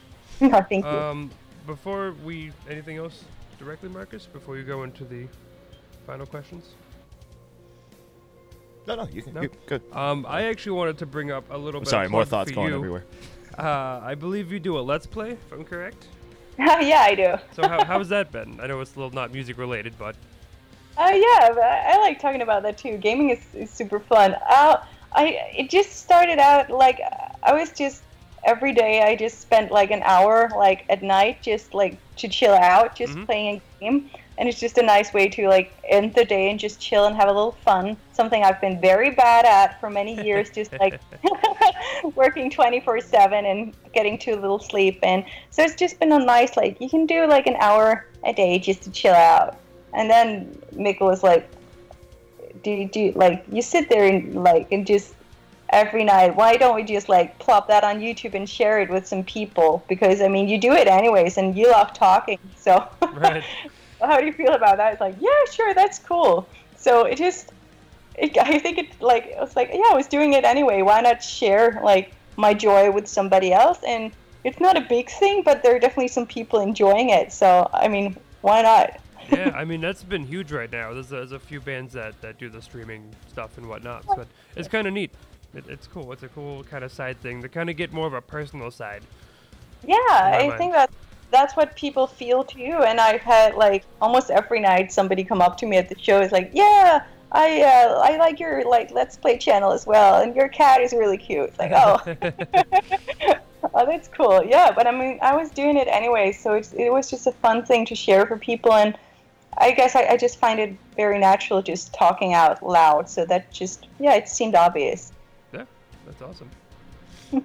no 0.40 0.60
thank 0.68 0.84
you 0.84 0.90
Um, 0.90 1.30
before 1.66 2.14
we 2.24 2.52
anything 2.68 2.96
else 2.96 3.24
directly, 3.58 3.88
Marcus? 3.88 4.26
Before 4.26 4.56
you 4.56 4.64
go 4.64 4.82
into 4.84 5.04
the 5.04 5.26
final 6.06 6.26
questions. 6.26 6.70
No, 8.86 8.94
no, 8.96 9.08
you 9.12 9.22
can. 9.22 9.34
No? 9.34 9.42
you- 9.42 9.50
good. 9.66 9.82
Um, 9.92 10.24
I 10.28 10.44
actually 10.44 10.72
wanted 10.72 10.98
to 10.98 11.06
bring 11.06 11.30
up 11.30 11.44
a 11.50 11.56
little 11.56 11.78
I'm 11.80 11.84
bit. 11.84 11.90
sorry, 11.90 12.06
of 12.06 12.12
more 12.12 12.24
thoughts 12.24 12.50
going 12.50 12.68
you. 12.68 12.74
everywhere. 12.76 13.04
Uh, 13.58 14.00
I 14.02 14.14
believe 14.14 14.52
you 14.52 14.60
do 14.60 14.78
a 14.78 14.80
let's 14.80 15.06
play, 15.06 15.32
if 15.32 15.52
I'm 15.52 15.64
correct. 15.64 16.06
yeah 16.58 17.00
i 17.00 17.14
do 17.14 17.34
So 17.52 17.66
how 17.68 17.84
how's 17.84 18.08
that 18.10 18.30
been? 18.30 18.58
I 18.60 18.68
know 18.68 18.80
it's 18.80 18.94
a 18.94 18.98
little 18.98 19.10
not 19.12 19.32
music 19.32 19.58
related, 19.58 19.92
but 19.98 20.14
Uh, 20.96 21.10
yeah, 21.12 21.48
I 21.60 21.94
I 21.94 21.96
like 21.98 22.20
talking 22.20 22.42
about 22.42 22.62
that 22.62 22.78
too. 22.78 22.96
Gaming 22.96 23.30
is, 23.30 23.40
is 23.52 23.68
super 23.68 23.98
fun. 23.98 24.34
Uh, 24.48 24.76
I 25.12 25.50
it 25.54 25.68
just 25.68 25.96
started 25.96 26.38
out 26.38 26.70
like 26.70 27.00
I 27.42 27.52
was 27.52 27.70
just 27.72 28.02
every 28.44 28.72
day 28.72 29.02
I 29.02 29.16
just 29.16 29.40
spent 29.40 29.70
like 29.70 29.90
an 29.90 30.02
hour 30.04 30.50
like 30.56 30.84
at 30.88 31.02
night 31.02 31.42
just 31.42 31.74
like 31.74 32.00
to 32.16 32.28
chill 32.28 32.54
out, 32.54 32.96
just 32.96 33.16
Mhm. 33.16 33.26
playing 33.26 33.48
a 33.56 33.62
game, 33.80 34.10
and 34.38 34.48
it's 34.48 34.60
just 34.60 34.78
a 34.78 34.82
nice 34.82 35.12
way 35.12 35.28
to 35.28 35.48
like 35.48 35.72
end 35.88 36.14
the 36.14 36.24
day 36.24 36.50
and 36.50 36.58
just 36.58 36.80
chill 36.80 37.06
and 37.06 37.16
have 37.16 37.28
a 37.28 37.32
little 37.32 37.56
fun. 37.64 37.96
Something 38.12 38.42
I've 38.42 38.60
been 38.60 38.80
very 38.80 39.10
bad 39.10 39.44
at 39.46 39.78
for 39.80 39.90
many 39.90 40.14
years, 40.24 40.50
just 40.50 40.72
like 40.80 41.00
working 42.14 42.50
24/7 42.50 43.44
and 43.44 43.74
getting 43.92 44.18
too 44.18 44.36
little 44.36 44.58
sleep, 44.58 44.98
and 45.02 45.24
so 45.50 45.62
it's 45.62 45.74
just 45.74 45.98
been 46.00 46.12
a 46.12 46.18
nice 46.18 46.56
like 46.56 46.80
you 46.80 46.88
can 46.88 47.06
do 47.06 47.26
like 47.26 47.46
an 47.46 47.56
hour 47.60 48.06
a 48.24 48.32
day 48.32 48.58
just 48.58 48.82
to 48.84 48.90
chill 48.90 49.14
out. 49.14 49.56
And 49.92 50.08
then 50.10 50.60
Mikkel 50.74 51.02
was 51.02 51.22
like, 51.22 51.50
"Do 52.62 52.70
you 52.70 52.88
do 52.88 53.12
like 53.16 53.44
you 53.50 53.60
sit 53.62 53.88
there 53.90 54.06
and 54.06 54.34
like 54.42 54.68
and 54.72 54.86
just 54.86 55.14
every 55.70 56.04
night? 56.04 56.36
Why 56.36 56.56
don't 56.56 56.76
we 56.76 56.82
just 56.82 57.08
like 57.08 57.38
plop 57.38 57.68
that 57.68 57.84
on 57.84 58.00
YouTube 58.00 58.34
and 58.34 58.48
share 58.48 58.80
it 58.80 58.90
with 58.90 59.06
some 59.06 59.24
people? 59.24 59.84
Because 59.88 60.20
I 60.20 60.28
mean, 60.28 60.48
you 60.48 60.58
do 60.58 60.72
it 60.72 60.86
anyways, 60.86 61.38
and 61.38 61.56
you 61.56 61.70
love 61.70 61.92
talking. 61.92 62.38
So 62.56 62.86
Right. 63.12 63.44
how 64.00 64.18
do 64.18 64.26
you 64.26 64.32
feel 64.32 64.52
about 64.52 64.76
that? 64.78 64.92
It's 64.92 65.00
like, 65.00 65.16
yeah, 65.20 65.28
sure, 65.50 65.74
that's 65.74 65.98
cool. 65.98 66.48
So 66.76 67.04
it 67.04 67.16
just, 67.16 67.52
it, 68.16 68.36
I 68.38 68.58
think 68.58 68.78
it 68.78 69.00
like 69.00 69.26
it 69.26 69.38
was 69.38 69.56
like, 69.56 69.70
yeah, 69.72 69.90
I 69.90 69.94
was 69.94 70.06
doing 70.06 70.32
it 70.32 70.44
anyway. 70.44 70.82
Why 70.82 71.00
not 71.00 71.22
share 71.22 71.80
like 71.84 72.12
my 72.36 72.54
joy 72.54 72.90
with 72.90 73.06
somebody 73.06 73.52
else? 73.52 73.78
And 73.86 74.12
it's 74.44 74.60
not 74.60 74.76
a 74.76 74.80
big 74.80 75.10
thing, 75.10 75.42
but 75.42 75.62
there 75.62 75.76
are 75.76 75.78
definitely 75.78 76.08
some 76.08 76.26
people 76.26 76.60
enjoying 76.60 77.10
it. 77.10 77.32
So 77.32 77.68
I 77.72 77.88
mean, 77.88 78.16
why 78.40 78.62
not? 78.62 78.98
yeah, 79.30 79.52
I 79.54 79.64
mean 79.70 79.80
that's 79.80 80.02
been 80.02 80.26
huge 80.26 80.52
right 80.52 80.70
now. 80.70 80.92
There's 80.92 81.12
a, 81.12 81.16
there's 81.16 81.32
a 81.32 81.38
few 81.38 81.60
bands 81.60 81.92
that, 81.92 82.20
that 82.22 82.38
do 82.38 82.48
the 82.48 82.62
streaming 82.62 83.14
stuff 83.28 83.58
and 83.58 83.68
whatnot, 83.68 84.06
but 84.06 84.26
it's 84.56 84.68
kind 84.68 84.86
of 84.86 84.94
neat. 84.94 85.10
It, 85.54 85.64
it's 85.68 85.86
cool. 85.86 86.12
It's 86.12 86.22
a 86.22 86.28
cool 86.28 86.62
kind 86.64 86.84
of 86.84 86.92
side 86.92 87.20
thing 87.20 87.42
to 87.42 87.48
kind 87.48 87.70
of 87.70 87.76
get 87.76 87.92
more 87.92 88.06
of 88.06 88.14
a 88.14 88.20
personal 88.20 88.70
side. 88.70 89.02
Yeah, 89.86 89.96
I 89.96 90.46
mind. 90.48 90.58
think 90.58 90.72
that 90.74 90.90
that's 91.30 91.56
what 91.56 91.74
people 91.76 92.06
feel 92.06 92.44
too. 92.44 92.82
And 92.86 93.00
I've 93.00 93.20
had 93.20 93.54
like 93.54 93.84
almost 94.00 94.30
every 94.30 94.60
night 94.60 94.92
somebody 94.92 95.24
come 95.24 95.40
up 95.40 95.56
to 95.58 95.66
me 95.66 95.76
at 95.76 95.88
the 95.88 95.98
show 95.98 96.20
is 96.20 96.32
like, 96.32 96.50
yeah. 96.52 97.04
I 97.32 97.62
uh, 97.62 98.00
I 98.02 98.16
like 98.16 98.40
your 98.40 98.68
like 98.68 98.90
Let's 98.90 99.16
Play 99.16 99.38
channel 99.38 99.70
as 99.70 99.86
well, 99.86 100.20
and 100.20 100.34
your 100.34 100.48
cat 100.48 100.80
is 100.80 100.92
really 100.92 101.16
cute. 101.16 101.50
It's 101.50 101.58
like, 101.60 101.70
oh, 101.72 102.00
oh, 103.74 103.86
that's 103.86 104.08
cool. 104.08 104.42
Yeah, 104.44 104.72
but 104.74 104.88
I 104.88 104.90
mean, 104.90 105.18
I 105.22 105.36
was 105.36 105.50
doing 105.50 105.76
it 105.76 105.86
anyway, 105.86 106.32
so 106.32 106.54
it's, 106.54 106.72
it 106.72 106.90
was 106.90 107.08
just 107.08 107.28
a 107.28 107.32
fun 107.32 107.64
thing 107.64 107.86
to 107.86 107.94
share 107.94 108.26
for 108.26 108.36
people, 108.36 108.72
and 108.72 108.98
I 109.58 109.70
guess 109.70 109.94
I, 109.94 110.06
I 110.06 110.16
just 110.16 110.40
find 110.40 110.58
it 110.58 110.76
very 110.96 111.20
natural 111.20 111.62
just 111.62 111.94
talking 111.94 112.34
out 112.34 112.66
loud. 112.66 113.08
So 113.08 113.24
that 113.26 113.52
just 113.52 113.86
yeah, 114.00 114.14
it 114.14 114.28
seemed 114.28 114.56
obvious. 114.56 115.12
Yeah, 116.10 116.16
that's 116.18 116.22
awesome. 116.22 116.50
Here 117.30 117.42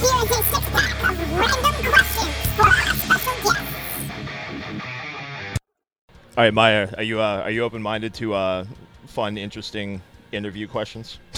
is 0.00 0.30
a 0.30 0.42
six 0.42 0.70
pack 0.70 1.10
of 1.10 1.38
random 1.38 1.74
questions 1.92 2.34
for 2.56 2.66
our 2.66 2.94
special 2.96 3.34
guest. 3.44 3.74
All 6.36 6.44
right, 6.44 6.54
Maja, 6.54 6.94
are 6.96 7.02
you 7.02 7.20
uh, 7.20 7.42
are 7.44 7.50
you 7.50 7.62
open 7.62 7.82
minded 7.82 8.14
to 8.14 8.34
uh, 8.34 8.64
fun, 9.06 9.38
interesting 9.38 10.02
interview 10.32 10.66
questions? 10.66 11.18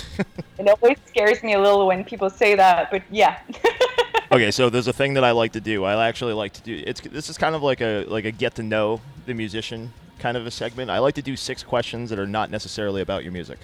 It 0.58 0.68
always 0.68 0.98
scares 1.06 1.42
me 1.42 1.54
a 1.54 1.60
little 1.60 1.86
when 1.86 2.04
people 2.04 2.30
say 2.30 2.54
that, 2.54 2.90
but 2.90 3.02
yeah. 3.10 3.40
okay, 4.32 4.52
so 4.52 4.70
there's 4.70 4.86
a 4.86 4.92
thing 4.92 5.14
that 5.14 5.24
I 5.24 5.32
like 5.32 5.52
to 5.52 5.60
do. 5.60 5.82
I 5.84 6.06
actually 6.06 6.34
like 6.34 6.52
to 6.52 6.62
do. 6.62 6.84
It's 6.86 7.00
this 7.00 7.28
is 7.28 7.36
kind 7.38 7.56
of 7.56 7.62
like 7.62 7.80
a 7.80 8.04
like 8.04 8.24
a 8.26 8.30
get 8.30 8.54
to 8.56 8.62
know 8.62 9.00
the 9.26 9.34
musician 9.34 9.92
kind 10.18 10.36
of 10.36 10.46
a 10.46 10.50
segment. 10.50 10.90
I 10.90 10.98
like 10.98 11.14
to 11.14 11.22
do 11.22 11.34
six 11.36 11.64
questions 11.64 12.10
that 12.10 12.18
are 12.18 12.26
not 12.26 12.50
necessarily 12.50 13.02
about 13.02 13.24
your 13.24 13.32
music. 13.32 13.58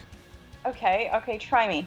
Okay, 0.67 1.11
okay, 1.15 1.39
try 1.39 1.69
me. 1.69 1.87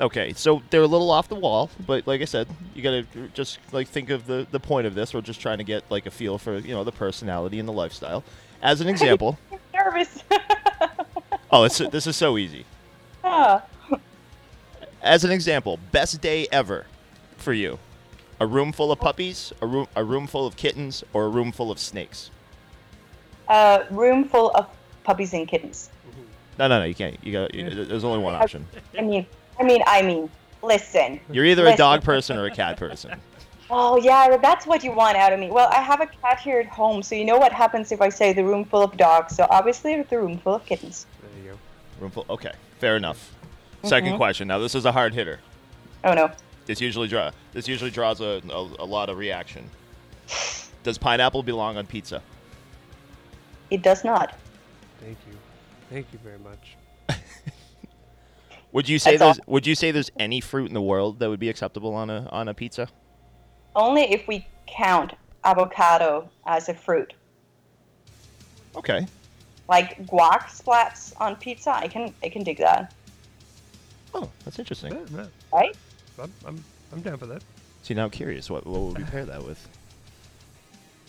Okay, 0.00 0.32
so 0.34 0.62
they're 0.70 0.82
a 0.82 0.86
little 0.86 1.10
off 1.10 1.28
the 1.28 1.34
wall, 1.34 1.70
but 1.84 2.06
like 2.06 2.20
I 2.20 2.24
said, 2.24 2.46
you 2.74 2.82
gotta 2.82 3.04
just 3.34 3.58
like 3.72 3.88
think 3.88 4.10
of 4.10 4.26
the 4.26 4.46
the 4.50 4.60
point 4.60 4.86
of 4.86 4.94
this. 4.94 5.12
We're 5.12 5.22
just 5.22 5.40
trying 5.40 5.58
to 5.58 5.64
get 5.64 5.82
like 5.90 6.06
a 6.06 6.10
feel 6.10 6.38
for 6.38 6.58
you 6.58 6.72
know 6.72 6.84
the 6.84 6.92
personality 6.92 7.58
and 7.58 7.68
the 7.68 7.72
lifestyle. 7.72 8.22
As 8.62 8.80
an 8.80 8.88
example, 8.94 9.38
I'm 9.50 9.58
nervous. 9.74 10.22
oh, 11.50 11.64
it's, 11.64 11.78
this 11.78 12.06
is 12.06 12.16
so 12.16 12.38
easy. 12.38 12.64
Ah. 13.24 13.64
As 15.02 15.24
an 15.24 15.30
example, 15.30 15.78
best 15.90 16.20
day 16.20 16.46
ever 16.52 16.86
for 17.36 17.52
you: 17.52 17.80
a 18.38 18.46
room 18.46 18.70
full 18.70 18.92
of 18.92 19.00
puppies, 19.00 19.52
a 19.60 19.66
room 19.66 19.88
a 19.96 20.04
room 20.04 20.28
full 20.28 20.46
of 20.46 20.56
kittens, 20.56 21.02
or 21.12 21.24
a 21.24 21.28
room 21.28 21.50
full 21.50 21.72
of 21.72 21.80
snakes. 21.80 22.30
A 23.48 23.84
room 23.90 24.28
full 24.28 24.50
of 24.52 24.68
puppies 25.02 25.32
and 25.32 25.48
kittens. 25.48 25.90
No, 26.58 26.68
no, 26.68 26.80
no, 26.80 26.84
you 26.84 26.94
can't. 26.94 27.16
You 27.24 27.32
got. 27.32 27.54
You, 27.54 27.84
there's 27.84 28.04
only 28.04 28.18
one 28.18 28.34
option. 28.34 28.66
I 28.96 29.02
mean, 29.02 29.26
I 29.58 29.62
mean, 29.62 29.82
I 29.86 30.02
mean. 30.02 30.30
Listen. 30.60 31.20
You're 31.30 31.44
either 31.44 31.66
a 31.68 31.76
dog 31.76 32.02
person 32.02 32.36
or 32.36 32.46
a 32.46 32.50
cat 32.50 32.76
person. 32.76 33.18
Oh 33.70 33.98
yeah, 33.98 34.34
that's 34.38 34.66
what 34.66 34.82
you 34.82 34.92
want 34.92 35.18
out 35.18 35.32
of 35.32 35.38
me. 35.38 35.50
Well, 35.50 35.68
I 35.70 35.82
have 35.82 36.00
a 36.00 36.06
cat 36.06 36.40
here 36.40 36.58
at 36.58 36.66
home, 36.66 37.02
so 37.02 37.14
you 37.14 37.26
know 37.26 37.36
what 37.36 37.52
happens 37.52 37.92
if 37.92 38.00
I 38.00 38.08
say 38.08 38.32
the 38.32 38.42
room 38.42 38.64
full 38.64 38.82
of 38.82 38.96
dogs. 38.96 39.36
So 39.36 39.46
obviously, 39.50 39.92
it's 39.92 40.08
the 40.08 40.18
room 40.18 40.38
full 40.38 40.54
of 40.54 40.64
kittens. 40.64 41.04
There 41.20 41.44
you 41.44 41.50
go. 41.50 41.58
Room 42.00 42.10
full. 42.10 42.24
Okay, 42.30 42.52
fair 42.78 42.96
enough. 42.96 43.34
Second 43.82 44.08
mm-hmm. 44.08 44.16
question. 44.16 44.48
Now 44.48 44.58
this 44.58 44.74
is 44.74 44.86
a 44.86 44.92
hard 44.92 45.12
hitter. 45.12 45.40
Oh 46.02 46.14
no. 46.14 46.30
This 46.64 46.80
usually 46.80 47.08
draw. 47.08 47.30
This 47.52 47.68
usually 47.68 47.90
draws 47.90 48.22
a, 48.22 48.40
a, 48.48 48.56
a 48.78 48.86
lot 48.86 49.10
of 49.10 49.18
reaction. 49.18 49.68
Does 50.82 50.96
pineapple 50.96 51.42
belong 51.42 51.76
on 51.76 51.86
pizza? 51.86 52.22
It 53.70 53.82
does 53.82 54.02
not. 54.02 54.34
Thank 55.00 55.18
you. 55.30 55.36
Thank 55.90 56.06
you 56.12 56.18
very 56.18 56.38
much. 56.38 56.76
Would 58.72 58.88
you 58.88 58.98
say 58.98 59.16
That's 59.16 59.38
there's 59.38 59.46
Would 59.46 59.66
you 59.66 59.74
say 59.74 59.90
there's 59.90 60.10
any 60.18 60.40
fruit 60.40 60.68
in 60.68 60.74
the 60.74 60.82
world 60.82 61.18
that 61.20 61.30
would 61.30 61.40
be 61.40 61.48
acceptable 61.48 61.94
on 61.94 62.10
a 62.10 62.28
on 62.30 62.48
a 62.48 62.54
pizza? 62.54 62.88
Only 63.74 64.02
if 64.12 64.28
we 64.28 64.46
count 64.66 65.14
avocado 65.44 66.28
as 66.46 66.68
a 66.68 66.74
fruit. 66.74 67.14
Okay. 68.76 69.06
Like 69.68 70.06
guac 70.06 70.44
splats 70.44 71.14
on 71.20 71.36
pizza, 71.36 71.74
I 71.74 71.88
can 71.88 72.12
I 72.22 72.28
can 72.28 72.42
dig 72.42 72.58
that. 72.58 72.94
Oh, 74.14 74.30
that's 74.44 74.58
interesting. 74.58 74.92
Yeah, 74.92 75.04
yeah. 75.14 75.26
Right? 75.52 75.76
I'm, 76.20 76.32
I'm, 76.46 76.64
I'm 76.92 77.00
down 77.02 77.18
for 77.18 77.26
that. 77.26 77.42
See, 77.82 77.94
now 77.94 78.04
I'm 78.04 78.10
curious. 78.10 78.50
What 78.50 78.66
what 78.66 78.80
would 78.80 78.98
we 78.98 79.04
pair 79.04 79.24
that 79.24 79.42
with? 79.44 79.66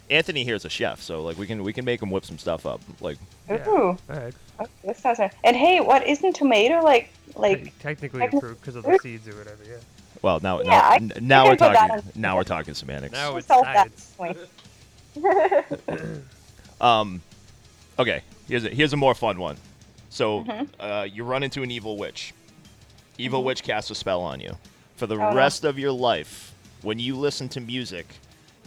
Anthony 0.10 0.44
here 0.44 0.56
is 0.56 0.66
a 0.66 0.70
chef, 0.70 1.02
so 1.02 1.22
like 1.22 1.38
we 1.38 1.46
can 1.48 1.64
we 1.64 1.72
can 1.74 1.86
make 1.86 2.02
him 2.02 2.10
whip 2.12 2.26
some 2.26 2.38
stuff 2.38 2.66
up. 2.66 2.82
Like 3.00 3.18
Yeah. 3.50 3.68
Ooh. 3.68 3.88
All 3.90 3.98
right. 4.10 4.34
Oh, 4.60 4.66
this 4.84 4.98
sounds 5.00 5.20
nice. 5.20 5.34
And 5.44 5.56
hey, 5.56 5.80
what 5.82 6.06
isn't 6.08 6.36
tomato 6.36 6.82
like 6.84 7.10
like 7.36 7.78
technically 7.80 8.22
techni- 8.22 8.40
fruit 8.40 8.60
because 8.60 8.76
of 8.76 8.84
the 8.84 8.98
seeds 9.02 9.28
or 9.28 9.36
whatever. 9.36 9.64
Yeah. 9.68 9.76
well 10.22 10.40
now 10.42 10.62
Yeah, 10.62 10.70
now, 10.70 10.82
I- 10.90 10.96
n- 10.96 11.14
I 11.16 11.20
now 11.20 11.46
we're 11.48 11.56
talking 11.56 11.92
on- 11.92 12.04
now 12.16 12.36
we're 12.38 12.44
talking 12.44 12.74
semantics. 12.74 13.14
Now 13.14 13.36
it's 13.38 13.48
salt 13.48 13.64
that 13.66 13.98
science. 14.00 14.14
point. 14.18 14.38
Um, 16.82 17.22
okay. 17.98 18.22
Here's 18.48 18.64
a 18.66 18.70
here's 18.70 18.94
a 18.94 18.98
more 18.98 19.14
fun 19.14 19.38
one. 19.40 19.58
So 20.10 20.44
Mm-hmm. 20.46 20.66
uh, 20.82 21.04
you 21.04 21.24
run 21.24 21.44
into 21.44 21.62
an 21.62 21.72
evil 21.72 21.98
witch. 21.98 22.34
Evil 23.18 23.44
witch 23.44 23.64
casts 23.64 23.92
a 23.92 23.96
spell 23.96 24.22
on 24.22 24.40
you. 24.40 24.56
For 24.96 25.06
the 25.08 25.16
Oh, 25.16 25.30
no. 25.32 25.36
rest 25.36 25.66
of 25.66 25.78
your 25.78 25.92
life, 25.92 26.54
when 26.82 26.98
you 27.00 27.16
listen 27.18 27.50
to 27.50 27.60
music, 27.60 28.08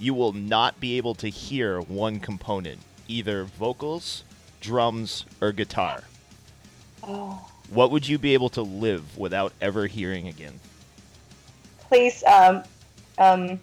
you 0.03 0.13
will 0.13 0.33
not 0.33 0.81
be 0.81 0.97
able 0.97 1.15
to 1.15 1.29
hear 1.29 1.81
one 1.81 2.19
component, 2.19 2.81
either 3.07 3.45
vocals, 3.45 4.25
drums, 4.61 5.25
or 5.41 5.53
guitar. 5.53 6.03
Oh. 7.05 7.49
What 7.71 7.93
would 7.93 8.09
you 8.09 8.19
be 8.19 8.35
able 8.35 8.49
to 8.51 8.63
live 8.63 9.17
without 9.17 9.53
ever 9.61 9.87
hearing 9.87 10.27
again? 10.27 10.59
Please 11.89 12.25
um 12.25 12.65
um 13.19 13.61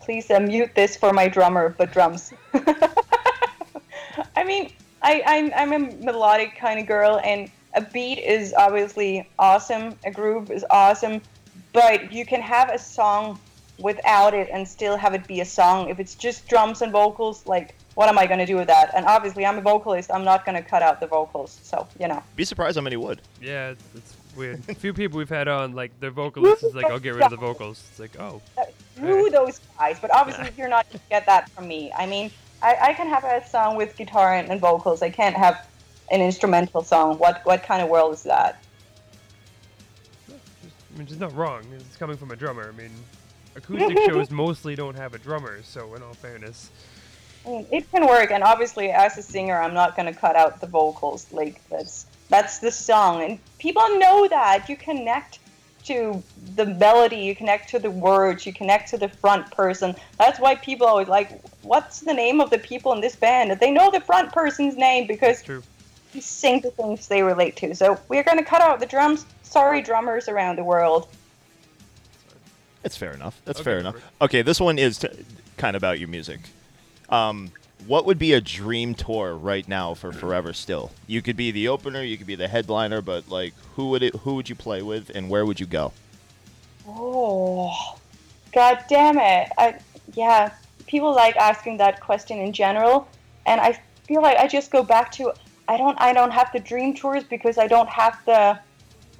please 0.00 0.30
uh, 0.30 0.40
mute 0.40 0.70
this 0.74 0.96
for 0.96 1.12
my 1.12 1.28
drummer, 1.28 1.74
but 1.76 1.92
drums. 1.92 2.32
I 4.36 4.42
mean, 4.42 4.72
I, 5.02 5.22
I'm 5.26 5.52
I'm 5.54 5.72
a 5.74 5.78
melodic 6.02 6.56
kind 6.56 6.80
of 6.80 6.86
girl, 6.86 7.20
and 7.22 7.50
a 7.74 7.82
beat 7.82 8.20
is 8.20 8.54
obviously 8.56 9.28
awesome. 9.38 9.98
A 10.06 10.10
groove 10.10 10.50
is 10.50 10.64
awesome, 10.70 11.20
but 11.74 12.10
you 12.10 12.24
can 12.24 12.40
have 12.40 12.70
a 12.70 12.78
song 12.78 13.38
without 13.78 14.34
it 14.34 14.48
and 14.52 14.66
still 14.66 14.96
have 14.96 15.14
it 15.14 15.26
be 15.26 15.40
a 15.40 15.44
song. 15.44 15.88
If 15.88 15.98
it's 15.98 16.14
just 16.14 16.48
drums 16.48 16.82
and 16.82 16.92
vocals, 16.92 17.46
like 17.46 17.74
what 17.94 18.08
am 18.08 18.18
I 18.18 18.26
going 18.26 18.40
to 18.40 18.46
do 18.46 18.56
with 18.56 18.66
that? 18.66 18.90
And 18.94 19.06
obviously, 19.06 19.46
I'm 19.46 19.58
a 19.58 19.60
vocalist. 19.60 20.10
I'm 20.12 20.24
not 20.24 20.44
going 20.44 20.60
to 20.60 20.68
cut 20.68 20.82
out 20.82 21.00
the 21.00 21.06
vocals. 21.06 21.58
So 21.62 21.86
you 21.98 22.08
know. 22.08 22.22
Be 22.36 22.44
surprised 22.44 22.76
how 22.76 22.82
many 22.82 22.96
would. 22.96 23.22
Yeah, 23.40 23.70
it's, 23.70 23.84
it's 23.94 24.16
weird. 24.36 24.62
A 24.68 24.74
few 24.74 24.92
people 24.92 25.18
we've 25.18 25.28
had 25.28 25.48
on, 25.48 25.74
like 25.74 25.98
their 26.00 26.10
vocalist 26.10 26.64
is 26.64 26.74
like, 26.74 26.86
I'll 26.86 26.98
get 26.98 27.14
rid 27.14 27.24
of 27.24 27.30
the 27.30 27.36
vocals. 27.36 27.82
It's 27.90 28.00
like, 28.00 28.18
oh, 28.18 28.42
through 28.96 29.30
those 29.30 29.60
guys. 29.78 29.98
But 30.00 30.12
obviously, 30.12 30.50
you're 30.56 30.68
not 30.68 30.88
going 30.88 30.98
to 30.98 31.08
get 31.08 31.26
that 31.26 31.50
from 31.50 31.68
me. 31.68 31.92
I 31.96 32.06
mean, 32.06 32.30
I, 32.62 32.76
I 32.80 32.94
can 32.94 33.08
have 33.08 33.24
a 33.24 33.46
song 33.46 33.76
with 33.76 33.96
guitar 33.96 34.34
and, 34.34 34.50
and 34.50 34.60
vocals. 34.60 35.02
I 35.02 35.10
can't 35.10 35.36
have 35.36 35.66
an 36.10 36.20
instrumental 36.20 36.82
song. 36.82 37.18
What 37.18 37.44
what 37.44 37.62
kind 37.62 37.82
of 37.82 37.88
world 37.88 38.14
is 38.14 38.22
that? 38.24 38.62
I 40.28 40.98
mean, 40.98 41.08
it's 41.08 41.18
not 41.18 41.34
wrong. 41.34 41.64
It's 41.74 41.96
coming 41.96 42.16
from 42.16 42.30
a 42.30 42.36
drummer. 42.36 42.68
I 42.72 42.76
mean, 42.76 42.92
acoustic 43.54 43.98
shows 44.06 44.30
mostly 44.30 44.74
don't 44.74 44.96
have 44.96 45.14
a 45.14 45.18
drummer, 45.18 45.62
so 45.62 45.94
in 45.94 46.02
all 46.02 46.14
fairness, 46.14 46.70
I 47.46 47.48
mean, 47.50 47.66
it 47.70 47.90
can 47.90 48.06
work. 48.06 48.30
And 48.30 48.42
obviously, 48.42 48.90
as 48.90 49.18
a 49.18 49.22
singer, 49.22 49.60
I'm 49.60 49.74
not 49.74 49.96
going 49.96 50.12
to 50.12 50.18
cut 50.18 50.36
out 50.36 50.60
the 50.60 50.66
vocals. 50.66 51.26
Like 51.32 51.66
that's 51.68 52.06
that's 52.28 52.58
the 52.58 52.70
song, 52.70 53.22
and 53.22 53.38
people 53.58 53.82
know 53.98 54.26
that. 54.28 54.68
You 54.68 54.76
connect 54.76 55.38
to 55.84 56.22
the 56.54 56.66
melody, 56.66 57.16
you 57.16 57.36
connect 57.36 57.68
to 57.70 57.78
the 57.78 57.90
words, 57.90 58.46
you 58.46 58.52
connect 58.52 58.88
to 58.90 58.96
the 58.96 59.08
front 59.08 59.50
person. 59.50 59.94
That's 60.18 60.40
why 60.40 60.54
people 60.54 60.86
always 60.86 61.08
like, 61.08 61.40
what's 61.62 62.00
the 62.00 62.14
name 62.14 62.40
of 62.40 62.50
the 62.50 62.58
people 62.58 62.92
in 62.92 63.00
this 63.00 63.16
band? 63.16 63.58
They 63.60 63.70
know 63.70 63.90
the 63.90 64.00
front 64.00 64.32
person's 64.32 64.76
name 64.76 65.06
because 65.06 65.42
true. 65.42 65.62
you 66.14 66.20
sing 66.20 66.60
the 66.60 66.70
things 66.70 67.06
they 67.06 67.22
relate 67.22 67.56
to. 67.56 67.74
So 67.74 68.00
we're 68.08 68.22
going 68.22 68.38
to 68.38 68.44
cut 68.44 68.62
out 68.62 68.80
the 68.80 68.86
drums. 68.86 69.26
Sorry, 69.42 69.82
drummers 69.82 70.28
around 70.28 70.56
the 70.56 70.64
world. 70.64 71.08
That's 72.84 72.98
fair 72.98 73.12
enough. 73.12 73.40
That's 73.46 73.60
Okay, 73.60 73.64
fair 73.64 73.78
enough. 73.78 73.94
perfect. 73.94 74.22
Okay, 74.22 74.42
this 74.42 74.60
one 74.60 74.78
is 74.78 74.98
t- 74.98 75.08
kind 75.56 75.74
of 75.74 75.80
about 75.80 75.98
your 75.98 76.08
music. 76.08 76.40
Um, 77.08 77.50
what 77.86 78.04
would 78.04 78.18
be 78.18 78.34
a 78.34 78.42
dream 78.42 78.94
tour 78.94 79.34
right 79.34 79.66
now 79.66 79.94
for 79.94 80.12
Forever 80.12 80.52
Still? 80.52 80.92
You 81.06 81.22
could 81.22 81.36
be 81.36 81.50
the 81.50 81.68
opener, 81.68 82.02
you 82.02 82.18
could 82.18 82.26
be 82.26 82.34
the 82.34 82.46
headliner, 82.46 83.00
but 83.00 83.28
like, 83.30 83.54
who 83.76 83.88
would 83.88 84.02
it? 84.02 84.14
Who 84.16 84.34
would 84.34 84.50
you 84.50 84.54
play 84.54 84.82
with, 84.82 85.10
and 85.14 85.30
where 85.30 85.46
would 85.46 85.58
you 85.58 85.66
go? 85.66 85.92
Oh, 86.86 87.96
god 88.52 88.84
damn 88.90 89.16
it! 89.18 89.50
I 89.56 89.78
yeah, 90.14 90.52
people 90.86 91.14
like 91.14 91.36
asking 91.36 91.78
that 91.78 92.00
question 92.00 92.38
in 92.38 92.52
general, 92.52 93.08
and 93.46 93.62
I 93.62 93.80
feel 94.06 94.20
like 94.20 94.36
I 94.36 94.46
just 94.46 94.70
go 94.70 94.82
back 94.82 95.10
to 95.12 95.32
I 95.68 95.78
don't 95.78 95.98
I 95.98 96.12
don't 96.12 96.32
have 96.32 96.52
the 96.52 96.60
dream 96.60 96.94
tours 96.94 97.24
because 97.24 97.56
I 97.56 97.66
don't 97.66 97.88
have 97.88 98.18
the 98.26 98.58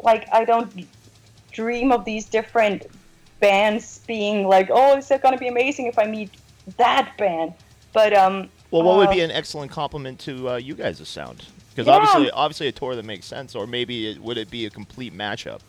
like 0.03 0.29
I 0.33 0.45
don't 0.45 0.87
dream 1.51 1.93
of 1.93 2.05
these 2.05 2.27
different 2.27 2.87
bands 3.45 4.01
being 4.07 4.49
like 4.49 4.69
oh 4.73 4.97
it's 4.97 5.11
gonna 5.23 5.37
be 5.37 5.49
amazing 5.49 5.87
if 5.87 5.99
I 5.99 6.07
meet 6.07 6.31
that 6.79 7.13
band, 7.19 7.53
but 7.93 8.17
um. 8.17 8.49
Well, 8.71 8.83
what 8.83 8.97
would 8.97 9.09
uh, 9.09 9.13
be 9.13 9.21
an 9.21 9.31
excellent 9.31 9.71
compliment 9.71 10.19
to 10.21 10.51
uh, 10.51 10.57
you 10.57 10.75
guys' 10.75 11.07
sound? 11.09 11.45
Because 11.71 11.87
Yeah. 11.87 11.95
obviously, 11.95 12.31
obviously, 12.31 12.69
a 12.69 12.73
tour 12.73 12.97
that 12.97 13.05
makes 13.05 13.27
sense, 13.27 13.55
or 13.55 13.67
maybe 13.67 14.09
it, 14.09 14.19
would 14.21 14.39
it 14.39 14.51
be 14.51 14.67
a 14.67 14.71
complete 14.71 15.13
mashup? 15.15 15.61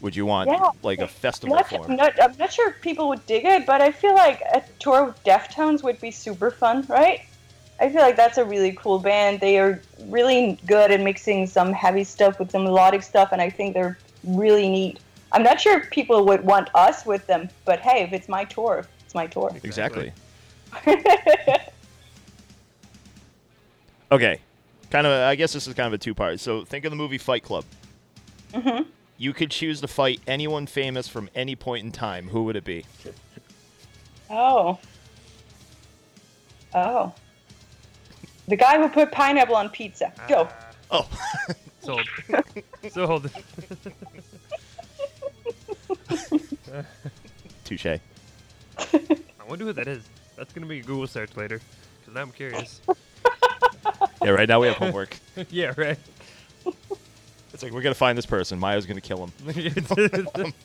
Would 0.00 0.14
you 0.14 0.26
want 0.26 0.50
Yeah. 0.50 0.70
like 0.82 1.00
a 1.00 1.02
I'm 1.02 1.08
festival 1.08 1.56
not, 1.56 1.66
form? 1.68 1.90
I'm 1.90 1.96
not, 1.96 2.22
I'm 2.22 2.36
not 2.38 2.52
sure 2.52 2.70
if 2.70 2.80
people 2.80 3.08
would 3.08 3.24
dig 3.26 3.44
it, 3.44 3.66
but 3.66 3.80
I 3.82 3.90
feel 3.90 4.14
like 4.14 4.40
a 4.52 4.62
tour 4.78 5.06
with 5.06 5.24
Deftones 5.24 5.82
would 5.82 6.00
be 6.00 6.10
super 6.10 6.50
fun, 6.50 6.84
right? 6.88 7.20
I 7.80 7.88
feel 7.88 8.02
like 8.02 8.16
that's 8.16 8.38
a 8.38 8.44
really 8.44 8.72
cool 8.72 8.98
band. 8.98 9.40
They 9.40 9.58
are 9.58 9.80
really 10.08 10.58
good 10.66 10.90
at 10.90 11.00
mixing 11.00 11.46
some 11.46 11.72
heavy 11.72 12.04
stuff 12.04 12.38
with 12.38 12.50
some 12.50 12.64
melodic 12.64 13.02
stuff, 13.02 13.30
and 13.32 13.42
I 13.42 13.50
think 13.50 13.74
they're 13.74 13.98
really 14.22 14.68
neat. 14.68 15.00
I'm 15.34 15.42
not 15.42 15.60
sure 15.60 15.78
if 15.78 15.90
people 15.90 16.24
would 16.26 16.42
want 16.44 16.70
us 16.74 17.04
with 17.04 17.26
them, 17.26 17.50
but 17.64 17.80
hey, 17.80 18.02
if 18.04 18.12
it's 18.12 18.28
my 18.28 18.44
tour, 18.44 18.86
it's 19.04 19.14
my 19.14 19.26
tour. 19.26 19.50
Exactly. 19.62 20.12
Okay, 24.12 24.38
kind 24.90 25.08
of. 25.08 25.12
I 25.12 25.34
guess 25.34 25.52
this 25.52 25.66
is 25.66 25.74
kind 25.74 25.88
of 25.88 25.92
a 25.92 25.98
two-part. 25.98 26.38
So 26.38 26.64
think 26.64 26.84
of 26.84 26.92
the 26.92 26.96
movie 26.96 27.18
Fight 27.18 27.42
Club. 27.42 27.64
Mm-hmm. 28.52 28.84
You 29.16 29.32
could 29.32 29.50
choose 29.50 29.80
to 29.80 29.88
fight 29.88 30.20
anyone 30.28 30.66
famous 30.66 31.08
from 31.08 31.28
any 31.34 31.56
point 31.56 31.84
in 31.84 31.90
time. 31.90 32.28
Who 32.28 32.44
would 32.44 32.54
it 32.54 32.64
be? 32.64 32.84
Oh. 34.30 34.78
Oh. 36.74 37.12
The 38.46 38.54
guy 38.56 38.78
who 38.78 38.88
put 38.88 39.10
pineapple 39.10 39.56
on 39.56 39.68
pizza. 39.70 40.12
Go. 40.28 40.48
Oh, 40.92 41.08
Sold. 41.80 42.08
Sold. 42.90 43.30
touche. 47.64 47.86
I 47.86 47.98
wonder 49.48 49.64
who 49.64 49.72
that 49.72 49.88
is. 49.88 50.02
That's 50.36 50.52
gonna 50.52 50.66
be 50.66 50.80
a 50.80 50.82
Google 50.82 51.06
search 51.06 51.36
later. 51.36 51.60
Cause 52.04 52.14
now 52.14 52.22
I'm 52.22 52.32
curious. 52.32 52.80
Yeah, 54.22 54.30
right 54.30 54.48
now 54.48 54.60
we 54.60 54.66
have 54.68 54.76
homework. 54.76 55.18
yeah, 55.50 55.72
right. 55.76 55.98
It's 57.52 57.62
like 57.62 57.72
we're 57.72 57.82
gonna 57.82 57.94
find 57.94 58.16
this 58.18 58.26
person. 58.26 58.58
Maja's 58.58 58.86
gonna 58.86 59.00
kill 59.00 59.26
him. 59.26 60.52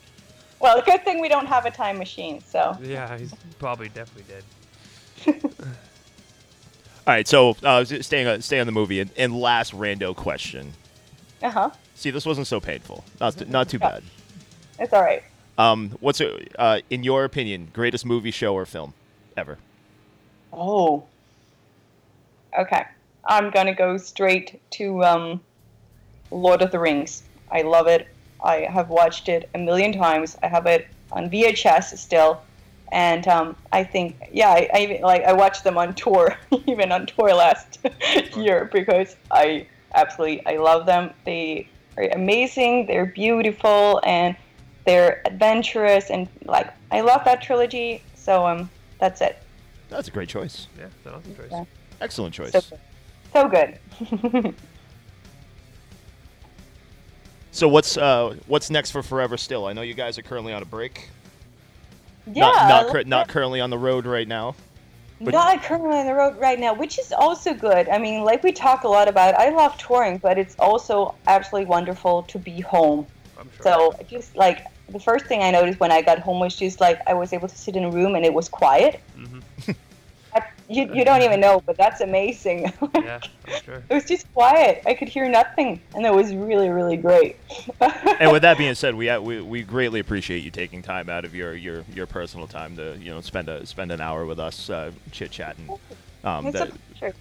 Well, 0.61 0.81
good 0.81 1.05
thing 1.05 1.21
we 1.21 1.29
don't 1.29 1.45
have 1.45 1.65
a 1.65 1.71
time 1.71 1.97
machine, 1.97 2.41
so. 2.41 2.77
yeah, 2.81 3.17
he's 3.17 3.33
probably 3.59 3.87
definitely 3.87 4.25
dead. 4.27 5.41
All 7.07 7.13
right, 7.13 7.25
so 7.25 7.55
uh, 7.63 7.77
s- 7.77 8.05
staying 8.05 8.27
on, 8.27 8.41
stay 8.41 8.59
on 8.59 8.65
the 8.65 8.73
movie 8.73 8.99
and, 8.99 9.09
and 9.15 9.33
last 9.33 9.73
rando 9.73 10.13
question. 10.13 10.73
Uh 11.41 11.49
huh. 11.49 11.69
See, 11.95 12.11
this 12.11 12.25
wasn't 12.25 12.47
so 12.47 12.59
painful. 12.59 13.05
Not 13.21 13.47
not 13.47 13.69
too 13.69 13.79
bad. 13.79 14.03
It's 14.79 14.91
alright. 14.91 15.23
Um, 15.59 15.97
what's 15.99 16.21
uh, 16.21 16.79
in 16.89 17.03
your 17.03 17.25
opinion 17.25 17.69
greatest 17.73 18.05
movie, 18.05 18.31
show, 18.31 18.53
or 18.53 18.65
film 18.65 18.93
ever? 19.35 19.57
Oh. 20.53 21.03
Okay. 22.57 22.85
I'm 23.25 23.51
gonna 23.51 23.75
go 23.75 23.97
straight 23.97 24.61
to 24.71 25.03
um, 25.03 25.41
Lord 26.31 26.61
of 26.61 26.71
the 26.71 26.79
Rings. 26.79 27.23
I 27.51 27.63
love 27.63 27.87
it. 27.87 28.07
I 28.41 28.69
have 28.71 28.87
watched 28.87 29.27
it 29.27 29.49
a 29.53 29.57
million 29.57 29.91
times. 29.91 30.37
I 30.41 30.47
have 30.47 30.65
it 30.65 30.87
on 31.11 31.29
VHS 31.29 31.97
still, 31.97 32.41
and 32.93 33.27
um, 33.27 33.57
I 33.73 33.83
think 33.83 34.15
yeah, 34.31 34.51
I, 34.51 34.69
I 34.73 34.79
even 34.79 35.01
like 35.01 35.23
I 35.25 35.33
watched 35.33 35.65
them 35.65 35.77
on 35.77 35.93
tour, 35.93 36.37
even 36.67 36.93
on 36.93 37.05
tour 37.05 37.33
last 37.33 37.79
year 38.37 38.69
because 38.71 39.17
I 39.29 39.67
absolutely 39.93 40.45
I 40.45 40.55
love 40.55 40.85
them. 40.85 41.11
They 41.25 41.67
are 41.97 42.07
amazing. 42.13 42.85
They're 42.85 43.07
beautiful 43.07 43.99
and 44.05 44.37
they're 44.85 45.21
adventurous 45.25 46.09
and 46.09 46.27
like 46.45 46.73
I 46.91 47.01
love 47.01 47.23
that 47.25 47.41
trilogy. 47.41 48.01
So 48.15 48.45
um, 48.45 48.69
that's 48.99 49.21
it. 49.21 49.37
That's 49.89 50.07
a 50.07 50.11
great 50.11 50.29
choice. 50.29 50.67
Yeah, 50.77 50.85
it's 50.85 51.05
an 51.05 51.13
awesome 51.13 51.35
choice. 51.35 51.49
Yeah. 51.51 51.63
Excellent 52.01 52.33
choice. 52.33 52.51
So 52.51 53.47
good. 53.47 53.79
So 54.11 54.29
good. 54.29 54.55
So 57.51 57.67
what's 57.67 57.97
uh 57.97 58.35
what's 58.47 58.69
next 58.69 58.91
for 58.91 59.01
Forever 59.01 59.35
Still? 59.35 59.65
I 59.65 59.73
know 59.73 59.81
you 59.81 59.93
guys 59.95 60.17
are 60.17 60.21
currently 60.21 60.53
on 60.53 60.61
a 60.61 60.65
break. 60.65 61.09
yeah. 62.31 62.41
Not 62.43 62.69
not, 62.69 62.87
cur- 62.91 63.03
not 63.03 63.27
currently 63.27 63.59
on 63.59 63.69
the 63.71 63.77
road 63.77 64.05
right 64.05 64.27
now. 64.27 64.55
but- 65.19 65.33
Not 65.33 65.63
currently 65.63 65.97
on 65.97 66.05
the 66.05 66.13
road 66.13 66.37
right 66.37 66.59
now, 66.59 66.73
which 66.73 66.99
is 66.99 67.11
also 67.11 67.53
good. 67.53 67.89
I 67.89 67.97
mean, 67.97 68.23
like 68.23 68.43
we 68.43 68.51
talk 68.51 68.83
a 68.83 68.87
lot 68.87 69.07
about, 69.07 69.33
I 69.35 69.49
love 69.49 69.77
touring, 69.79 70.19
but 70.19 70.37
it's 70.37 70.55
also 70.59 71.15
absolutely 71.27 71.65
wonderful 71.65 72.23
to 72.23 72.37
be 72.37 72.61
home. 72.61 73.07
I'm 73.39 73.49
sure. 73.55 73.63
So 73.63 73.93
just 74.09 74.35
like 74.35 74.65
the 74.89 74.99
first 74.99 75.25
thing 75.25 75.41
I 75.41 75.51
noticed 75.51 75.79
when 75.79 75.91
I 75.91 76.01
got 76.01 76.19
home 76.19 76.39
was 76.39 76.55
just 76.55 76.79
like 76.81 76.99
I 77.07 77.13
was 77.13 77.31
able 77.33 77.47
to 77.47 77.57
sit 77.57 77.75
in 77.75 77.83
a 77.83 77.91
room 77.91 78.15
and 78.15 78.25
it 78.25 78.33
was 78.33 78.49
quiet. 78.49 78.99
Mhm. 79.17 79.43
That- 80.33 80.51
you, 80.69 80.83
you 80.93 81.03
don't 81.03 81.23
even 81.23 81.39
know, 81.39 81.63
but 81.65 81.75
that's 81.77 82.01
amazing. 82.01 82.71
yeah, 82.95 83.19
sure. 83.65 83.81
It 83.89 83.93
was 83.93 84.05
just 84.05 84.31
quiet. 84.35 84.83
I 84.85 84.93
could 84.93 85.09
hear 85.09 85.27
nothing, 85.27 85.81
and 85.95 86.05
it 86.05 86.13
was 86.13 86.31
really, 86.35 86.69
really 86.69 86.95
great. 86.97 87.37
And 88.19 88.31
with 88.31 88.43
that 88.43 88.59
being 88.59 88.75
said, 88.83 88.93
we, 88.93 89.09
we 89.17 89.41
we 89.41 89.63
greatly 89.63 89.99
appreciate 89.99 90.43
you 90.43 90.51
taking 90.51 90.83
time 90.83 91.09
out 91.09 91.25
of 91.25 91.33
your, 91.33 91.55
your, 91.55 91.83
your 91.95 92.05
personal 92.05 92.45
time 92.45 92.75
to 92.75 92.95
you 92.99 93.09
know 93.09 93.19
spend 93.21 93.49
a 93.49 93.65
spend 93.65 93.91
an 93.91 93.99
hour 93.99 94.27
with 94.27 94.39
us 94.39 94.69
uh, 94.69 94.91
chit 95.11 95.31
chatting. 95.31 95.67
Um, 96.23 96.45
it's 96.45 96.59
that- 96.59 96.69
a 96.69 96.73
pleasure. 96.99 97.15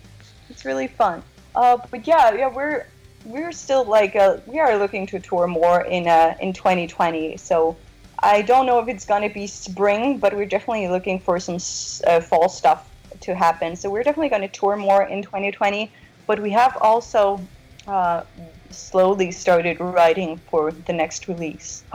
It's 0.50 0.66
really 0.66 0.86
fun. 0.88 1.22
Uh, 1.54 1.78
but 1.90 2.06
yeah, 2.06 2.34
yeah, 2.34 2.48
we're 2.48 2.86
we're 3.28 3.52
still 3.52 3.84
like 3.84 4.16
uh, 4.16 4.38
we 4.46 4.58
are 4.58 4.76
looking 4.76 5.06
to 5.06 5.20
tour 5.20 5.46
more 5.46 5.82
in 5.82 6.08
uh, 6.08 6.34
in 6.40 6.52
2020. 6.52 7.36
So 7.36 7.76
I 8.18 8.42
don't 8.42 8.66
know 8.66 8.78
if 8.80 8.88
it's 8.88 9.04
gonna 9.04 9.30
be 9.30 9.46
spring, 9.46 10.18
but 10.18 10.34
we're 10.34 10.46
definitely 10.46 10.88
looking 10.88 11.20
for 11.20 11.38
some 11.38 11.58
uh, 12.06 12.20
fall 12.20 12.48
stuff 12.48 12.88
to 13.20 13.34
happen. 13.34 13.76
So 13.76 13.90
we're 13.90 14.02
definitely 14.02 14.28
going 14.28 14.42
to 14.42 14.48
tour 14.48 14.76
more 14.76 15.04
in 15.04 15.22
2020. 15.22 15.90
But 16.26 16.40
we 16.40 16.50
have 16.50 16.76
also 16.80 17.40
uh, 17.86 18.22
slowly 18.70 19.30
started 19.30 19.80
writing 19.80 20.38
for 20.50 20.72
the 20.72 20.92
next 20.92 21.26
release. 21.28 21.84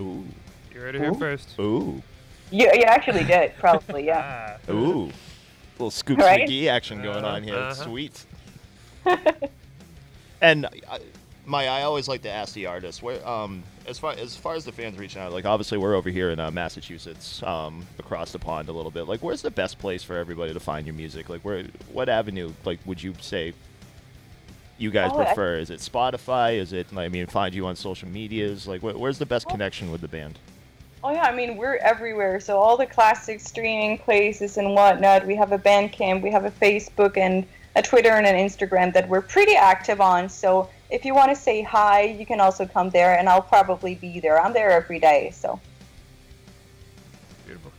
ooh 0.00 0.24
You 0.74 0.80
heard 0.80 0.94
it 0.96 1.00
here 1.00 1.12
Ooh. 1.12 1.18
first. 1.18 1.58
ooh 1.58 2.02
you, 2.50 2.64
you 2.72 2.82
actually 2.84 3.24
did, 3.24 3.54
probably, 3.58 4.06
yeah. 4.06 4.56
Ah. 4.68 4.72
ooh, 4.72 5.10
little 5.78 5.90
Scoop 5.90 6.18
Right? 6.18 6.46
Sneaky 6.48 6.68
action 6.68 7.02
going 7.02 7.24
on 7.24 7.42
here. 7.42 7.56
uh-huh. 7.56 7.84
Sweet. 7.84 8.24
and 10.40 10.66
I, 10.66 11.00
my, 11.46 11.66
I 11.66 11.82
always 11.82 12.08
like 12.08 12.22
to 12.22 12.30
ask 12.30 12.52
the 12.54 12.66
artists 12.66 13.02
where, 13.02 13.26
um, 13.26 13.62
as 13.86 13.98
far 13.98 14.12
as 14.12 14.36
far 14.36 14.54
as 14.54 14.64
the 14.66 14.72
fans 14.72 14.98
reaching 14.98 15.22
out, 15.22 15.32
like 15.32 15.46
obviously 15.46 15.78
we're 15.78 15.94
over 15.94 16.10
here 16.10 16.30
in 16.30 16.38
uh, 16.38 16.50
Massachusetts, 16.50 17.42
um, 17.42 17.86
across 17.98 18.32
the 18.32 18.38
pond 18.38 18.68
a 18.68 18.72
little 18.72 18.90
bit. 18.90 19.04
Like, 19.08 19.20
where's 19.22 19.40
the 19.42 19.50
best 19.50 19.78
place 19.78 20.02
for 20.02 20.16
everybody 20.16 20.52
to 20.52 20.60
find 20.60 20.86
your 20.86 20.94
music? 20.94 21.28
Like, 21.30 21.40
where, 21.42 21.64
what 21.92 22.08
avenue, 22.10 22.52
like, 22.66 22.78
would 22.84 23.02
you 23.02 23.14
say 23.20 23.54
you 24.76 24.90
guys 24.90 25.10
Oh, 25.14 25.20
I- 25.20 25.24
prefer? 25.24 25.56
Is 25.56 25.70
it 25.70 25.80
Spotify? 25.80 26.56
Is 26.58 26.72
it, 26.74 26.86
I 26.94 27.08
mean, 27.08 27.26
find 27.26 27.54
you 27.54 27.66
on 27.66 27.76
social 27.76 28.08
medias? 28.08 28.68
Like, 28.68 28.80
wh- 28.82 28.98
where's 29.00 29.18
the 29.18 29.26
best 29.26 29.48
connection 29.48 29.90
with 29.90 30.02
the 30.02 30.08
band? 30.08 30.38
Oh 31.02 31.12
yeah, 31.12 31.22
I 31.22 31.34
mean 31.34 31.56
we're 31.56 31.76
everywhere. 31.76 32.40
So 32.40 32.58
all 32.58 32.76
the 32.76 32.84
classic 32.84 33.38
streaming 33.40 33.98
places 33.98 34.58
and 34.58 34.74
whatnot. 34.74 35.24
We 35.26 35.36
have 35.36 35.52
a 35.52 35.58
Bandcamp, 35.58 36.22
we 36.22 36.30
have 36.32 36.44
a 36.44 36.50
Facebook 36.50 37.16
and 37.16 37.46
a 37.78 37.82
Twitter 37.82 38.10
and 38.10 38.26
an 38.26 38.34
Instagram 38.34 38.92
that 38.92 39.08
we're 39.08 39.22
pretty 39.22 39.54
active 39.54 40.00
on. 40.00 40.28
So 40.28 40.68
if 40.90 41.04
you 41.04 41.14
want 41.14 41.30
to 41.30 41.36
say 41.36 41.62
hi, 41.62 42.02
you 42.02 42.26
can 42.26 42.40
also 42.40 42.66
come 42.66 42.90
there, 42.90 43.16
and 43.16 43.28
I'll 43.28 43.40
probably 43.40 43.94
be 43.94 44.18
there. 44.18 44.40
I'm 44.42 44.52
there 44.52 44.70
every 44.70 44.98
day. 44.98 45.30
So 45.32 45.60
Beautiful. 47.46 47.72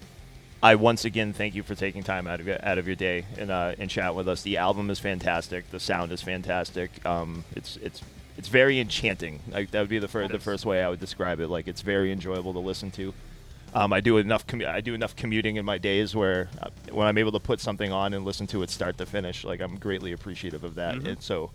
I 0.63 0.75
once 0.75 1.03
again 1.03 1.33
thank 1.33 1.53
you 1.53 1.63
for 1.63 1.75
taking 1.75 2.01
time 2.01 2.27
out 2.27 2.39
of 2.39 2.47
your, 2.47 2.65
out 2.65 2.77
of 2.77 2.87
your 2.87 2.95
day 2.95 3.25
and 3.37 3.51
uh, 3.51 3.75
and 3.77 3.89
chat 3.89 4.15
with 4.15 4.29
us. 4.29 4.41
The 4.41 4.57
album 4.57 4.89
is 4.89 4.99
fantastic. 4.99 5.69
The 5.69 5.79
sound 5.81 6.13
is 6.13 6.21
fantastic. 6.21 7.05
Um, 7.05 7.43
it's 7.55 7.75
it's 7.77 8.01
it's 8.37 8.47
very 8.47 8.79
enchanting. 8.79 9.41
Like 9.51 9.71
that 9.71 9.81
would 9.81 9.89
be 9.89 9.99
the 9.99 10.07
first 10.07 10.31
the 10.31 10.39
first 10.39 10.65
way 10.65 10.81
I 10.81 10.89
would 10.89 11.01
describe 11.01 11.41
it. 11.41 11.49
Like 11.49 11.67
it's 11.67 11.81
very 11.81 12.11
enjoyable 12.11 12.53
to 12.53 12.59
listen 12.59 12.89
to. 12.91 13.13
Um, 13.73 13.93
I 13.93 13.99
do 14.01 14.17
enough 14.17 14.47
commu- 14.47 14.67
I 14.67 14.81
do 14.81 14.93
enough 14.95 15.15
commuting 15.15 15.57
in 15.57 15.65
my 15.65 15.77
days 15.77 16.15
where 16.15 16.49
uh, 16.61 16.69
when 16.91 17.07
I'm 17.07 17.17
able 17.17 17.31
to 17.33 17.39
put 17.39 17.59
something 17.59 17.91
on 17.91 18.13
and 18.13 18.25
listen 18.25 18.47
to 18.47 18.63
it 18.63 18.69
start 18.69 18.97
to 18.97 19.05
finish, 19.05 19.43
like 19.43 19.61
I'm 19.61 19.75
greatly 19.77 20.11
appreciative 20.13 20.63
of 20.63 20.75
that. 20.75 20.95
Mhm. 20.95 21.07
And 21.07 21.21
so, 21.23 21.51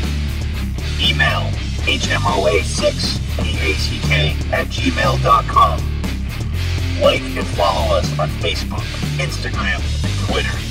Email 0.99 1.51
hmoa6pack 1.85 4.51
at 4.51 4.67
gmail.com. 4.67 5.79
Like 7.01 7.21
and 7.21 7.47
follow 7.47 7.95
us 7.97 8.19
on 8.19 8.29
Facebook, 8.29 8.83
Instagram, 9.17 9.81
and 10.03 10.13
Twitter. 10.27 10.70